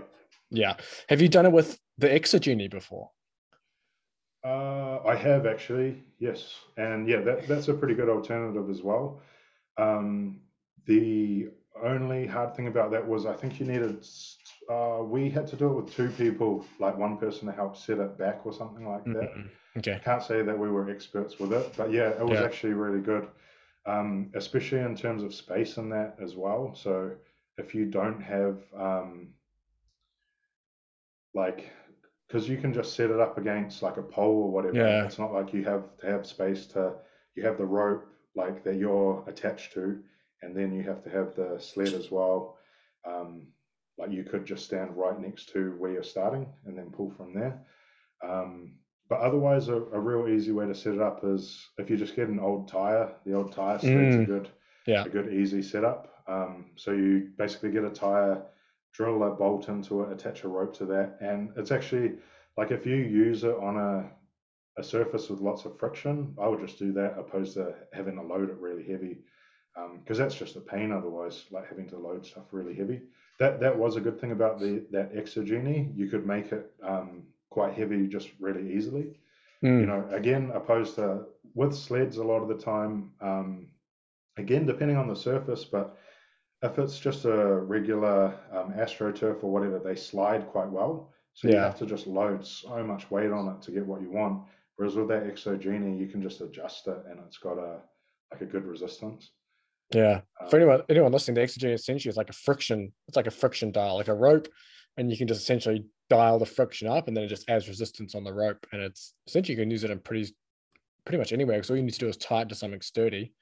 Yeah. 0.50 0.76
Have 1.10 1.22
you 1.22 1.28
done 1.28 1.46
it 1.46 1.52
with 1.52 1.80
the 1.98 2.08
Exer-Genie 2.08 2.68
before? 2.68 3.10
Uh, 4.46 5.00
I 5.06 5.16
have 5.16 5.46
actually, 5.46 6.04
yes, 6.20 6.54
and 6.78 7.08
yeah, 7.08 7.22
that 7.22 7.48
that's 7.48 7.70
a 7.70 7.74
pretty 7.74 7.94
good 7.94 8.10
alternative 8.10 8.70
as 8.70 8.82
well. 8.82 9.22
Um, 9.78 10.42
the 10.86 11.50
only 11.84 12.26
hard 12.28 12.56
thing 12.56 12.68
about 12.68 12.92
that 12.92 13.08
was 13.08 13.26
I 13.26 13.34
think 13.34 13.60
you 13.60 13.66
needed. 13.66 14.06
Uh, 14.70 15.00
we 15.04 15.30
had 15.30 15.48
to 15.48 15.56
do 15.56 15.68
it 15.68 15.84
with 15.84 15.96
two 15.96 16.10
people, 16.10 16.66
like 16.80 16.98
one 16.98 17.18
person 17.18 17.48
to 17.48 17.54
help 17.54 17.76
set 17.76 18.00
it 18.00 18.18
back 18.18 18.46
or 18.46 18.54
something 18.54 18.88
like 18.88 19.04
that. 19.06 19.34
Mm-hmm. 19.36 19.80
Okay. 19.80 19.96
I 19.96 20.00
can't 20.00 20.24
say 20.24 20.42
that 20.44 20.58
we 20.58 20.70
were 20.70 20.90
experts 20.90 21.40
with 21.40 21.52
it, 21.52 21.74
but 21.76 21.92
yeah, 21.92 22.10
it 22.10 22.26
was 22.26 22.40
yeah. 22.40 22.46
actually 22.46 22.74
really 22.74 23.02
good. 23.02 23.28
um, 23.86 24.32
especially 24.36 24.80
in 24.80 24.96
terms 24.96 25.24
of 25.24 25.34
space 25.34 25.78
in 25.78 25.90
that 25.90 26.16
as 26.22 26.36
well. 26.36 26.74
So 26.76 27.12
if 27.58 27.76
you 27.76 27.86
don't 27.86 28.22
have 28.22 28.60
um, 28.78 29.30
like 31.34 31.70
because 32.28 32.48
you 32.48 32.58
can 32.58 32.74
just 32.74 32.96
set 32.96 33.12
it 33.12 33.20
up 33.20 33.38
against 33.38 33.84
like 33.84 33.98
a 33.98 34.02
pole 34.02 34.44
or 34.44 34.52
whatever. 34.52 34.78
Yeah. 34.78 35.06
It's 35.06 35.20
not 35.20 35.34
like 35.34 35.54
you 35.54 35.64
have 35.66 35.84
to 36.00 36.08
have 36.08 36.26
space 36.26 36.66
to 36.68 36.94
you 37.36 37.46
have 37.46 37.58
the 37.58 37.66
rope 37.66 38.08
like 38.36 38.64
that 38.64 38.76
you're 38.76 39.24
attached 39.28 39.74
to, 39.74 40.00
and 40.44 40.56
then 40.56 40.74
you 40.74 40.84
have 40.84 41.04
to 41.04 41.10
have 41.10 41.36
the 41.36 41.58
sled 41.60 41.94
as 41.94 42.12
well. 42.12 42.58
Um, 43.06 43.48
like 43.98 44.12
you 44.12 44.24
could 44.24 44.46
just 44.46 44.66
stand 44.66 44.96
right 44.96 45.20
next 45.20 45.50
to 45.50 45.76
where 45.78 45.92
you're 45.92 46.04
starting 46.04 46.48
and 46.66 46.78
then 46.78 46.90
pull 46.90 47.12
from 47.12 47.34
there. 47.34 47.62
Um, 48.24 48.76
but 49.10 49.20
otherwise, 49.20 49.68
a, 49.68 49.76
a, 49.76 50.00
real 50.00 50.28
easy 50.28 50.52
way 50.52 50.66
to 50.66 50.74
set 50.74 50.94
it 50.94 51.02
up 51.02 51.24
is 51.24 51.68
if 51.78 51.90
you 51.90 51.98
just 51.98 52.16
get 52.16 52.30
an 52.30 52.40
old 52.40 52.68
tire. 52.68 53.14
The 53.26 53.34
old 53.34 53.52
tire 53.52 53.78
sled's 53.78 54.16
mm. 54.16 54.24
a 54.24 54.26
good, 54.26 54.50
yeah, 54.88 55.04
a 55.04 55.10
good 55.10 55.32
easy 55.32 55.62
setup. 55.62 56.14
Um, 56.28 56.72
so 56.76 56.92
you 56.92 57.30
basically 57.38 57.72
get 57.72 57.84
a 57.84 57.90
tire, 57.90 58.42
drill 58.94 59.24
a 59.24 59.32
bolt 59.32 59.68
into 59.68 60.04
it, 60.04 60.12
attach 60.12 60.44
a 60.44 60.48
rope 60.48 60.76
to 60.78 60.86
that, 60.86 61.18
and 61.20 61.52
it's 61.58 61.72
actually 61.72 62.14
like 62.58 62.72
if 62.72 62.86
you 62.86 62.96
use 62.96 63.44
it 63.44 63.56
on 63.56 63.78
a 63.78 64.10
a 64.80 64.84
surface 64.84 65.30
with 65.30 65.40
lots 65.40 65.66
of 65.66 65.78
friction, 65.78 66.36
I 66.42 66.48
would 66.48 66.66
just 66.66 66.80
do 66.80 66.92
that 66.94 67.20
opposed 67.20 67.54
to 67.56 67.76
having 67.92 68.16
to 68.16 68.24
load 68.24 68.50
it 68.50 68.58
really 68.58 68.84
heavy, 68.84 69.20
because 69.76 70.20
um, 70.20 70.26
that's 70.26 70.36
just 70.36 70.56
a 70.56 70.62
pain 70.62 70.92
otherwise, 70.92 71.46
like 71.52 71.68
having 71.68 71.90
to 71.90 71.98
load 71.98 72.26
stuff 72.26 72.46
really 72.52 72.76
heavy. 72.76 73.02
That 73.40 73.60
that 73.60 73.78
was 73.78 73.96
a 73.96 74.02
good 74.02 74.20
thing 74.20 74.32
about 74.32 74.60
the 74.60 74.86
that 74.92 75.14
Exer-Genie. 75.14 75.92
You 75.96 76.08
could 76.08 76.26
make 76.26 76.52
it 76.52 76.72
um, 76.84 77.24
quite 77.50 77.74
heavy 77.74 78.08
just 78.08 78.30
really 78.40 78.74
easily. 78.74 79.18
Mm. 79.64 79.80
You 79.82 79.86
know, 79.86 80.08
again, 80.12 80.52
opposed 80.54 80.96
to 80.96 81.26
with 81.56 81.76
sleds 81.76 82.18
a 82.18 82.24
lot 82.24 82.42
of 82.42 82.48
the 82.48 82.64
time. 82.64 83.12
Um, 83.22 83.68
again, 84.38 84.66
depending 84.66 84.98
on 84.98 85.08
the 85.08 85.16
surface, 85.16 85.64
but 85.66 85.98
if 86.62 86.80
it's 86.80 87.00
just 87.00 87.26
a 87.26 87.56
regular 87.60 88.34
um, 88.52 88.74
AstroTurf 88.74 89.44
or 89.44 89.52
whatever, 89.52 89.80
they 89.80 89.96
slide 89.96 90.48
quite 90.48 90.70
well. 90.70 91.12
So 91.34 91.48
yeah. 91.48 91.54
you 91.54 91.60
have 91.62 91.80
to 91.80 91.86
just 91.86 92.08
load 92.08 92.46
so 92.46 92.84
much 92.84 93.10
weight 93.10 93.32
on 93.32 93.50
it 93.50 93.62
to 93.64 93.72
get 93.72 93.86
what 93.86 94.02
you 94.02 94.12
want. 94.12 94.44
Whereas 94.76 94.96
with 94.96 95.08
that 95.10 95.24
Exer-Genie, 95.24 95.98
you 95.98 96.08
can 96.08 96.22
just 96.22 96.42
adjust 96.42 96.88
it 96.88 96.98
and 97.10 97.20
it's 97.26 97.38
got 97.38 97.58
a 97.58 97.82
like 98.32 98.42
a 98.42 98.46
good 98.46 98.66
resistance. 98.66 99.32
Yeah. 99.92 100.22
Um, 100.42 100.50
For 100.50 100.58
anyone 100.58 100.82
anyone 100.90 101.12
listening, 101.12 101.36
the 101.36 101.42
Exer-Genie 101.42 101.74
essentially 101.74 102.10
is 102.10 102.18
like 102.18 102.30
a 102.30 102.34
friction. 102.34 102.92
It's 103.08 103.18
like 103.18 103.28
a 103.28 103.32
friction 103.32 103.72
dial, 103.72 103.96
like 103.96 104.08
a 104.08 104.14
rope, 104.14 104.48
and 104.98 105.12
you 105.12 105.18
can 105.18 105.28
just 105.28 105.42
essentially 105.42 105.86
dial 106.10 106.40
the 106.40 106.46
friction 106.46 106.88
up, 106.88 107.08
and 107.08 107.16
then 107.16 107.24
it 107.24 107.30
just 107.30 107.50
adds 107.50 107.68
resistance 107.68 108.16
on 108.16 108.24
the 108.24 108.34
rope. 108.34 108.66
And 108.72 108.82
it's 108.82 109.14
essentially 109.28 109.56
you 109.56 109.62
can 109.62 109.72
use 109.72 109.84
it 109.84 109.92
in 109.92 110.00
pretty 110.00 110.34
pretty 111.06 111.18
much 111.18 111.34
anywhere 111.34 111.58
because 111.58 111.70
all 111.70 111.76
you 111.76 111.84
need 111.84 111.94
to 111.94 112.00
do 112.00 112.08
is 112.08 112.18
tie 112.18 112.42
it 112.42 112.50
to 112.50 112.56
something 112.56 112.82
sturdy, 112.82 113.34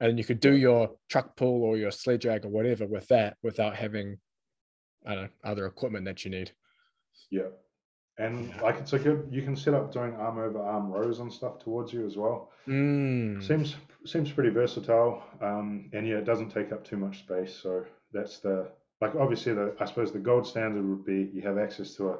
and 0.00 0.18
you 0.18 0.24
could 0.24 0.40
do 0.40 0.54
your 0.54 0.92
truck 1.08 1.36
pull 1.36 1.62
or 1.62 1.76
your 1.76 1.90
sled 1.90 2.20
drag 2.20 2.44
or 2.44 2.48
whatever 2.48 2.86
with 2.86 3.06
that 3.08 3.36
without 3.42 3.76
having 3.76 4.18
I 5.06 5.14
don't 5.14 5.24
know 5.24 5.30
other 5.44 5.66
equipment 5.66 6.04
that 6.06 6.24
you 6.24 6.30
need. 6.30 6.52
Yeah. 7.30 7.48
And 8.18 8.54
like 8.60 8.76
it's 8.76 8.92
a 8.92 8.98
good, 8.98 9.26
you 9.30 9.42
can 9.42 9.56
set 9.56 9.74
up 9.74 9.92
doing 9.92 10.14
arm 10.14 10.38
over 10.38 10.60
arm 10.60 10.90
rows 10.90 11.20
and 11.20 11.32
stuff 11.32 11.58
towards 11.58 11.92
you 11.92 12.06
as 12.06 12.16
well. 12.16 12.50
Mm. 12.68 13.44
Seems 13.44 13.74
seems 14.04 14.30
pretty 14.30 14.50
versatile, 14.50 15.22
um, 15.40 15.90
and 15.92 16.06
yeah, 16.06 16.16
it 16.16 16.24
doesn't 16.24 16.50
take 16.50 16.72
up 16.72 16.84
too 16.84 16.96
much 16.96 17.20
space. 17.20 17.54
So 17.62 17.84
that's 18.12 18.38
the 18.38 18.68
like 19.00 19.14
obviously 19.14 19.54
the 19.54 19.74
I 19.80 19.84
suppose 19.84 20.12
the 20.12 20.18
gold 20.18 20.46
standard 20.46 20.86
would 20.88 21.04
be 21.04 21.30
you 21.32 21.42
have 21.42 21.58
access 21.58 21.94
to 21.96 22.10
a 22.10 22.18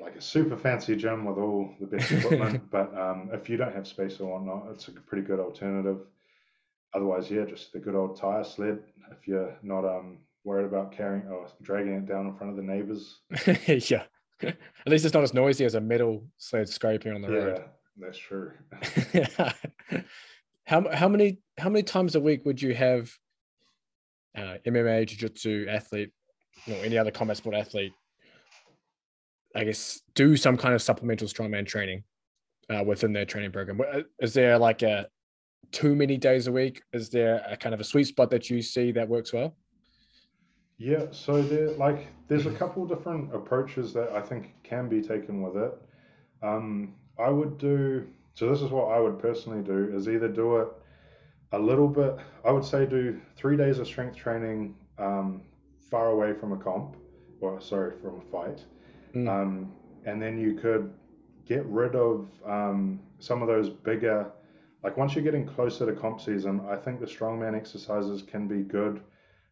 like 0.00 0.16
a 0.16 0.20
super 0.20 0.56
fancy 0.56 0.96
gym 0.96 1.24
with 1.24 1.38
all 1.38 1.74
the 1.80 1.86
best 1.86 2.10
equipment. 2.12 2.70
but 2.70 2.96
um, 2.96 3.30
if 3.32 3.48
you 3.48 3.56
don't 3.56 3.74
have 3.74 3.86
space 3.86 4.20
or 4.20 4.32
whatnot, 4.32 4.72
it's 4.72 4.88
a 4.88 4.92
pretty 4.92 5.26
good 5.26 5.40
alternative. 5.40 5.98
Otherwise, 6.94 7.30
yeah, 7.30 7.44
just 7.44 7.72
the 7.72 7.78
good 7.78 7.94
old 7.94 8.16
tire 8.16 8.44
sled. 8.44 8.80
If 9.12 9.26
you're 9.26 9.56
not 9.62 9.84
um, 9.84 10.18
worried 10.44 10.66
about 10.66 10.92
carrying 10.92 11.26
or 11.28 11.46
dragging 11.62 11.94
it 11.94 12.06
down 12.06 12.26
in 12.26 12.36
front 12.36 12.50
of 12.50 12.56
the 12.56 12.62
neighbors. 12.62 13.20
yeah. 13.90 14.04
At 14.42 14.56
least 14.86 15.04
it's 15.04 15.14
not 15.14 15.22
as 15.22 15.34
noisy 15.34 15.64
as 15.64 15.74
a 15.74 15.80
metal 15.80 16.24
sled 16.38 16.68
scraping 16.68 17.12
on 17.12 17.20
the 17.20 17.28
yeah, 17.28 17.36
road. 17.36 17.58
Yeah, 17.58 18.06
that's 18.06 18.18
true. 18.18 18.52
How 20.64 20.88
how 20.92 21.08
many 21.08 21.38
how 21.58 21.68
many 21.68 21.82
times 21.82 22.14
a 22.14 22.20
week 22.20 22.44
would 22.44 22.60
you 22.60 22.74
have 22.74 23.10
uh, 24.36 24.56
MMA, 24.66 25.06
jiu-jitsu 25.06 25.66
athlete, 25.68 26.10
or 26.68 26.76
any 26.84 26.96
other 26.96 27.10
combat 27.10 27.36
sport 27.36 27.54
athlete, 27.54 27.92
I 29.54 29.64
guess, 29.64 30.00
do 30.14 30.36
some 30.36 30.56
kind 30.56 30.74
of 30.74 30.82
supplemental 30.82 31.26
strongman 31.26 31.66
training 31.66 32.04
uh, 32.68 32.84
within 32.84 33.12
their 33.12 33.24
training 33.24 33.52
program? 33.52 33.80
Uh, 33.80 34.02
is 34.20 34.32
there 34.34 34.58
like 34.58 34.82
a 34.82 35.08
too 35.72 35.94
many 35.94 36.16
days 36.16 36.46
a 36.46 36.52
week? 36.52 36.82
Is 36.92 37.10
there 37.10 37.44
a 37.48 37.56
kind 37.56 37.74
of 37.74 37.80
a 37.80 37.84
sweet 37.84 38.04
spot 38.04 38.30
that 38.30 38.50
you 38.50 38.62
see 38.62 38.92
that 38.92 39.08
works 39.08 39.32
well? 39.32 39.56
Yeah, 40.78 41.06
so 41.10 41.42
there 41.42 41.72
like 41.72 42.06
there's 42.28 42.46
a 42.46 42.52
couple 42.52 42.86
different 42.86 43.34
approaches 43.34 43.92
that 43.92 44.12
I 44.12 44.22
think 44.22 44.54
can 44.62 44.88
be 44.88 45.02
taken 45.02 45.42
with 45.42 45.56
it. 45.56 45.72
Um, 46.42 46.94
I 47.18 47.28
would 47.28 47.58
do 47.58 48.06
so. 48.40 48.50
This 48.50 48.62
is 48.62 48.70
what 48.70 48.86
I 48.90 48.98
would 48.98 49.18
personally 49.18 49.62
do: 49.62 49.94
is 49.94 50.08
either 50.08 50.28
do 50.28 50.56
it 50.56 50.68
a 51.52 51.58
little 51.58 51.88
bit. 51.88 52.16
I 52.44 52.50
would 52.50 52.64
say 52.64 52.86
do 52.86 53.20
three 53.36 53.56
days 53.56 53.78
of 53.78 53.86
strength 53.86 54.16
training 54.16 54.74
um, 54.98 55.42
far 55.90 56.08
away 56.08 56.32
from 56.32 56.52
a 56.52 56.56
comp, 56.56 56.96
or 57.40 57.60
sorry, 57.60 57.92
from 58.00 58.18
a 58.18 58.30
fight, 58.32 58.64
mm. 59.14 59.28
um, 59.28 59.72
and 60.06 60.20
then 60.20 60.38
you 60.38 60.54
could 60.54 60.92
get 61.46 61.64
rid 61.66 61.94
of 61.94 62.28
um, 62.46 63.00
some 63.18 63.42
of 63.42 63.48
those 63.48 63.68
bigger. 63.68 64.32
Like 64.82 64.96
once 64.96 65.14
you're 65.14 65.24
getting 65.24 65.46
closer 65.46 65.84
to 65.84 65.92
comp 65.92 66.22
season, 66.22 66.62
I 66.70 66.76
think 66.76 67.00
the 67.00 67.06
strongman 67.06 67.54
exercises 67.54 68.22
can 68.22 68.48
be 68.48 68.62
good 68.62 69.02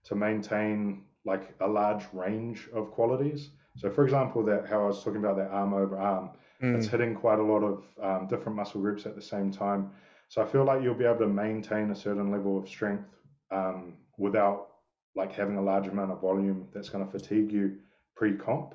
to 0.04 0.14
maintain 0.14 1.02
like 1.26 1.54
a 1.60 1.68
large 1.68 2.04
range 2.14 2.68
of 2.72 2.90
qualities. 2.90 3.50
So, 3.76 3.90
for 3.90 4.04
example, 4.04 4.42
that 4.46 4.66
how 4.66 4.84
I 4.84 4.86
was 4.86 5.04
talking 5.04 5.18
about 5.18 5.36
that 5.36 5.50
arm 5.50 5.74
over 5.74 5.98
arm, 5.98 6.30
mm. 6.62 6.76
it's 6.76 6.86
hitting 6.86 7.14
quite 7.14 7.38
a 7.38 7.42
lot 7.42 7.62
of 7.62 7.84
um, 8.02 8.28
different 8.28 8.56
muscle 8.56 8.80
groups 8.80 9.06
at 9.06 9.14
the 9.14 9.22
same 9.22 9.50
time. 9.50 9.90
So 10.28 10.42
I 10.42 10.46
feel 10.46 10.64
like 10.64 10.82
you'll 10.82 10.94
be 10.94 11.04
able 11.04 11.20
to 11.20 11.28
maintain 11.28 11.90
a 11.90 11.96
certain 11.96 12.30
level 12.30 12.58
of 12.58 12.68
strength 12.68 13.08
um, 13.50 13.94
without 14.18 14.68
like 15.16 15.32
having 15.32 15.56
a 15.56 15.62
large 15.62 15.86
amount 15.86 16.12
of 16.12 16.20
volume 16.20 16.68
that's 16.72 16.88
going 16.88 17.04
to 17.04 17.10
fatigue 17.10 17.50
you 17.50 17.78
pre-comp, 18.14 18.74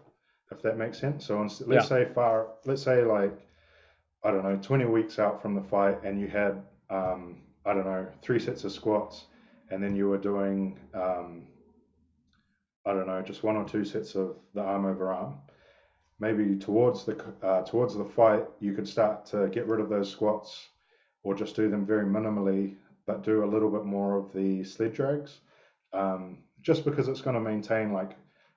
if 0.51 0.61
that 0.61 0.77
makes 0.77 0.99
sense. 0.99 1.25
So 1.25 1.39
let's 1.39 1.61
yeah. 1.67 1.81
say 1.81 2.07
far, 2.13 2.47
let's 2.65 2.81
say 2.81 3.03
like 3.03 3.33
I 4.23 4.31
don't 4.31 4.43
know, 4.43 4.57
20 4.61 4.85
weeks 4.85 5.19
out 5.19 5.41
from 5.41 5.53
the 5.53 5.61
fight, 5.61 6.03
and 6.03 6.19
you 6.19 6.27
had 6.27 6.61
um, 6.89 7.41
I 7.65 7.73
don't 7.73 7.85
know 7.85 8.07
three 8.21 8.39
sets 8.39 8.63
of 8.63 8.71
squats, 8.71 9.25
and 9.69 9.83
then 9.83 9.95
you 9.95 10.07
were 10.07 10.17
doing 10.17 10.79
um, 10.93 11.43
I 12.85 12.93
don't 12.93 13.07
know, 13.07 13.21
just 13.21 13.43
one 13.43 13.55
or 13.55 13.65
two 13.65 13.85
sets 13.85 14.15
of 14.15 14.35
the 14.53 14.61
arm 14.61 14.85
over 14.85 15.11
arm. 15.11 15.35
Maybe 16.23 16.55
towards 16.55 17.03
the 17.03 17.15
uh, 17.49 17.63
towards 17.63 17.95
the 17.95 18.05
fight, 18.05 18.45
you 18.61 18.71
could 18.73 18.87
start 18.87 19.25
to 19.31 19.49
get 19.49 19.67
rid 19.67 19.81
of 19.81 19.89
those 19.89 20.09
squats, 20.09 20.69
or 21.23 21.35
just 21.35 21.53
do 21.53 21.69
them 21.69 21.85
very 21.85 22.05
minimally, 22.05 22.75
but 23.05 23.23
do 23.23 23.43
a 23.43 23.51
little 23.53 23.69
bit 23.69 23.83
more 23.83 24.15
of 24.15 24.31
the 24.31 24.63
sled 24.63 24.93
drags, 24.93 25.41
um, 25.91 26.37
just 26.61 26.85
because 26.85 27.09
it's 27.09 27.19
going 27.19 27.35
to 27.35 27.49
maintain 27.51 27.91
like 27.91 28.11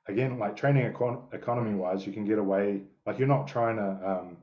again 0.07 0.39
like 0.39 0.55
training 0.55 0.93
econ- 0.93 1.25
economy 1.35 1.75
wise, 1.75 2.07
you 2.07 2.12
can 2.12 2.25
get 2.25 2.39
away 2.39 2.83
like 3.05 3.19
you're 3.19 3.37
not 3.37 3.49
trying 3.49 3.77
to 3.77 3.91
um, 4.11 4.37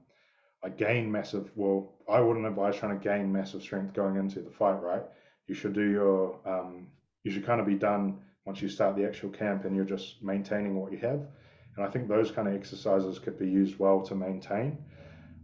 like 0.61 0.75
gain 0.77 1.09
massive. 1.09 1.49
Well, 1.55 1.93
I 2.09 2.19
wouldn't 2.19 2.45
advise 2.45 2.75
trying 2.75 2.99
to 2.99 3.03
gain 3.03 3.31
massive 3.31 3.61
strength 3.61 3.93
going 3.93 4.17
into 4.17 4.41
the 4.41 4.51
fight, 4.51 4.81
right? 4.81 5.03
You 5.47 5.55
should 5.55 5.73
do 5.73 5.89
your 5.99 6.39
um, 6.45 6.87
you 7.23 7.31
should 7.31 7.45
kind 7.45 7.61
of 7.61 7.67
be 7.67 7.75
done 7.75 8.19
once 8.45 8.61
you 8.61 8.67
start 8.67 8.97
the 8.97 9.07
actual 9.07 9.29
camp 9.29 9.63
and 9.63 9.73
you're 9.77 9.93
just 9.95 10.21
maintaining 10.21 10.75
what 10.75 10.91
you 10.91 10.97
have. 10.97 11.21
And 11.75 11.85
I 11.85 11.89
think 11.89 12.07
those 12.07 12.31
kind 12.31 12.47
of 12.47 12.53
exercises 12.53 13.19
could 13.19 13.37
be 13.39 13.47
used 13.47 13.79
well 13.79 14.01
to 14.01 14.15
maintain. 14.15 14.77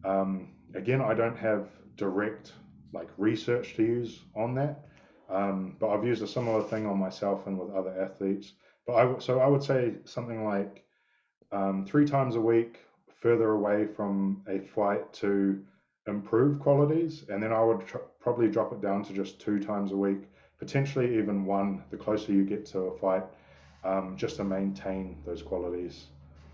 Um, 0.04 0.54
again, 0.76 1.02
I 1.02 1.14
don't 1.14 1.38
have 1.38 1.68
direct 1.96 2.54
like 2.94 3.10
research 3.18 3.76
to 3.76 3.84
use 3.84 4.20
on 4.36 4.56
that, 4.56 4.86
um, 5.30 5.76
but 5.80 5.90
I've 5.90 6.06
used 6.06 6.24
a 6.24 6.28
similar 6.28 6.64
thing 6.64 6.86
on 6.88 6.98
myself 6.98 7.46
and 7.48 7.58
with 7.58 7.72
other 7.72 8.00
athletes. 8.02 8.54
But 8.88 8.94
I 8.94 9.20
so 9.20 9.40
I 9.40 9.48
would 9.48 9.64
say 9.64 9.94
something 10.06 10.46
like 10.46 10.84
um, 11.52 11.86
three 11.86 12.06
times 12.06 12.36
a 12.36 12.42
week, 12.42 12.80
further 13.22 13.52
away 13.52 13.86
from 13.86 14.44
a 14.48 14.60
fight 14.60 15.12
to 15.14 15.64
improve 16.08 16.60
qualities, 16.60 17.26
and 17.30 17.42
then 17.44 17.54
I 17.54 17.64
would 17.64 17.86
tr- 17.86 17.98
probably 18.20 18.50
drop 18.50 18.72
it 18.72 18.82
down 18.82 19.04
to 19.04 19.14
just 19.14 19.40
two 19.40 19.60
times 19.60 19.92
a 19.92 19.98
week 19.98 20.30
potentially 20.60 21.18
even 21.18 21.46
one 21.46 21.84
the 21.90 21.98
closer 21.98 22.34
you 22.34 22.44
get 22.44 22.66
to 22.68 22.80
a 22.80 22.98
fight, 23.00 23.24
um, 23.84 24.16
just 24.18 24.36
to 24.36 24.44
maintain 24.44 25.18
those 25.26 25.42
qualities. 25.42 26.08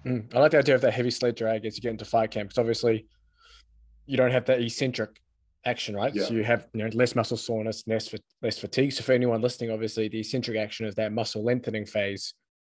Mm, 0.05 0.33
I 0.35 0.39
like 0.39 0.51
the 0.51 0.59
idea 0.59 0.75
of 0.75 0.81
that 0.81 0.93
heavy 0.93 1.11
sled 1.11 1.35
drag 1.35 1.65
as 1.65 1.75
you 1.75 1.81
get 1.81 1.91
into 1.91 2.05
fight 2.05 2.31
camp 2.31 2.49
because 2.49 2.59
obviously 2.59 3.07
you 4.05 4.17
don't 4.17 4.31
have 4.31 4.45
that 4.45 4.61
eccentric 4.61 5.19
action, 5.65 5.95
right? 5.95 6.13
Yeah. 6.13 6.25
So 6.25 6.33
you 6.33 6.43
have 6.43 6.67
you 6.73 6.83
know 6.83 6.89
less 6.93 7.15
muscle 7.15 7.37
soreness, 7.37 7.83
less 7.87 8.13
less 8.41 8.59
fatigue. 8.59 8.93
So 8.93 9.03
for 9.03 9.13
anyone 9.13 9.41
listening, 9.41 9.71
obviously 9.71 10.07
the 10.07 10.19
eccentric 10.19 10.57
action 10.57 10.85
is 10.85 10.95
that 10.95 11.11
muscle 11.11 11.43
lengthening 11.43 11.85
phase. 11.85 12.33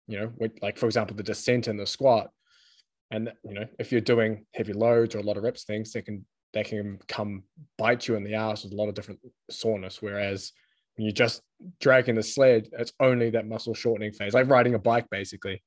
You 0.08 0.20
know, 0.20 0.32
with, 0.38 0.52
like 0.62 0.78
for 0.78 0.86
example, 0.86 1.16
the 1.16 1.24
descent 1.24 1.68
and 1.68 1.80
the 1.80 1.88
squat. 1.88 2.30
And 3.10 3.32
you 3.44 3.54
know, 3.56 3.66
if 3.80 3.92
you're 3.92 4.02
doing 4.02 4.46
heavy 4.54 4.74
loads 4.74 5.16
or 5.16 5.20
a 5.20 5.24
lot 5.24 5.38
of 5.38 5.44
reps 5.44 5.64
things, 5.64 5.92
they 5.94 6.04
can 6.04 6.26
they 6.54 6.64
can 6.64 7.00
come 7.08 7.44
bite 7.78 8.08
you 8.08 8.16
in 8.16 8.24
the 8.24 8.36
ass 8.36 8.64
with 8.64 8.74
a 8.74 8.76
lot 8.76 8.88
of 8.88 8.94
different 8.94 9.20
soreness. 9.50 10.02
Whereas 10.02 10.52
when 10.96 11.06
you're 11.06 11.12
just 11.12 11.42
dragging 11.80 12.16
the 12.16 12.24
sled, 12.24 12.70
it's 12.74 12.94
only 13.00 13.32
that 13.32 13.48
muscle 13.48 13.74
shortening 13.74 14.12
phase, 14.12 14.34
like 14.34 14.48
riding 14.48 14.76
a 14.76 14.80
bike 14.80 15.10
basically. 15.10 15.62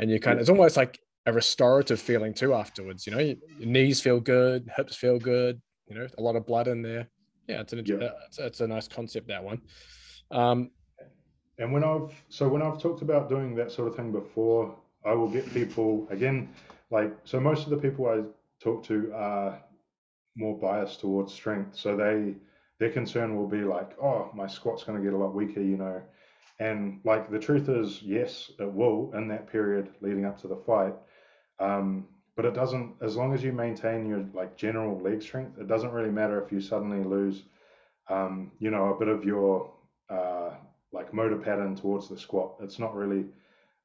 And 0.00 0.10
you 0.10 0.18
kind 0.18 0.38
of, 0.38 0.40
it's 0.40 0.48
almost 0.48 0.78
like 0.78 0.98
a 1.26 1.32
restorative 1.32 2.00
feeling 2.00 2.32
too 2.32 2.54
afterwards. 2.54 3.06
You 3.06 3.12
know, 3.12 3.18
your, 3.18 3.36
knees 3.58 4.00
feel 4.00 4.18
good, 4.18 4.70
hips 4.74 4.96
feel 4.96 5.18
good, 5.18 5.60
you 5.86 5.94
know, 5.94 6.06
a 6.16 6.22
lot 6.22 6.36
of 6.36 6.46
blood 6.46 6.68
in 6.68 6.80
there. 6.80 7.06
Yeah, 7.46 7.60
it's, 7.60 7.74
an, 7.74 7.84
yeah. 7.84 8.08
it's, 8.26 8.38
it's 8.38 8.60
a 8.62 8.66
nice 8.66 8.88
concept, 8.88 9.28
that 9.28 9.44
one. 9.44 9.60
Um, 10.30 10.70
and 11.58 11.70
when 11.70 11.84
I've, 11.84 12.14
so 12.30 12.48
when 12.48 12.62
I've 12.62 12.80
talked 12.80 13.02
about 13.02 13.28
doing 13.28 13.54
that 13.56 13.70
sort 13.70 13.88
of 13.88 13.94
thing 13.94 14.10
before, 14.10 14.74
I 15.04 15.12
will 15.12 15.28
get 15.28 15.52
people, 15.52 16.08
again, 16.10 16.48
like, 16.90 17.12
so 17.24 17.38
most 17.38 17.64
of 17.64 17.70
the 17.70 17.76
people 17.76 18.06
I 18.08 18.22
talk 18.64 18.82
to 18.86 19.12
are 19.14 19.62
more 20.34 20.58
biased 20.58 21.00
towards 21.00 21.34
strength. 21.34 21.76
So 21.76 21.94
they, 21.94 22.36
their 22.78 22.90
concern 22.90 23.36
will 23.36 23.48
be 23.48 23.64
like, 23.64 23.90
oh, 24.02 24.30
my 24.34 24.46
squat's 24.46 24.82
going 24.82 24.96
to 24.96 25.04
get 25.04 25.12
a 25.12 25.18
lot 25.18 25.34
weaker, 25.34 25.60
you 25.60 25.76
know. 25.76 26.00
And 26.60 27.00
like 27.04 27.30
the 27.30 27.38
truth 27.38 27.70
is, 27.70 28.02
yes, 28.02 28.52
it 28.58 28.70
will 28.70 29.10
in 29.14 29.28
that 29.28 29.50
period 29.50 29.88
leading 30.02 30.26
up 30.26 30.38
to 30.42 30.46
the 30.46 30.56
fight. 30.56 30.94
Um, 31.58 32.06
but 32.36 32.44
it 32.44 32.54
doesn't, 32.54 32.96
as 33.00 33.16
long 33.16 33.34
as 33.34 33.42
you 33.42 33.52
maintain 33.52 34.06
your 34.06 34.24
like 34.34 34.56
general 34.56 35.00
leg 35.00 35.22
strength, 35.22 35.58
it 35.58 35.66
doesn't 35.66 35.90
really 35.90 36.10
matter 36.10 36.42
if 36.42 36.52
you 36.52 36.60
suddenly 36.60 37.02
lose, 37.02 37.42
um, 38.08 38.52
you 38.58 38.70
know, 38.70 38.92
a 38.94 38.98
bit 38.98 39.08
of 39.08 39.24
your 39.24 39.72
uh, 40.10 40.50
like 40.92 41.14
motor 41.14 41.36
pattern 41.36 41.74
towards 41.76 42.08
the 42.08 42.18
squat. 42.18 42.56
It's 42.60 42.78
not 42.78 42.94
really, 42.94 43.24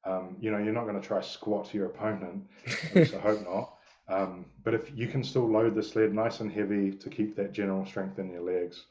um, 0.04 0.36
you 0.42 0.52
know, 0.52 0.58
you're 0.58 0.74
not 0.74 0.86
going 0.86 1.00
to 1.00 1.08
try 1.08 1.22
squat 1.22 1.74
your 1.74 1.86
opponent. 1.86 2.46
I 2.96 3.20
hope 3.22 3.44
not. 3.46 3.74
Um, 4.08 4.46
but 4.66 4.74
if 4.74 4.92
you 4.96 5.08
can 5.08 5.24
still 5.24 5.50
load 5.50 5.76
the 5.76 5.82
sled 5.82 6.14
nice 6.14 6.42
and 6.42 6.52
heavy 6.52 6.92
to 6.92 7.10
keep 7.10 7.38
that 7.38 7.54
general 7.54 7.86
strength 7.86 8.20
in 8.20 8.30
your 8.30 8.42
legs, 8.42 8.86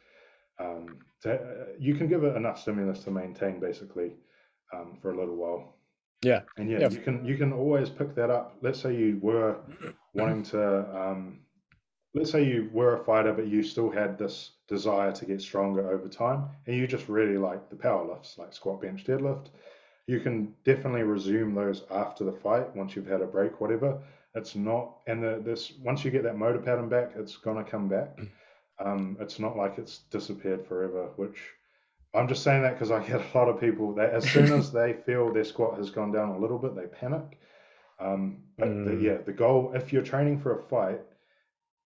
um, 0.59 0.99
to, 1.25 1.35
uh, 1.35 1.65
you 1.79 1.95
can 1.95 2.07
give 2.07 2.25
it 2.25 2.37
enough 2.37 2.61
stimulus 2.61 3.01
to 3.05 3.11
maintain 3.11 3.61
basically 3.61 4.13
um, 4.73 4.99
for 5.03 5.11
a 5.11 5.17
little 5.17 5.37
while. 5.37 5.77
Yeah, 6.23 6.43
and 6.57 6.71
yeah, 6.71 6.79
yeah, 6.81 6.89
you 6.91 7.01
can 7.01 7.25
you 7.25 7.37
can 7.37 7.53
always 7.53 7.91
pick 7.91 8.15
that 8.15 8.31
up. 8.31 8.57
Let's 8.63 8.81
say 8.81 8.97
you 8.97 9.19
were 9.21 9.57
wanting 10.15 10.43
to, 10.45 10.99
um, 10.99 11.41
let's 12.15 12.31
say 12.31 12.45
you 12.45 12.71
were 12.73 13.01
a 13.01 13.05
fighter, 13.05 13.33
but 13.33 13.47
you 13.47 13.63
still 13.63 13.91
had 13.91 14.17
this 14.17 14.53
desire 14.69 15.13
to 15.13 15.25
get 15.27 15.43
stronger 15.43 15.91
over 15.91 16.09
time, 16.09 16.49
and 16.67 16.77
you 16.77 16.87
just 16.87 17.09
really 17.09 17.37
like 17.37 17.69
the 17.69 17.77
power 17.77 18.07
lifts, 18.07 18.39
like 18.39 18.55
squat, 18.55 18.81
bench, 18.81 19.05
deadlift. 19.05 19.49
You 20.07 20.21
can 20.21 20.55
definitely 20.65 21.03
resume 21.03 21.55
those 21.55 21.83
after 21.91 22.25
the 22.25 22.33
fight 22.33 22.75
once 22.77 22.95
you've 22.95 23.07
had 23.07 23.21
a 23.23 23.27
break, 23.27 23.61
whatever 23.61 23.99
it's 24.35 24.57
not, 24.57 24.97
and 25.07 25.23
the, 25.23 25.41
this 25.45 25.73
once 25.83 26.05
you 26.05 26.11
get 26.11 26.25
that 26.25 26.37
motor 26.37 26.59
pattern 26.59 26.89
back, 26.89 27.13
it's 27.17 27.37
gonna 27.37 27.65
come 27.65 27.89
back. 27.89 28.19
Um, 28.79 29.17
it's 29.21 29.39
not 29.39 29.57
like 29.57 29.79
it's 29.79 29.99
disappeared 30.11 30.67
forever. 30.67 31.11
Which 31.17 31.39
I'm 32.15 32.29
just 32.29 32.43
saying 32.43 32.63
that 32.63 32.75
because 32.75 32.91
I 32.91 33.05
get 33.05 33.21
a 33.21 33.39
lot 33.39 33.49
of 33.49 33.61
people 33.61 33.95
that 33.95 34.11
as 34.11 34.29
soon 34.31 34.53
as 34.53 34.73
they 34.73 34.93
feel 35.07 35.33
their 35.33 35.45
squat 35.45 35.79
has 35.79 35.91
gone 35.91 36.13
down 36.13 36.31
a 36.31 36.39
little 36.39 36.59
bit, 36.59 36.75
they 36.75 36.87
panic. 36.87 37.39
Um, 38.01 38.43
but 38.59 38.69
mm. 38.69 38.85
the, 38.87 39.05
yeah, 39.05 39.19
the 39.25 39.33
goal 39.33 39.73
if 39.75 39.93
you're 39.93 40.03
training 40.03 40.41
for 40.41 40.59
a 40.59 40.63
fight, 40.63 41.01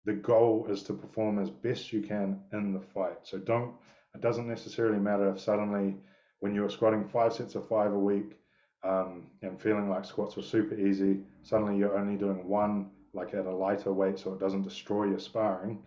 the 0.05 0.13
goal 0.13 0.67
is 0.69 0.83
to 0.83 0.93
perform 0.93 1.39
as 1.39 1.49
best 1.49 1.93
you 1.93 2.01
can 2.01 2.39
in 2.53 2.73
the 2.73 2.79
fight. 2.79 3.19
So 3.23 3.37
don't. 3.37 3.73
It 4.13 4.21
doesn't 4.21 4.47
necessarily 4.47 4.99
matter 4.99 5.29
if 5.29 5.39
suddenly 5.39 5.95
when 6.39 6.53
you're 6.53 6.69
squatting 6.69 7.07
five 7.07 7.33
sets 7.33 7.55
of 7.55 7.67
five 7.67 7.93
a 7.93 7.99
week 7.99 8.37
um, 8.83 9.27
and 9.41 9.61
feeling 9.61 9.89
like 9.89 10.05
squats 10.05 10.35
were 10.35 10.43
super 10.43 10.75
easy, 10.75 11.19
suddenly 11.43 11.77
you're 11.77 11.97
only 11.97 12.17
doing 12.17 12.47
one 12.47 12.89
like 13.13 13.33
at 13.33 13.45
a 13.45 13.51
lighter 13.51 13.93
weight 13.93 14.17
so 14.17 14.33
it 14.33 14.39
doesn't 14.39 14.63
destroy 14.63 15.05
your 15.05 15.19
sparring. 15.19 15.81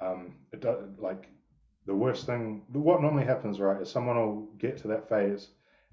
Um, 0.00 0.36
it 0.52 0.60
does, 0.60 0.84
like 0.98 1.28
the 1.86 1.94
worst 1.94 2.26
thing, 2.26 2.62
what 2.72 3.00
normally 3.00 3.24
happens, 3.24 3.60
right, 3.60 3.80
is 3.80 3.90
someone 3.90 4.16
will 4.16 4.48
get 4.58 4.76
to 4.78 4.88
that 4.88 5.08
phase, 5.08 5.48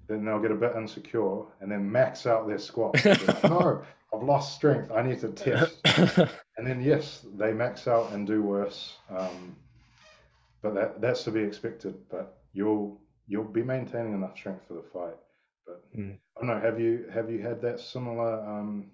then 0.06 0.24
they'll 0.24 0.40
get 0.40 0.50
a 0.50 0.56
bit 0.56 0.74
insecure 0.76 1.44
and 1.60 1.70
then 1.70 1.90
max 1.90 2.26
out 2.26 2.46
their 2.46 2.58
squat. 2.58 3.02
like, 3.04 3.44
no, 3.44 3.82
I've 4.14 4.22
lost 4.22 4.54
strength. 4.54 4.90
I 4.90 5.02
need 5.02 5.20
to 5.20 5.28
test. 5.28 5.78
and 6.56 6.66
then, 6.66 6.82
yes, 6.82 7.24
they 7.36 7.52
max 7.52 7.88
out 7.88 8.12
and 8.12 8.26
do 8.26 8.42
worse. 8.42 8.96
Um, 9.10 9.56
but 10.64 10.74
that, 10.74 11.00
that's 11.00 11.24
to 11.24 11.30
be 11.30 11.40
expected. 11.40 11.94
But 12.10 12.38
you'll 12.54 12.98
you'll 13.26 13.44
be 13.44 13.62
maintaining 13.62 14.14
enough 14.14 14.36
strength 14.36 14.62
for 14.66 14.74
the 14.74 14.82
fight. 14.82 15.16
But 15.66 15.82
mm. 15.96 16.16
I 16.36 16.40
don't 16.40 16.48
know. 16.48 16.60
Have 16.60 16.80
you 16.80 17.06
have 17.12 17.30
you 17.30 17.40
had 17.40 17.60
that 17.62 17.78
similar 17.80 18.40
um, 18.46 18.90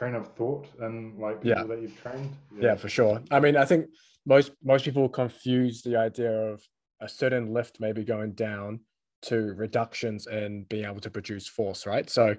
train 0.00 0.14
of 0.14 0.28
thought 0.34 0.66
and 0.80 1.18
like 1.18 1.42
people 1.42 1.60
yeah. 1.60 1.66
that 1.66 1.82
you've 1.82 2.00
trained? 2.02 2.34
Yeah. 2.56 2.68
yeah, 2.68 2.76
for 2.76 2.88
sure. 2.88 3.20
I 3.30 3.38
mean, 3.38 3.54
I 3.54 3.66
think 3.66 3.86
most 4.24 4.52
most 4.64 4.84
people 4.84 5.08
confuse 5.10 5.82
the 5.82 5.96
idea 5.96 6.32
of 6.32 6.62
a 7.02 7.08
certain 7.08 7.52
lift 7.52 7.80
maybe 7.80 8.02
going 8.02 8.32
down 8.32 8.80
to 9.22 9.36
reductions 9.36 10.26
in 10.26 10.64
being 10.70 10.86
able 10.86 11.00
to 11.00 11.10
produce 11.10 11.46
force, 11.46 11.84
right? 11.86 12.08
So 12.08 12.34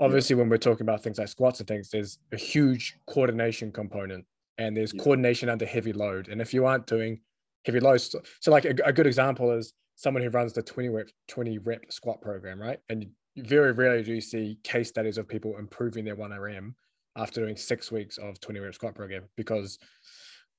obviously 0.00 0.34
yeah. 0.34 0.40
when 0.40 0.48
we're 0.48 0.58
talking 0.58 0.82
about 0.82 1.02
things 1.02 1.18
like 1.18 1.28
squats 1.28 1.60
and 1.60 1.68
things, 1.68 1.90
there's 1.90 2.18
a 2.32 2.36
huge 2.36 2.96
coordination 3.06 3.70
component 3.70 4.24
and 4.58 4.76
there's 4.76 4.92
yeah. 4.92 5.02
coordination 5.04 5.48
under 5.48 5.64
heavy 5.64 5.92
load. 5.92 6.26
And 6.28 6.40
if 6.40 6.52
you 6.52 6.66
aren't 6.66 6.88
doing 6.88 7.20
heavy 7.64 7.78
loads, 7.78 8.16
so 8.40 8.50
like 8.50 8.64
a, 8.64 8.74
a 8.84 8.92
good 8.92 9.06
example 9.06 9.52
is 9.52 9.72
someone 9.94 10.24
who 10.24 10.30
runs 10.30 10.52
the 10.52 10.62
20 10.62 10.88
rep 10.88 11.06
20 11.28 11.58
rep 11.58 11.84
squat 11.90 12.20
program, 12.20 12.60
right? 12.60 12.80
And 12.88 13.06
very 13.36 13.70
rarely 13.70 14.02
do 14.02 14.14
you 14.14 14.20
see 14.20 14.58
case 14.64 14.88
studies 14.88 15.18
of 15.18 15.28
people 15.28 15.56
improving 15.58 16.04
their 16.04 16.16
1RM 16.16 16.74
after 17.16 17.40
doing 17.40 17.56
six 17.56 17.90
weeks 17.90 18.18
of 18.18 18.40
20 18.40 18.60
rep 18.60 18.74
squat 18.74 18.94
program 18.94 19.24
because 19.36 19.78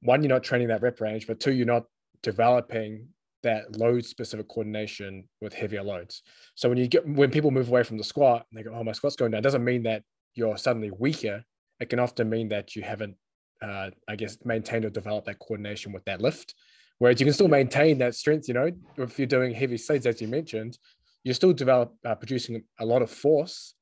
one, 0.02 0.22
you're 0.22 0.30
not 0.30 0.44
training 0.44 0.68
that 0.68 0.82
rep 0.82 1.00
range, 1.02 1.28
but 1.28 1.40
two, 1.40 1.54
you're 1.54 1.66
not 1.66 1.84
developing 2.22 3.08
that 3.44 3.78
load 3.78 4.06
specific 4.06 4.48
coordination 4.48 5.28
with 5.42 5.54
heavier 5.54 5.84
loads. 5.84 6.24
So 6.56 6.70
when 6.70 6.78
you 6.78 6.88
get 6.88 7.08
when 7.08 7.32
people 7.32 7.52
move 7.52 7.70
away 7.70 7.84
from 7.84 7.98
the 7.98 8.04
squat 8.04 8.46
and 8.50 8.58
they 8.58 8.64
go, 8.64 8.76
Oh, 8.76 8.84
my 8.84 8.92
squat's 8.92 9.16
going 9.16 9.32
down, 9.32 9.42
doesn't 9.42 9.64
mean 9.64 9.84
that 9.84 10.04
you're 10.36 10.58
suddenly 10.58 10.92
weaker. 10.92 11.44
It 11.80 11.90
can 11.90 12.00
often 12.00 12.30
mean 12.30 12.50
that 12.50 12.76
you 12.76 12.82
haven't 12.82 13.16
uh, 13.62 13.90
I 14.08 14.16
guess 14.16 14.38
maintained 14.44 14.86
or 14.86 14.90
developed 14.90 15.28
that 15.28 15.40
coordination 15.40 15.92
with 15.92 16.06
that 16.06 16.22
lift. 16.22 16.54
Whereas 17.00 17.20
you 17.20 17.26
can 17.26 17.34
still 17.34 17.48
maintain 17.48 18.00
that 18.00 18.16
strength, 18.16 18.48
you 18.48 18.56
know, 18.56 18.72
if 18.98 19.20
you're 19.20 19.28
doing 19.28 19.54
heavy 19.54 19.78
sleds, 19.78 20.08
as 20.08 20.20
you 20.20 20.28
mentioned, 20.28 20.78
you're 21.24 21.36
still 21.36 21.54
develop 21.54 21.94
uh, 22.06 22.16
producing 22.16 22.64
a 22.80 22.86
lot 22.86 23.02
of 23.02 23.12
force 23.12 23.76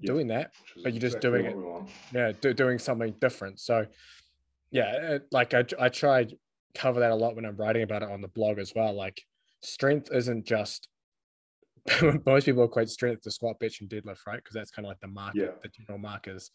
doing 0.00 0.28
that, 0.28 0.52
but 0.82 0.92
you're 0.92 1.00
just 1.00 1.16
exactly 1.16 1.42
doing 1.42 1.86
it, 1.86 1.90
yeah, 2.12 2.32
do, 2.40 2.54
doing 2.54 2.78
something 2.78 3.14
different. 3.20 3.60
So, 3.60 3.86
yeah, 4.70 5.14
it, 5.14 5.26
like 5.30 5.54
I, 5.54 5.64
I 5.78 5.88
tried 5.88 6.34
cover 6.74 7.00
that 7.00 7.10
a 7.10 7.14
lot 7.14 7.36
when 7.36 7.44
I'm 7.44 7.56
writing 7.56 7.82
about 7.82 8.02
it 8.02 8.10
on 8.10 8.20
the 8.20 8.28
blog 8.28 8.58
as 8.58 8.72
well. 8.74 8.92
Like, 8.92 9.22
strength 9.62 10.10
isn't 10.12 10.46
just 10.46 10.88
most 12.26 12.46
people 12.46 12.64
equate 12.64 12.88
strength 12.88 13.22
to 13.22 13.30
squat, 13.30 13.58
bench, 13.58 13.80
and 13.80 13.90
deadlift, 13.90 14.26
right? 14.26 14.36
Because 14.36 14.54
that's 14.54 14.70
kind 14.70 14.86
of 14.86 14.90
like 14.90 15.00
the 15.00 15.08
market, 15.08 15.40
yeah. 15.40 15.48
the 15.62 15.68
general 15.68 15.98
markers. 15.98 16.50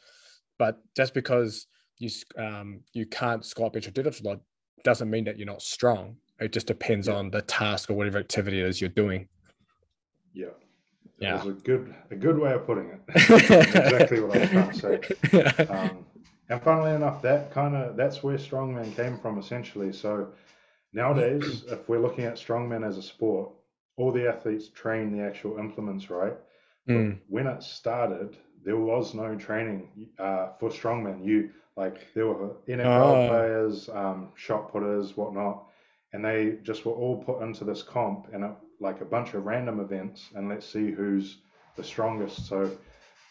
But 0.58 0.80
just 0.96 1.14
because 1.14 1.68
you 1.98 2.10
um, 2.38 2.82
you 2.94 3.06
can't 3.06 3.46
squat, 3.46 3.74
bench, 3.74 3.88
or 3.88 3.92
deadlift 3.92 4.24
a 4.24 4.28
lot 4.28 4.40
doesn't 4.84 5.10
mean 5.10 5.26
that 5.26 5.38
you're 5.38 5.48
not 5.48 5.62
strong. 5.62 6.16
It 6.40 6.54
just 6.54 6.68
depends 6.68 7.08
yeah. 7.08 7.16
on 7.16 7.30
the 7.30 7.42
task 7.42 7.90
or 7.90 7.94
whatever 7.94 8.18
activity 8.18 8.62
it 8.62 8.68
is 8.68 8.82
you're 8.82 8.90
doing. 8.90 9.28
Yeah. 10.34 10.48
Yeah. 11.20 11.36
That's 11.36 11.47
a 11.47 11.51
good 11.51 11.93
a 12.11 12.15
good 12.15 12.38
way 12.38 12.53
of 12.53 12.65
putting 12.65 12.89
it. 12.89 13.01
exactly 13.15 14.22
what 14.22 14.38
I 14.38 14.39
was 14.39 14.49
trying 14.49 14.72
to 14.72 15.03
say. 15.30 15.65
Um, 15.70 16.05
and 16.49 16.61
funnily 16.63 16.95
enough, 16.95 17.22
that 17.22 17.51
kind 17.51 17.76
of 17.76 17.95
that's 17.95 18.24
where 18.24 18.38
strongman 18.38 18.95
came 18.95 19.17
from 19.20 19.38
essentially. 19.38 19.93
So 19.93 20.30
nowadays, 20.93 21.63
if 21.67 21.88
we're 21.88 21.99
looking 21.99 22.26
at 22.26 22.36
strongman 22.36 22.88
as 22.88 22.97
a 22.97 23.03
sport, 23.03 23.51
all 23.97 24.11
the 24.11 24.28
athletes 24.28 24.70
train 24.70 25.15
the 25.15 25.24
actual 25.24 25.59
implements, 25.59 26.09
right? 26.09 26.34
Mm. 26.88 27.20
When 27.28 27.45
it 27.45 27.61
started, 27.61 28.38
there 28.63 28.78
was 28.78 29.13
no 29.13 29.36
training 29.36 30.09
uh, 30.17 30.49
for 30.59 30.70
strongman. 30.70 31.24
You 31.24 31.51
like 31.76 32.13
there 32.13 32.28
were 32.28 32.55
NFL 32.67 32.86
oh. 32.86 33.28
players, 33.28 33.89
um, 33.89 34.30
shot 34.36 34.72
putters, 34.72 35.15
whatnot, 35.15 35.65
and 36.13 36.26
they 36.26 36.57
just 36.63 36.86
were 36.86 36.93
all 36.93 37.24
put 37.24 37.41
into 37.41 37.63
this 37.63 37.84
comp 37.84 38.28
and 38.34 38.43
it, 38.43 38.51
like 38.80 39.02
a 39.02 39.06
bunch 39.06 39.34
of 39.34 39.46
random 39.46 39.80
events, 39.80 40.30
and 40.36 40.50
let's 40.50 40.66
see 40.66 40.92
who's 40.92 41.38
the 41.76 41.84
strongest. 41.84 42.48
So 42.48 42.72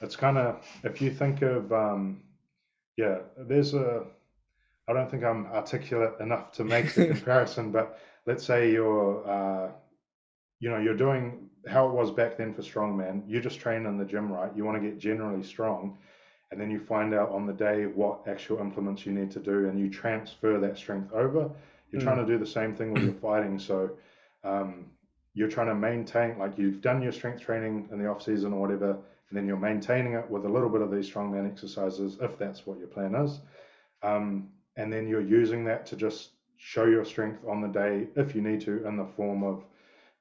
it's 0.01 0.17
kind 0.17 0.39
of 0.39 0.65
if 0.85 1.01
you 1.01 1.11
think 1.11 1.43
of 1.43 1.73
um, 1.73 2.23
yeah, 2.97 3.19
there's 3.37 3.75
a 3.75 4.05
I 4.89 4.93
don't 4.93 5.11
think 5.11 5.25
I'm 5.25 5.47
articulate 5.47 6.15
enough 6.21 6.53
to 6.53 6.65
make 6.65 6.95
the 6.95 7.07
comparison, 7.15 7.71
but 7.71 7.99
let's 8.27 8.45
say 8.45 8.73
you're 8.73 9.29
uh, 9.29 9.71
you 10.61 10.71
know 10.71 10.79
you're 10.79 10.97
doing 10.97 11.51
how 11.67 11.89
it 11.89 11.93
was 11.93 12.11
back 12.11 12.37
then 12.39 12.55
for 12.55 12.63
strongman. 12.63 13.23
You 13.27 13.41
just 13.41 13.61
train 13.61 13.87
in 13.87 13.99
the 13.99 14.05
gym, 14.05 14.31
right? 14.33 14.51
You 14.57 14.65
want 14.65 14.81
to 14.81 14.89
get 14.89 14.99
generally 14.99 15.43
strong 15.43 15.99
and 16.51 16.61
then 16.61 16.71
you 16.71 16.81
find 16.81 17.15
out 17.15 17.31
on 17.31 17.47
the 17.47 17.53
day 17.53 17.87
what 17.87 18.27
actual 18.27 18.59
implements 18.59 19.05
you 19.05 19.13
need 19.13 19.31
to 19.31 19.41
do 19.41 19.69
and 19.69 19.79
you 19.79 19.91
transfer 19.91 20.59
that 20.59 20.77
strength 20.77 21.13
over 21.13 21.51
you're 21.91 22.01
mm. 22.01 22.05
trying 22.05 22.25
to 22.25 22.27
do 22.27 22.39
the 22.39 22.47
same 22.47 22.75
thing 22.75 22.93
with 22.93 23.03
your 23.03 23.13
fighting 23.15 23.59
so 23.59 23.91
um, 24.45 24.87
you're 25.39 25.49
trying 25.49 25.69
to 25.69 25.75
maintain 25.75 26.39
like 26.39 26.59
you've 26.59 26.81
done 26.81 27.01
your 27.01 27.13
strength 27.13 27.41
training 27.41 27.89
in 27.93 27.99
the 27.99 28.09
off 28.09 28.23
season 28.23 28.53
or 28.53 28.61
whatever 28.61 28.91
and 28.91 29.37
then 29.37 29.47
you're 29.47 29.57
maintaining 29.57 30.15
it 30.15 30.29
with 30.29 30.45
a 30.45 30.49
little 30.49 30.69
bit 30.69 30.83
of 30.83 30.91
these 30.91 31.09
strongman 31.09 31.49
exercises 31.49 32.17
if 32.21 32.37
that's 32.39 32.67
what 32.67 32.79
your 32.79 32.89
plan 32.89 33.15
is 33.15 33.41
um, 34.03 34.49
and 34.77 34.93
then 34.93 35.07
you're 35.07 35.21
using 35.21 35.65
that 35.65 35.87
to 35.87 35.97
just 35.97 36.31
show 36.57 36.85
your 36.87 37.05
strength 37.05 37.41
on 37.49 37.61
the 37.61 37.69
day 37.69 38.09
if 38.17 38.35
you 38.35 38.43
need 38.43 38.61
to 38.63 38.87
in 38.87 38.97
the 38.97 39.07
form 39.17 39.43
of 39.43 39.65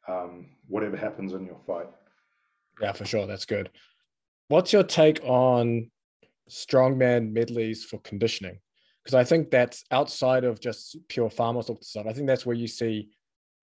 um, 0.08 0.46
whatever 0.68 0.96
happens 0.96 1.34
in 1.34 1.46
your 1.46 1.58
fight. 1.66 1.88
Yeah, 2.82 2.94
for 2.94 3.06
sure. 3.06 3.28
That's 3.28 3.46
good. 3.46 3.70
What's 4.48 4.72
your 4.72 4.84
take 4.84 5.20
on 5.24 5.90
strongman 6.50 7.32
medleys 7.34 7.84
for 7.84 8.00
conditioning? 8.00 8.60
Because 9.04 9.16
I 9.16 9.24
think 9.24 9.52
that's 9.52 9.84
outside 9.92 10.44
of 10.44 10.60
just 10.60 10.98
pure 11.08 11.30
farmer 11.30 11.62
stuff. 11.62 12.06
I 12.08 12.14
think 12.14 12.28
that's 12.28 12.46
where 12.46 12.56
you 12.56 12.68
see 12.68 13.10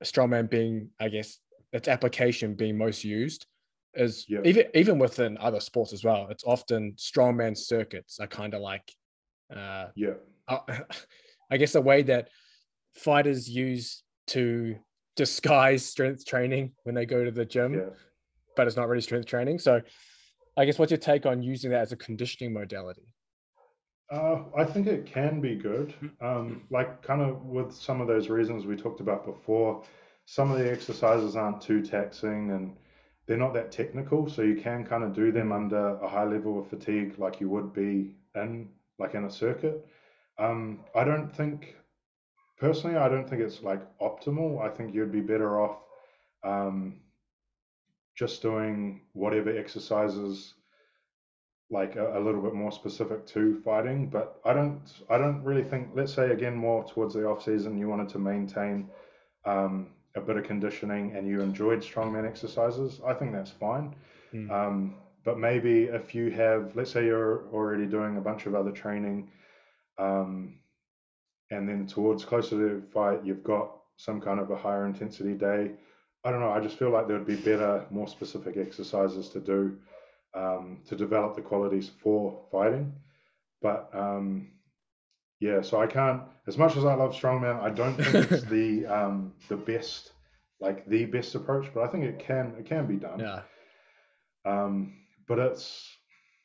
a 0.00 0.05
strongman 0.05 0.50
being, 0.50 0.90
I 1.00 1.09
guess, 1.09 1.38
its 1.75 1.89
application 1.89 2.55
being 2.55 2.79
most 2.79 3.05
used 3.05 3.47
is 3.95 4.25
yeah. 4.29 4.41
even 4.45 4.66
even 4.75 4.99
within 4.99 5.37
other 5.39 5.61
sports 5.61 5.93
as 5.93 6.05
well. 6.05 6.29
It's 6.31 6.45
often 6.45 6.93
strongman 6.93 7.57
circuits 7.57 8.18
are 8.20 8.27
kind 8.29 8.55
of 8.55 8.62
like, 8.62 8.91
uh, 9.55 9.87
yeah, 9.97 10.14
I 11.51 11.57
guess 11.59 11.75
a 11.75 11.81
way 11.81 12.03
that 12.05 12.29
fighters 12.95 13.49
use 13.51 14.03
to 14.29 14.77
disguise 15.16 15.85
strength 15.85 16.25
training 16.25 16.72
when 16.85 16.95
they 16.95 17.07
go 17.07 17.25
to 17.25 17.31
the 17.31 17.45
gym, 17.45 17.75
yeah. 17.75 17.91
but 18.57 18.66
it's 18.66 18.77
not 18.77 18.89
really 18.89 19.03
strength 19.03 19.27
training. 19.27 19.59
So, 19.59 19.83
I 20.57 20.64
guess 20.64 20.79
what's 20.79 20.93
your 20.93 20.99
take 20.99 21.27
on 21.27 21.43
using 21.43 21.72
that 21.72 21.83
as 21.83 21.93
a 21.93 21.97
conditioning 21.97 22.53
modality? 22.53 23.03
Uh, 24.12 24.43
I 24.57 24.64
think 24.64 24.87
it 24.87 25.07
can 25.07 25.41
be 25.41 25.57
good. 25.57 25.93
Mm. 26.03 26.11
Um, 26.25 26.62
like 26.70 27.03
kind 27.03 27.20
of 27.20 27.43
with 27.45 27.72
some 27.72 28.01
of 28.01 28.07
those 28.07 28.29
reasons 28.29 28.64
we 28.64 28.77
talked 28.77 29.01
about 29.01 29.25
before, 29.25 29.83
some 30.27 30.51
of 30.51 30.59
the 30.59 30.70
exercises 30.70 31.37
aren't 31.37 31.61
too 31.61 31.83
taxing 31.83 32.51
and 32.51 32.77
they're 33.27 33.37
not 33.37 33.55
that 33.55 33.72
technical, 33.72 34.29
so 34.29 34.43
you 34.43 34.57
can 34.57 34.85
kind 34.85 35.03
of 35.03 35.14
do 35.14 35.33
them 35.33 35.53
under 35.53 35.97
a 35.97 36.09
high 36.09 36.25
level 36.25 36.59
of 36.59 36.68
fatigue, 36.68 37.18
like 37.18 37.41
you 37.41 37.49
would 37.49 37.72
be 37.72 38.14
in 38.35 38.68
like 38.99 39.14
in 39.14 39.25
a 39.25 39.31
circuit. 39.31 39.87
Um, 40.39 40.81
I 40.95 41.05
don't 41.05 41.35
think 41.35 41.77
personally, 42.59 42.97
I 42.97 43.09
don't 43.09 43.29
think 43.29 43.41
it's 43.41 43.62
like 43.62 43.81
optimal. 43.99 44.61
I 44.61 44.68
think 44.68 44.95
you'd 44.95 45.12
be 45.12 45.20
better 45.20 45.61
off 45.61 45.79
um, 46.43 47.01
just 48.14 48.43
doing 48.43 49.01
whatever 49.12 49.57
exercises 49.57 50.55
like 51.70 51.97
a, 51.97 52.18
a, 52.18 52.20
little 52.20 52.43
bit 52.43 52.53
more 52.53 52.70
specific 52.70 53.27
to 53.27 53.61
fighting. 53.64 54.09
But 54.09 54.39
I 54.45 54.53
don't, 54.53 54.83
I 55.09 55.16
don't 55.16 55.43
really 55.43 55.64
think. 55.64 55.89
Let's 55.95 56.12
say 56.12 56.31
again 56.31 56.55
more 56.55 56.85
towards 56.85 57.14
the 57.14 57.27
off 57.27 57.43
season, 57.43 57.79
you 57.79 57.89
wanted 57.89 58.11
to 58.11 58.18
maintain 58.18 58.91
um, 59.47 59.89
a 60.17 60.21
bit 60.21 60.37
of 60.37 60.45
conditioning 60.45 61.15
and 61.17 61.27
you 61.27 61.41
enjoyed 61.41 61.81
strongman 61.81 62.27
exercises. 62.27 63.01
I 63.07 63.15
think 63.15 63.33
that's 63.33 63.51
fine. 63.51 63.95
Mm. 64.33 64.51
Um, 64.51 64.95
but 65.25 65.39
maybe 65.39 65.85
if 65.85 66.15
you 66.15 66.31
have, 66.31 66.73
let's 66.77 66.91
say 66.91 67.07
you're 67.07 67.45
already 67.53 67.87
doing 67.87 68.17
a 68.17 68.21
bunch 68.21 68.47
of 68.47 68.55
other 68.55 68.71
training. 68.71 69.31
Um, 69.99 70.59
and 71.51 71.69
then 71.69 71.87
towards 71.87 72.25
closer 72.25 72.51
to 72.51 72.81
the 72.81 72.83
fight, 72.93 73.25
you've 73.25 73.45
got 73.45 73.77
some 73.97 74.21
kind 74.21 74.41
of 74.41 74.51
a 74.51 74.57
higher 74.57 74.87
intensity 74.87 75.35
day. 75.35 75.73
I 76.25 76.31
don't 76.31 76.41
know. 76.41 76.51
I 76.51 76.61
just 76.61 76.79
feel 76.79 76.91
like 76.91 77.07
there 77.07 77.19
would 77.19 77.27
be 77.27 77.37
better, 77.37 77.85
more 77.91 78.09
specific 78.09 78.57
exercises 78.57 79.29
to 79.31 79.41
do 79.41 79.77
um, 80.35 80.79
to 80.87 80.97
develop 80.97 81.37
the 81.37 81.43
qualities 81.43 81.91
for 82.03 82.41
fighting. 82.51 82.93
But 83.62 83.89
um, 83.93 84.49
yeah, 85.41 85.62
so 85.62 85.80
I 85.80 85.87
can't. 85.87 86.22
As 86.47 86.59
much 86.59 86.76
as 86.76 86.85
I 86.85 86.95
love 86.95 87.14
strongman, 87.14 87.61
I 87.61 87.70
don't 87.70 87.95
think 87.95 88.30
it's 88.30 88.45
the 88.57 88.87
um, 88.87 89.32
the 89.49 89.57
best, 89.57 90.12
like 90.61 90.87
the 90.87 91.07
best 91.07 91.35
approach. 91.35 91.70
But 91.74 91.85
I 91.85 91.89
think 91.89 92.05
it 92.05 92.18
can 92.18 92.55
it 92.59 92.66
can 92.66 92.87
be 92.87 92.97
done. 92.97 93.20
Yeah. 93.20 93.43
Um, 94.45 94.95
but 95.26 95.39
it's 95.39 95.97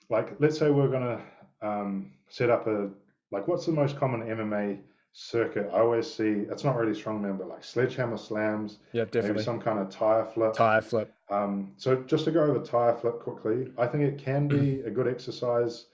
like 0.10 0.36
let's 0.40 0.58
say 0.58 0.70
we're 0.70 0.88
gonna 0.88 1.22
um, 1.62 2.12
set 2.30 2.50
up 2.50 2.68
a 2.68 2.90
like 3.32 3.48
what's 3.48 3.66
the 3.66 3.72
most 3.72 3.98
common 3.98 4.22
MMA 4.22 4.80
circuit, 5.14 5.70
I 5.74 5.80
always 5.80 6.12
see 6.12 6.46
it's 6.50 6.64
not 6.64 6.76
really 6.76 7.00
strongman, 7.00 7.38
but 7.38 7.48
like 7.48 7.64
sledgehammer 7.64 8.18
slams. 8.18 8.78
Yeah, 8.94 9.06
definitely. 9.06 9.32
Maybe 9.32 9.44
some 9.44 9.62
kind 9.62 9.80
of 9.80 9.90
tire 9.90 10.26
flip. 10.26 10.54
Tire 10.54 10.82
flip. 10.82 11.14
Um, 11.30 11.74
so 11.78 11.98
just 12.04 12.26
to 12.26 12.32
go 12.32 12.44
over 12.44 12.60
tire 12.60 12.96
flip 12.96 13.20
quickly, 13.20 13.72
I 13.78 13.88
think 13.88 14.04
it 14.04 14.18
can 14.24 14.48
be 14.48 14.82
a 14.86 14.90
good 14.90 15.08
exercise. 15.08 15.86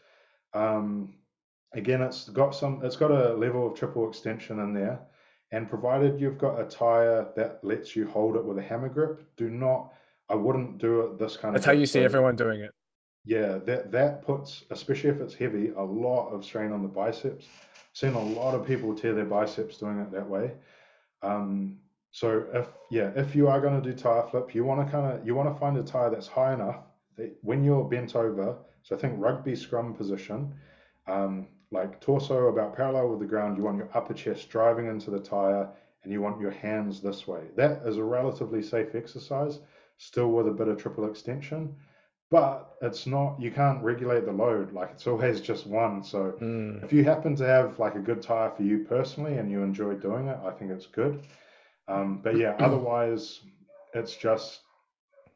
Um, 0.54 1.16
again, 1.74 2.02
it's 2.02 2.30
got 2.30 2.56
some, 2.56 2.82
it's 2.84 2.96
got 2.96 3.12
a 3.12 3.34
level 3.34 3.72
of 3.72 3.78
triple 3.78 4.08
extension 4.08 4.60
in 4.60 4.74
there, 4.74 5.00
and 5.52 5.70
provided 5.70 6.20
you've 6.20 6.38
got 6.38 6.60
a 6.60 6.66
tire 6.66 7.28
that 7.36 7.60
lets 7.64 7.96
you 7.96 8.08
hold 8.08 8.36
it 8.36 8.44
with 8.44 8.58
a 8.58 8.62
hammer 8.62 8.90
grip, 8.90 9.24
do 9.38 9.50
not. 9.50 9.94
I 10.28 10.36
wouldn't 10.36 10.80
do 10.80 11.02
it 11.02 11.20
this 11.20 11.38
kind 11.38 11.56
That's 11.56 11.64
of. 11.64 11.66
That's 11.66 11.66
how 11.66 11.72
you 11.74 11.86
see 11.86 12.00
everyone 12.00 12.36
doing 12.36 12.62
it. 12.62 12.72
Yeah, 13.26 13.58
that 13.66 13.92
that 13.92 14.24
puts, 14.24 14.64
especially 14.72 15.10
if 15.10 15.20
it's 15.20 15.34
heavy, 15.34 15.70
a 15.70 15.82
lot 15.84 16.30
of 16.30 16.44
strain 16.46 16.72
on 16.72 16.82
the 16.82 16.88
biceps 16.88 17.46
seen 17.96 18.14
a 18.14 18.22
lot 18.22 18.54
of 18.54 18.68
people 18.68 18.94
tear 18.94 19.14
their 19.14 19.26
biceps 19.26 19.78
doing 19.78 20.00
it 20.00 20.12
that 20.12 20.30
way. 20.30 20.52
Um, 21.22 21.78
so 22.12 22.46
if 22.54 22.68
yeah, 22.92 23.12
if 23.16 23.36
you 23.36 23.48
are 23.48 23.62
going 23.62 23.82
to 23.82 23.90
do 23.90 23.98
tire 23.98 24.28
flip, 24.30 24.54
you 24.54 24.66
want 24.66 24.86
to 24.86 24.92
kind 24.92 25.12
of 25.12 25.26
you 25.26 25.34
want 25.34 25.54
to 25.54 25.60
find 25.60 25.78
a 25.78 25.84
tire 25.84 26.10
that's 26.10 26.28
high 26.28 26.54
enough 26.54 26.80
that 27.18 27.36
when 27.42 27.64
you're 27.64 27.86
bent 27.86 28.16
over. 28.16 28.58
So 28.84 28.96
I 28.96 29.00
think 29.00 29.16
rugby 29.18 29.56
scrum 29.56 29.94
position, 29.94 30.54
um, 31.08 31.48
like 31.72 32.00
torso 32.00 32.48
about 32.48 32.76
parallel 32.76 33.10
with 33.10 33.20
the 33.20 33.26
ground. 33.26 33.58
You 33.58 33.64
want 33.64 33.78
your 33.78 33.90
upper 33.94 34.14
chest 34.14 34.50
driving 34.50 34.88
into 34.88 35.12
the 35.12 35.20
tire, 35.20 35.70
and 36.04 36.12
you 36.12 36.22
want 36.22 36.40
your 36.40 36.52
hands 36.52 37.02
this 37.02 37.28
way. 37.28 37.42
That 37.56 37.82
is 37.86 37.98
a 37.98 38.04
relatively 38.04 38.62
safe 38.62 38.96
exercise, 38.96 39.60
still 39.98 40.32
with 40.32 40.48
a 40.48 40.52
bit 40.52 40.68
of 40.68 40.78
triple 40.78 41.10
extension 41.10 41.76
but 42.32 42.76
it's 42.82 43.06
not 43.06 43.40
you 43.40 43.52
can't 43.52 43.82
regulate 43.84 44.26
the 44.26 44.32
load 44.32 44.74
like 44.74 44.90
it's 44.92 45.08
always 45.08 45.40
just 45.42 45.68
one 45.68 46.04
so 46.04 46.34
mm. 46.42 46.84
if 46.84 46.92
you 46.92 47.04
happen 47.04 47.36
to 47.36 47.46
have 47.46 47.78
like 47.80 47.96
a 47.96 48.00
good 48.00 48.22
tire 48.22 48.50
for 48.50 48.64
you 48.64 48.80
personally 48.80 49.38
and 49.38 49.52
you 49.52 49.62
enjoy 49.62 49.94
doing 49.94 50.28
it 50.28 50.38
i 50.46 50.52
think 50.52 50.72
it's 50.72 50.88
good 50.88 51.22
um, 51.88 52.20
but 52.24 52.36
yeah 52.36 52.56
otherwise 52.60 53.42
it's 53.94 54.16
just 54.16 54.62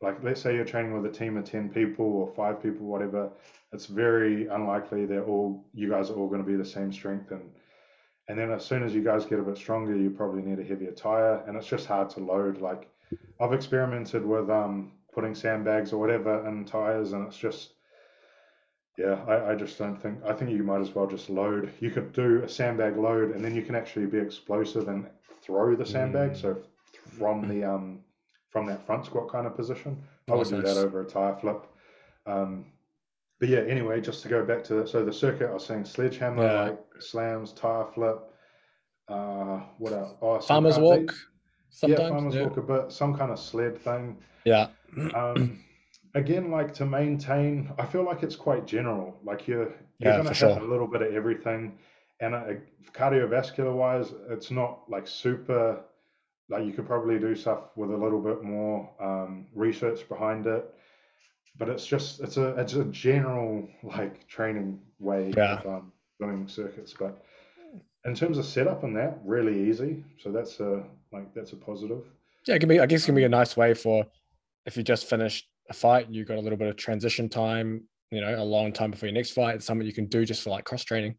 like 0.02 0.22
let's 0.24 0.42
say 0.42 0.56
you're 0.56 0.66
training 0.66 0.94
with 0.94 1.06
a 1.12 1.16
team 1.16 1.38
of 1.38 1.46
10 1.46 1.70
people 1.70 2.06
or 2.06 2.28
five 2.36 2.62
people 2.62 2.86
whatever 2.86 3.30
it's 3.72 3.86
very 3.86 4.48
unlikely 4.48 5.06
they're 5.06 5.26
all 5.26 5.66
you 5.74 5.90
guys 5.90 6.10
are 6.10 6.16
all 6.16 6.28
going 6.28 6.42
to 6.42 6.48
be 6.48 6.56
the 6.56 6.66
same 6.66 6.92
strength 6.92 7.32
and 7.32 7.50
and 8.28 8.38
then 8.38 8.52
as 8.52 8.64
soon 8.64 8.84
as 8.84 8.94
you 8.94 9.04
guys 9.04 9.26
get 9.26 9.40
a 9.40 9.44
bit 9.44 9.58
stronger 9.58 9.96
you 9.96 10.10
probably 10.10 10.42
need 10.42 10.60
a 10.60 10.64
heavier 10.64 10.92
tire 10.92 11.44
and 11.48 11.58
it's 11.58 11.68
just 11.68 11.86
hard 11.86 12.10
to 12.10 12.20
load 12.20 12.60
like 12.62 12.90
i've 13.40 13.54
experimented 13.54 14.26
with 14.26 14.50
um 14.50 14.92
putting 15.14 15.36
sandbags 15.36 15.92
or 15.92 16.00
whatever 16.00 16.48
in 16.48 16.66
tires, 16.66 17.14
and 17.14 17.28
it's 17.28 17.38
just 17.38 17.74
yeah, 18.98 19.24
I, 19.28 19.52
I 19.52 19.56
just 19.56 19.78
don't 19.78 20.02
think 20.02 20.20
I 20.26 20.34
think 20.34 20.52
you 20.52 20.64
might 20.64 20.82
as 20.82 20.94
well 20.94 21.08
just 21.08 21.30
load. 21.30 21.72
You 21.80 21.92
could 21.92 22.14
do 22.14 22.42
a 22.44 22.50
sandbag 22.50 22.98
load, 22.98 23.36
and 23.36 23.44
then 23.44 23.56
you 23.56 23.62
can 23.62 23.76
actually 23.76 24.06
be 24.06 24.18
explosive 24.18 24.88
and 24.88 25.08
throw 25.42 25.76
the 25.76 25.86
sandbag. 25.86 26.32
Mm. 26.32 26.42
So 26.42 26.58
from 27.18 27.48
the 27.48 27.64
um 27.64 28.00
from 28.50 28.66
that 28.68 28.86
front 28.86 29.06
squat 29.06 29.32
kind 29.32 29.48
of 29.48 29.56
position, 29.56 30.02
I 30.30 30.36
would 30.36 30.50
do 30.50 30.62
that 30.62 30.78
over 30.78 31.02
a 31.02 31.06
tire 31.06 31.36
flip. 31.36 31.66
Um, 32.26 32.66
but 33.40 33.50
yeah, 33.50 33.60
anyway, 33.60 34.02
just 34.02 34.22
to 34.24 34.30
go 34.30 34.46
back 34.46 34.64
to 34.66 34.76
the, 34.76 34.88
so 34.88 35.04
the 35.04 35.14
circuit, 35.14 35.50
I 35.50 35.54
was 35.54 35.66
saying 35.66 35.86
sledgehammer, 35.86 36.44
yeah. 36.44 36.64
like 36.64 36.80
slams, 37.00 37.54
tire 37.54 37.86
flip. 37.94 38.20
Uh, 39.08 39.62
what 39.78 39.94
else? 39.94 40.16
Oh, 40.22 40.40
farmer's 40.40 40.78
walk. 40.78 41.14
Sometimes, 41.70 42.00
yeah, 42.00 42.10
farmer's 42.10 42.36
yeah. 42.36 42.44
walk 42.44 42.58
a 42.58 42.62
bit, 42.62 42.92
some 42.92 43.16
kind 43.16 43.32
of 43.32 43.40
sled 43.40 43.78
thing. 43.80 44.18
Yeah. 44.44 44.68
um, 45.16 45.64
again, 46.16 46.52
like 46.52 46.74
to 46.76 46.86
maintain, 46.86 47.72
I 47.78 47.86
feel 47.86 48.04
like 48.04 48.24
it's 48.24 48.36
quite 48.36 48.66
general. 48.66 49.18
Like 49.24 49.48
you're 49.48 49.74
you're 50.00 50.12
yeah, 50.12 50.18
gonna 50.18 50.30
have 50.30 50.38
sure. 50.38 50.60
a 50.60 50.64
little 50.64 50.88
bit 50.88 51.02
of 51.02 51.14
everything, 51.14 51.78
and 52.20 52.36
uh, 52.36 52.46
cardiovascular 52.94 53.74
wise, 53.74 54.14
it's 54.30 54.52
not 54.52 54.82
like 54.90 55.08
super. 55.08 55.82
Like 56.50 56.66
you 56.66 56.74
could 56.74 56.88
probably 56.88 57.20
do 57.20 57.36
stuff 57.36 57.70
with 57.76 57.92
a 57.92 57.98
little 57.98 58.20
bit 58.20 58.44
more 58.44 58.90
um, 59.00 59.46
research 59.54 60.10
behind 60.10 60.48
it, 60.48 60.74
but 61.58 61.70
it's 61.70 61.86
just 61.86 62.22
it's 62.22 62.38
a 62.38 62.50
it's 62.56 62.74
a 62.74 62.86
general 62.86 63.68
like 63.84 64.28
training 64.28 64.80
way 65.00 65.34
yeah. 65.36 65.60
of 65.60 65.66
um, 65.66 65.92
doing 66.20 66.48
circuits. 66.48 66.94
But 66.98 67.24
in 68.06 68.16
terms 68.16 68.38
of 68.38 68.46
setup 68.46 68.84
and 68.84 68.96
that, 68.96 69.20
really 69.24 69.70
easy. 69.70 70.04
So 70.22 70.32
that's 70.32 70.60
a 70.60 70.84
like 71.12 71.34
that's 71.34 71.54
a 71.54 71.58
positive. 71.58 72.04
Yeah, 72.46 72.56
it 72.56 72.60
can 72.60 72.70
be. 72.70 72.80
I 72.80 72.86
guess 72.86 73.04
it 73.04 73.08
can 73.08 73.16
be 73.16 73.26
a 73.26 73.30
nice 73.30 73.58
way 73.58 73.74
for 73.74 74.06
if 74.66 74.78
you 74.78 74.84
just 74.84 75.10
finished 75.10 75.48
a 75.70 75.74
fight, 75.74 76.08
you've 76.10 76.28
got 76.28 76.38
a 76.38 76.42
little 76.42 76.58
bit 76.58 76.68
of 76.68 76.76
transition 76.78 77.30
time. 77.30 77.84
You 78.12 78.22
know, 78.22 78.42
a 78.42 78.44
long 78.44 78.74
time 78.74 78.92
before 78.92 79.08
your 79.08 79.14
next 79.14 79.32
fight. 79.32 79.56
It's 79.56 79.66
something 79.66 79.86
you 79.86 79.94
can 79.94 80.08
do 80.08 80.26
just 80.26 80.44
for 80.44 80.50
like 80.50 80.66
cross 80.66 80.84
training. 80.84 81.16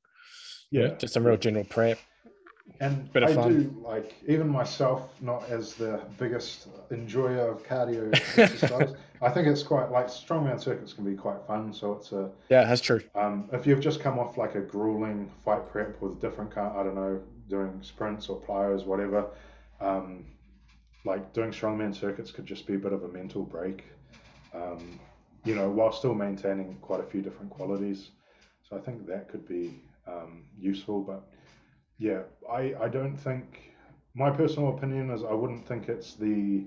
Yeah, 0.70 0.95
just 0.95 1.14
some 1.14 1.24
real 1.24 1.37
general 1.37 1.64
prep. 1.64 1.99
And 2.81 3.09
I 3.14 3.35
fun. 3.35 3.49
do 3.49 3.83
like 3.83 4.14
even 4.27 4.49
myself, 4.49 5.11
not 5.21 5.49
as 5.51 5.75
the 5.75 6.01
biggest 6.18 6.68
enjoyer 6.91 7.51
of 7.51 7.62
cardio 7.64 8.14
exercise. 8.39 8.95
I 9.23 9.31
think 9.31 9.49
it's 9.49 9.62
quite 9.62 9.91
like 9.91 10.07
strongman 10.07 10.61
circuits 10.61 10.93
can 10.93 11.05
be 11.05 11.14
quite 11.14 11.47
fun. 11.47 11.75
So 11.75 11.93
it's 11.93 12.12
a 12.12 12.31
yeah, 12.49 12.64
that's 12.64 12.81
true. 12.81 13.03
Um, 13.14 13.49
if 13.53 13.66
you've 13.66 13.81
just 13.81 14.01
come 14.01 14.18
off 14.18 14.39
like 14.39 14.55
a 14.55 14.61
grueling 14.61 15.31
fight 15.45 15.68
prep 15.71 16.01
with 16.01 16.21
different 16.21 16.51
kind, 16.55 16.73
I 16.77 16.83
don't 16.83 16.95
know, 16.95 17.21
doing 17.49 17.79
sprints 17.83 18.29
or 18.29 18.41
plyos, 18.41 18.87
whatever. 18.87 19.27
Um, 19.81 20.25
like 21.05 21.33
doing 21.33 21.51
strongman 21.51 21.95
circuits 21.95 22.31
could 22.31 22.47
just 22.47 22.66
be 22.66 22.75
a 22.75 22.79
bit 22.79 22.93
of 22.93 23.05
a 23.05 23.09
mental 23.09 23.43
break, 23.43 23.85
um, 24.55 25.01
you 25.45 25.55
know, 25.55 25.71
while 25.71 25.93
still 25.93 26.14
maintaining 26.14 26.77
quite 26.83 27.01
a 27.01 27.05
few 27.05 27.23
different 27.23 27.51
qualities. 27.51 28.11
So 28.68 28.77
I 28.77 28.81
think 28.81 29.07
that 29.07 29.29
could 29.29 29.47
be 29.49 29.83
um, 30.07 30.45
useful. 30.59 31.03
But 31.03 31.29
yeah, 32.01 32.22
I, 32.51 32.74
I 32.80 32.88
don't 32.88 33.16
think, 33.16 33.72
my 34.14 34.30
personal 34.30 34.70
opinion 34.76 35.11
is 35.11 35.22
I 35.22 35.32
wouldn't 35.32 35.68
think 35.68 35.88
it's 35.88 36.14
the 36.16 36.64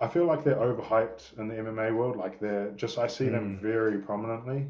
I 0.00 0.08
feel 0.08 0.26
like 0.26 0.42
they're 0.44 0.56
overhyped 0.56 1.38
in 1.38 1.46
the 1.48 1.54
MMA 1.54 1.94
world. 1.94 2.16
Like 2.16 2.40
they're 2.40 2.72
just 2.72 2.98
I 2.98 3.06
see 3.06 3.28
them 3.28 3.58
Mm. 3.58 3.62
very 3.62 3.98
prominently. 3.98 4.66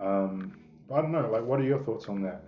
Um, 0.00 0.56
but 0.88 0.94
I 0.94 1.02
don't 1.02 1.12
know. 1.12 1.28
Like, 1.28 1.44
what 1.44 1.58
are 1.60 1.64
your 1.64 1.80
thoughts 1.80 2.08
on 2.08 2.22
that? 2.22 2.44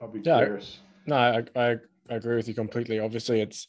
I'll 0.00 0.08
be 0.08 0.20
Yeah, 0.20 0.38
curious. 0.46 0.80
No, 1.06 1.16
I, 1.16 1.44
I 1.54 1.76
I 2.10 2.14
agree 2.14 2.36
with 2.36 2.48
you 2.48 2.54
completely. 2.54 2.98
Obviously, 2.98 3.40
it's 3.42 3.68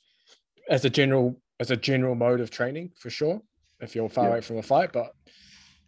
as 0.69 0.85
a 0.85 0.89
general 0.89 1.39
as 1.59 1.71
a 1.71 1.77
general 1.77 2.15
mode 2.15 2.39
of 2.39 2.49
training 2.49 2.91
for 2.97 3.09
sure. 3.09 3.41
If 3.81 3.95
you're 3.95 4.09
far 4.09 4.25
Yeah. 4.25 4.31
away 4.31 4.41
from 4.41 4.57
a 4.57 4.63
fight, 4.63 4.93
but 4.93 5.11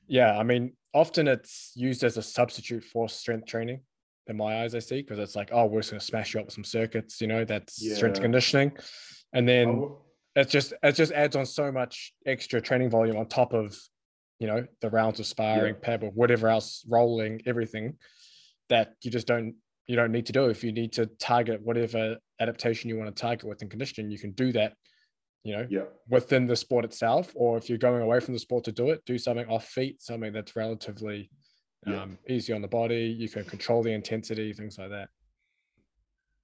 yeah, 0.08 0.38
I 0.38 0.44
mean, 0.44 0.74
often 0.94 1.28
it's 1.30 1.72
used 1.76 2.04
as 2.04 2.18
a 2.18 2.22
substitute 2.22 2.84
for 2.84 3.08
strength 3.08 3.48
training. 3.48 3.82
In 4.28 4.38
my 4.38 4.64
eyes, 4.64 4.74
I 4.74 4.80
see 4.80 5.02
because 5.02 5.20
it's 5.20 5.36
like, 5.36 5.50
oh, 5.52 5.66
we're 5.66 5.82
just 5.82 5.92
gonna 5.92 6.02
smash 6.02 6.34
you 6.34 6.40
up 6.40 6.48
with 6.48 6.56
some 6.56 6.64
circuits. 6.64 7.22
You 7.22 7.28
know, 7.28 7.46
that's 7.46 7.76
strength 7.96 8.18
Yeah. 8.18 8.22
conditioning, 8.24 8.72
and 9.34 9.48
then 9.48 9.68
oh. 9.68 9.74
w- 9.74 9.96
it's 10.36 10.52
just 10.52 10.74
it 10.82 10.94
just 10.94 11.12
adds 11.12 11.36
on 11.36 11.46
so 11.46 11.72
much 11.72 12.14
extra 12.26 12.60
training 12.60 12.90
volume 12.90 13.18
on 13.18 13.28
top 13.28 13.54
of 13.54 13.78
you 14.40 14.48
know 14.48 14.66
the 14.82 14.90
rounds 14.90 15.20
of 15.20 15.28
sparring, 15.28 15.76
peb, 15.76 16.04
or 16.04 16.10
whatever 16.10 16.48
else, 16.50 16.84
rolling, 16.90 17.42
everything 17.46 17.98
that 18.70 18.94
you 19.04 19.12
just 19.12 19.28
don't 19.28 19.56
you 19.88 19.96
don't 19.96 20.12
need 20.12 20.26
to 20.26 20.34
do. 20.34 20.46
If 20.46 20.64
you 20.64 20.72
need 20.72 20.94
to 20.94 21.06
target 21.06 21.62
whatever 21.62 22.18
adaptation 22.40 22.90
you 22.90 22.98
want 22.98 23.16
to 23.16 23.22
target 23.22 23.48
within 23.48 23.70
conditioning, 23.70 24.10
you 24.10 24.18
can 24.18 24.32
do 24.32 24.52
that. 24.54 24.74
You 25.44 25.58
know, 25.58 25.68
yeah, 25.70 25.84
within 26.10 26.48
the 26.48 26.56
sport 26.56 26.84
itself, 26.86 27.32
or 27.36 27.58
if 27.58 27.70
you're 27.70 27.78
going 27.78 28.02
away 28.02 28.20
from 28.20 28.34
the 28.34 28.40
sport 28.40 28.64
to 28.64 28.72
do 28.72 28.90
it, 28.90 29.06
do 29.06 29.20
something 29.20 29.46
off 29.48 29.68
feet, 29.68 30.02
something 30.02 30.34
that's 30.34 30.56
relatively 30.56 31.30
Yeah. 31.86 32.02
um, 32.04 32.18
easy 32.28 32.52
on 32.54 32.62
the 32.62 32.68
body. 32.68 33.06
You 33.18 33.30
can 33.30 33.44
control 33.44 33.84
the 33.84 33.92
intensity, 33.92 34.52
things 34.54 34.78
like 34.78 34.90
that. 34.90 35.10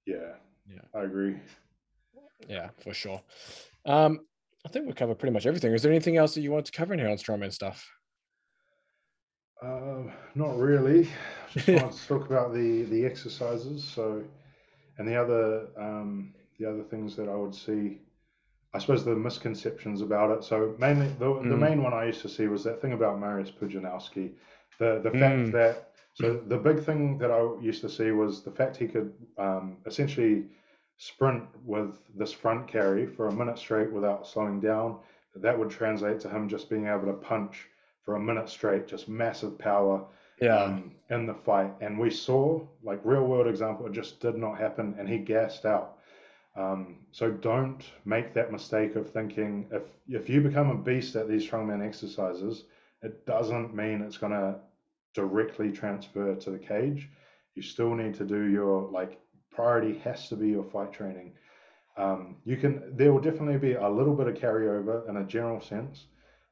yeah, 0.06 0.34
Yeah. 0.68 0.80
I 0.94 1.02
agree. 1.04 1.36
Yeah, 2.48 2.70
for 2.80 2.92
sure. 2.94 3.20
Um, 3.84 4.20
I 4.64 4.68
think 4.68 4.86
we 4.86 4.92
covered 4.92 5.18
pretty 5.18 5.32
much 5.32 5.46
everything. 5.46 5.72
Is 5.72 5.82
there 5.82 5.92
anything 5.92 6.16
else 6.16 6.34
that 6.34 6.40
you 6.42 6.52
want 6.52 6.66
to 6.66 6.72
cover 6.72 6.92
in 6.92 7.00
here 7.00 7.08
on 7.08 7.16
strongman 7.16 7.52
stuff? 7.52 7.88
Uh, 9.62 10.02
not 10.34 10.56
really. 10.58 11.08
Just 11.52 11.68
want 11.68 11.92
to 11.92 12.08
talk 12.08 12.26
about 12.30 12.52
the 12.52 12.82
the 12.84 13.04
exercises. 13.04 13.84
So, 13.84 14.24
and 14.98 15.06
the 15.06 15.14
other 15.16 15.68
um, 15.78 16.34
the 16.58 16.68
other 16.68 16.82
things 16.84 17.14
that 17.16 17.28
I 17.28 17.34
would 17.34 17.54
see, 17.54 17.98
I 18.74 18.78
suppose 18.78 19.04
the 19.04 19.14
misconceptions 19.14 20.00
about 20.00 20.30
it. 20.36 20.44
So 20.44 20.74
mainly 20.78 21.08
the 21.18 21.26
the 21.34 21.56
Mm. 21.56 21.58
main 21.60 21.82
one 21.82 21.92
I 21.94 22.06
used 22.06 22.22
to 22.22 22.28
see 22.28 22.46
was 22.48 22.64
that 22.64 22.80
thing 22.80 22.92
about 22.92 23.20
Mariusz 23.20 23.52
Pudzianowski, 23.56 24.32
the 24.82 25.00
the 25.08 25.12
Mm. 25.12 25.22
fact 25.22 25.52
that 25.52 25.74
so 26.14 26.34
the 26.52 26.58
big 26.68 26.78
thing 26.88 27.18
that 27.18 27.30
I 27.30 27.40
used 27.70 27.82
to 27.82 27.88
see 27.88 28.10
was 28.12 28.42
the 28.42 28.50
fact 28.58 28.76
he 28.76 28.88
could 28.88 29.10
um, 29.38 29.78
essentially 29.86 30.44
sprint 30.98 31.44
with 31.64 31.92
this 32.16 32.32
front 32.32 32.66
carry 32.68 33.06
for 33.06 33.28
a 33.28 33.32
minute 33.32 33.58
straight 33.58 33.90
without 33.92 34.26
slowing 34.26 34.60
down. 34.60 34.96
That 35.36 35.58
would 35.58 35.70
translate 35.70 36.20
to 36.20 36.28
him 36.28 36.48
just 36.48 36.68
being 36.70 36.86
able 36.86 37.06
to 37.06 37.14
punch 37.14 37.68
for 38.04 38.16
a 38.16 38.20
minute 38.20 38.48
straight, 38.48 38.86
just 38.86 39.08
massive 39.08 39.58
power 39.58 40.02
Yeah. 40.40 40.64
um, 40.66 40.92
in 41.10 41.26
the 41.26 41.34
fight. 41.34 41.72
And 41.80 41.98
we 41.98 42.10
saw, 42.10 42.60
like 42.82 43.00
real 43.04 43.24
world 43.26 43.46
example, 43.46 43.86
it 43.86 43.92
just 43.92 44.20
did 44.20 44.36
not 44.36 44.58
happen, 44.58 44.94
and 44.98 45.08
he 45.08 45.18
gassed 45.18 45.64
out. 45.64 45.98
Um, 46.56 46.98
so 47.12 47.30
don't 47.30 47.82
make 48.04 48.32
that 48.34 48.50
mistake 48.52 48.96
of 48.96 49.08
thinking 49.08 49.66
if 49.70 49.84
if 50.08 50.28
you 50.28 50.40
become 50.40 50.70
a 50.70 50.74
beast 50.76 51.16
at 51.16 51.28
these 51.28 51.48
strongman 51.48 51.82
exercises, 51.84 52.64
it 53.02 53.24
doesn't 53.26 53.74
mean 53.74 54.02
it's 54.02 54.18
gonna 54.18 54.58
directly 55.14 55.70
transfer 55.70 56.34
to 56.34 56.50
the 56.50 56.58
cage. 56.58 57.08
You 57.54 57.62
still 57.62 57.94
need 57.94 58.14
to 58.14 58.24
do 58.24 58.44
your 58.44 58.90
like 58.90 59.20
priority 59.50 59.98
has 59.98 60.28
to 60.28 60.36
be 60.36 60.48
your 60.48 60.64
fight 60.64 60.92
training. 60.92 61.32
Um, 61.96 62.36
you 62.44 62.56
can 62.56 62.96
there 62.96 63.12
will 63.12 63.20
definitely 63.20 63.58
be 63.58 63.74
a 63.74 63.88
little 63.88 64.14
bit 64.14 64.26
of 64.26 64.34
carryover 64.34 65.08
in 65.08 65.18
a 65.18 65.24
general 65.24 65.60
sense, 65.60 66.06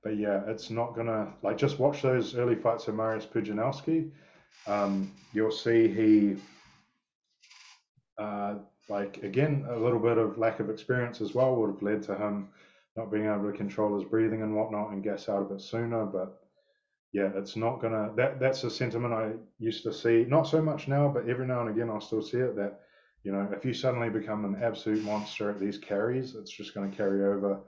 but 0.05 0.17
yeah, 0.17 0.43
it's 0.47 0.71
not 0.71 0.95
gonna 0.95 1.33
like 1.43 1.57
just 1.57 1.79
watch 1.79 2.03
those 2.03 2.35
early 2.35 2.57
fights 2.57 2.89
of 2.89 2.95
Mariusz 2.95 3.27
Pudzianowski. 3.27 4.11
Um, 4.67 5.13
you'll 5.33 5.51
see 5.51 5.89
he 5.89 6.37
uh, 8.19 8.57
like 8.89 9.23
again 9.23 9.65
a 9.71 9.77
little 9.77 9.99
bit 9.99 10.19
of 10.19 10.37
lack 10.37 10.61
of 10.61 10.69
experience 10.69 11.23
as 11.23 11.35
well 11.35 11.57
would 11.57 11.71
have 11.71 11.83
led 11.83 12.03
to 12.03 12.15
him 12.15 12.49
not 12.97 13.11
being 13.11 13.27
able 13.27 13.51
to 13.51 13.57
control 13.57 13.99
his 13.99 14.09
breathing 14.09 14.43
and 14.43 14.55
whatnot 14.55 14.91
and 14.91 15.03
gas 15.03 15.29
out 15.29 15.43
a 15.43 15.45
bit 15.45 15.61
sooner. 15.61 16.05
But 16.05 16.39
yeah, 17.13 17.31
it's 17.35 17.57
not 17.57 17.81
gonna 17.81 18.13
that 18.17 18.39
that's 18.39 18.65
a 18.65 18.71
sentiment 18.71 19.13
I 19.15 19.33
used 19.59 19.83
to 19.85 19.93
see, 19.93 20.25
not 20.29 20.47
so 20.47 20.63
much 20.63 20.89
now, 20.89 21.09
but 21.09 21.29
every 21.29 21.47
now 21.47 21.61
and 21.61 21.71
again 21.71 21.91
I'll 21.91 22.01
still 22.01 22.23
see 22.23 22.39
it 22.39 22.57
that 22.57 22.81
you 23.25 23.33
know 23.33 23.49
if 23.53 23.65
you 23.65 23.75
suddenly 23.75 24.09
become 24.11 24.45
an 24.45 24.63
absolute 24.63 25.03
monster 25.05 25.51
at 25.51 25.59
these 25.61 25.79
carries, 25.79 26.35
it's 26.35 26.51
just 26.51 26.75
going 26.75 26.91
to 26.91 26.97
carry 26.97 27.25
over. 27.25 27.61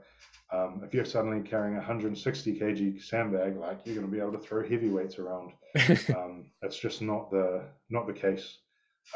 Um, 0.51 0.81
if 0.85 0.93
you're 0.93 1.05
suddenly 1.05 1.41
carrying 1.41 1.73
a 1.75 1.77
160 1.79 2.59
kg 2.59 3.01
sandbag, 3.01 3.57
like 3.57 3.79
you're 3.85 3.95
going 3.95 4.05
to 4.07 4.11
be 4.11 4.19
able 4.19 4.33
to 4.33 4.37
throw 4.39 4.61
heavyweights 4.67 5.17
around. 5.19 5.53
Um, 6.15 6.51
it's 6.61 6.77
just 6.77 7.01
not 7.01 7.31
the 7.31 7.63
not 7.89 8.05
the 8.07 8.13
case. 8.13 8.59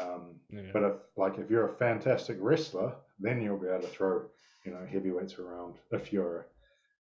Um, 0.02 0.40
Yeah. 0.50 0.70
but 0.72 0.82
if 0.82 0.92
like 1.16 1.38
if 1.38 1.48
you're 1.50 1.68
a 1.72 1.76
fantastic 1.76 2.36
wrestler, 2.40 2.94
then 3.20 3.40
you'll 3.40 3.58
be 3.58 3.68
able 3.68 3.82
to 3.82 3.86
throw 3.88 4.22
you 4.64 4.72
know 4.72 4.84
heavyweights 4.84 5.38
around. 5.38 5.76
If 5.92 6.12
you're 6.12 6.48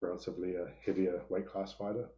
relatively 0.01 0.55
a 0.55 0.67
heavier 0.85 1.21
weight 1.29 1.47
class 1.47 1.71
fighter. 1.73 2.09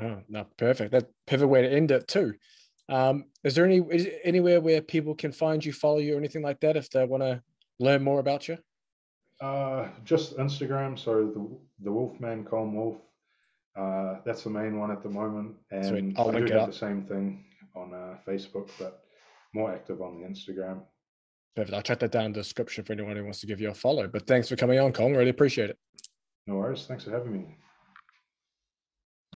Oh, 0.00 0.22
no, 0.28 0.46
perfect. 0.56 0.92
That 0.92 1.06
perfect 1.26 1.48
way 1.48 1.62
to 1.62 1.70
end 1.70 1.90
it 1.90 2.08
too. 2.08 2.34
Um, 2.88 3.24
is 3.44 3.54
there 3.54 3.64
any 3.64 3.78
is 3.90 4.08
anywhere 4.24 4.60
where 4.60 4.80
people 4.80 5.14
can 5.14 5.32
find 5.32 5.64
you, 5.64 5.72
follow 5.72 5.98
you, 5.98 6.14
or 6.14 6.18
anything 6.18 6.42
like 6.42 6.60
that 6.60 6.76
if 6.76 6.90
they 6.90 7.04
want 7.04 7.22
to 7.22 7.42
learn 7.78 8.02
more 8.02 8.20
about 8.20 8.48
you? 8.48 8.58
Uh, 9.40 9.88
just 10.04 10.36
Instagram. 10.36 10.98
So 10.98 11.26
the 11.26 11.84
the 11.84 11.92
Wolfman 11.92 12.44
Colm 12.44 12.74
Woulfe. 12.74 13.00
Uh, 13.74 14.20
that's 14.26 14.44
the 14.44 14.50
main 14.50 14.78
one 14.78 14.90
at 14.90 15.02
the 15.02 15.08
moment, 15.08 15.54
and 15.70 16.18
I 16.18 16.40
do 16.40 16.52
have 16.52 16.66
the 16.66 16.72
same 16.72 17.04
thing 17.04 17.44
on 17.74 17.94
uh, 17.94 18.18
Facebook, 18.28 18.68
but 18.78 19.04
more 19.54 19.72
active 19.72 20.02
on 20.02 20.20
the 20.20 20.28
Instagram. 20.28 20.82
Perfect. 21.56 21.74
I'll 21.74 21.82
check 21.82 21.98
that 22.00 22.12
down 22.12 22.26
in 22.26 22.32
the 22.32 22.40
description 22.40 22.84
for 22.84 22.92
anyone 22.92 23.16
who 23.16 23.24
wants 23.24 23.40
to 23.40 23.46
give 23.46 23.60
you 23.60 23.70
a 23.70 23.74
follow. 23.74 24.08
But 24.08 24.26
thanks 24.26 24.48
for 24.48 24.56
coming 24.56 24.78
on, 24.78 24.92
Colm. 24.92 25.16
Really 25.16 25.30
appreciate 25.30 25.70
it. 25.70 25.78
No 26.46 26.56
worries. 26.56 26.84
Thanks 26.86 27.04
for 27.04 27.10
having 27.10 27.32
me. 27.32 27.56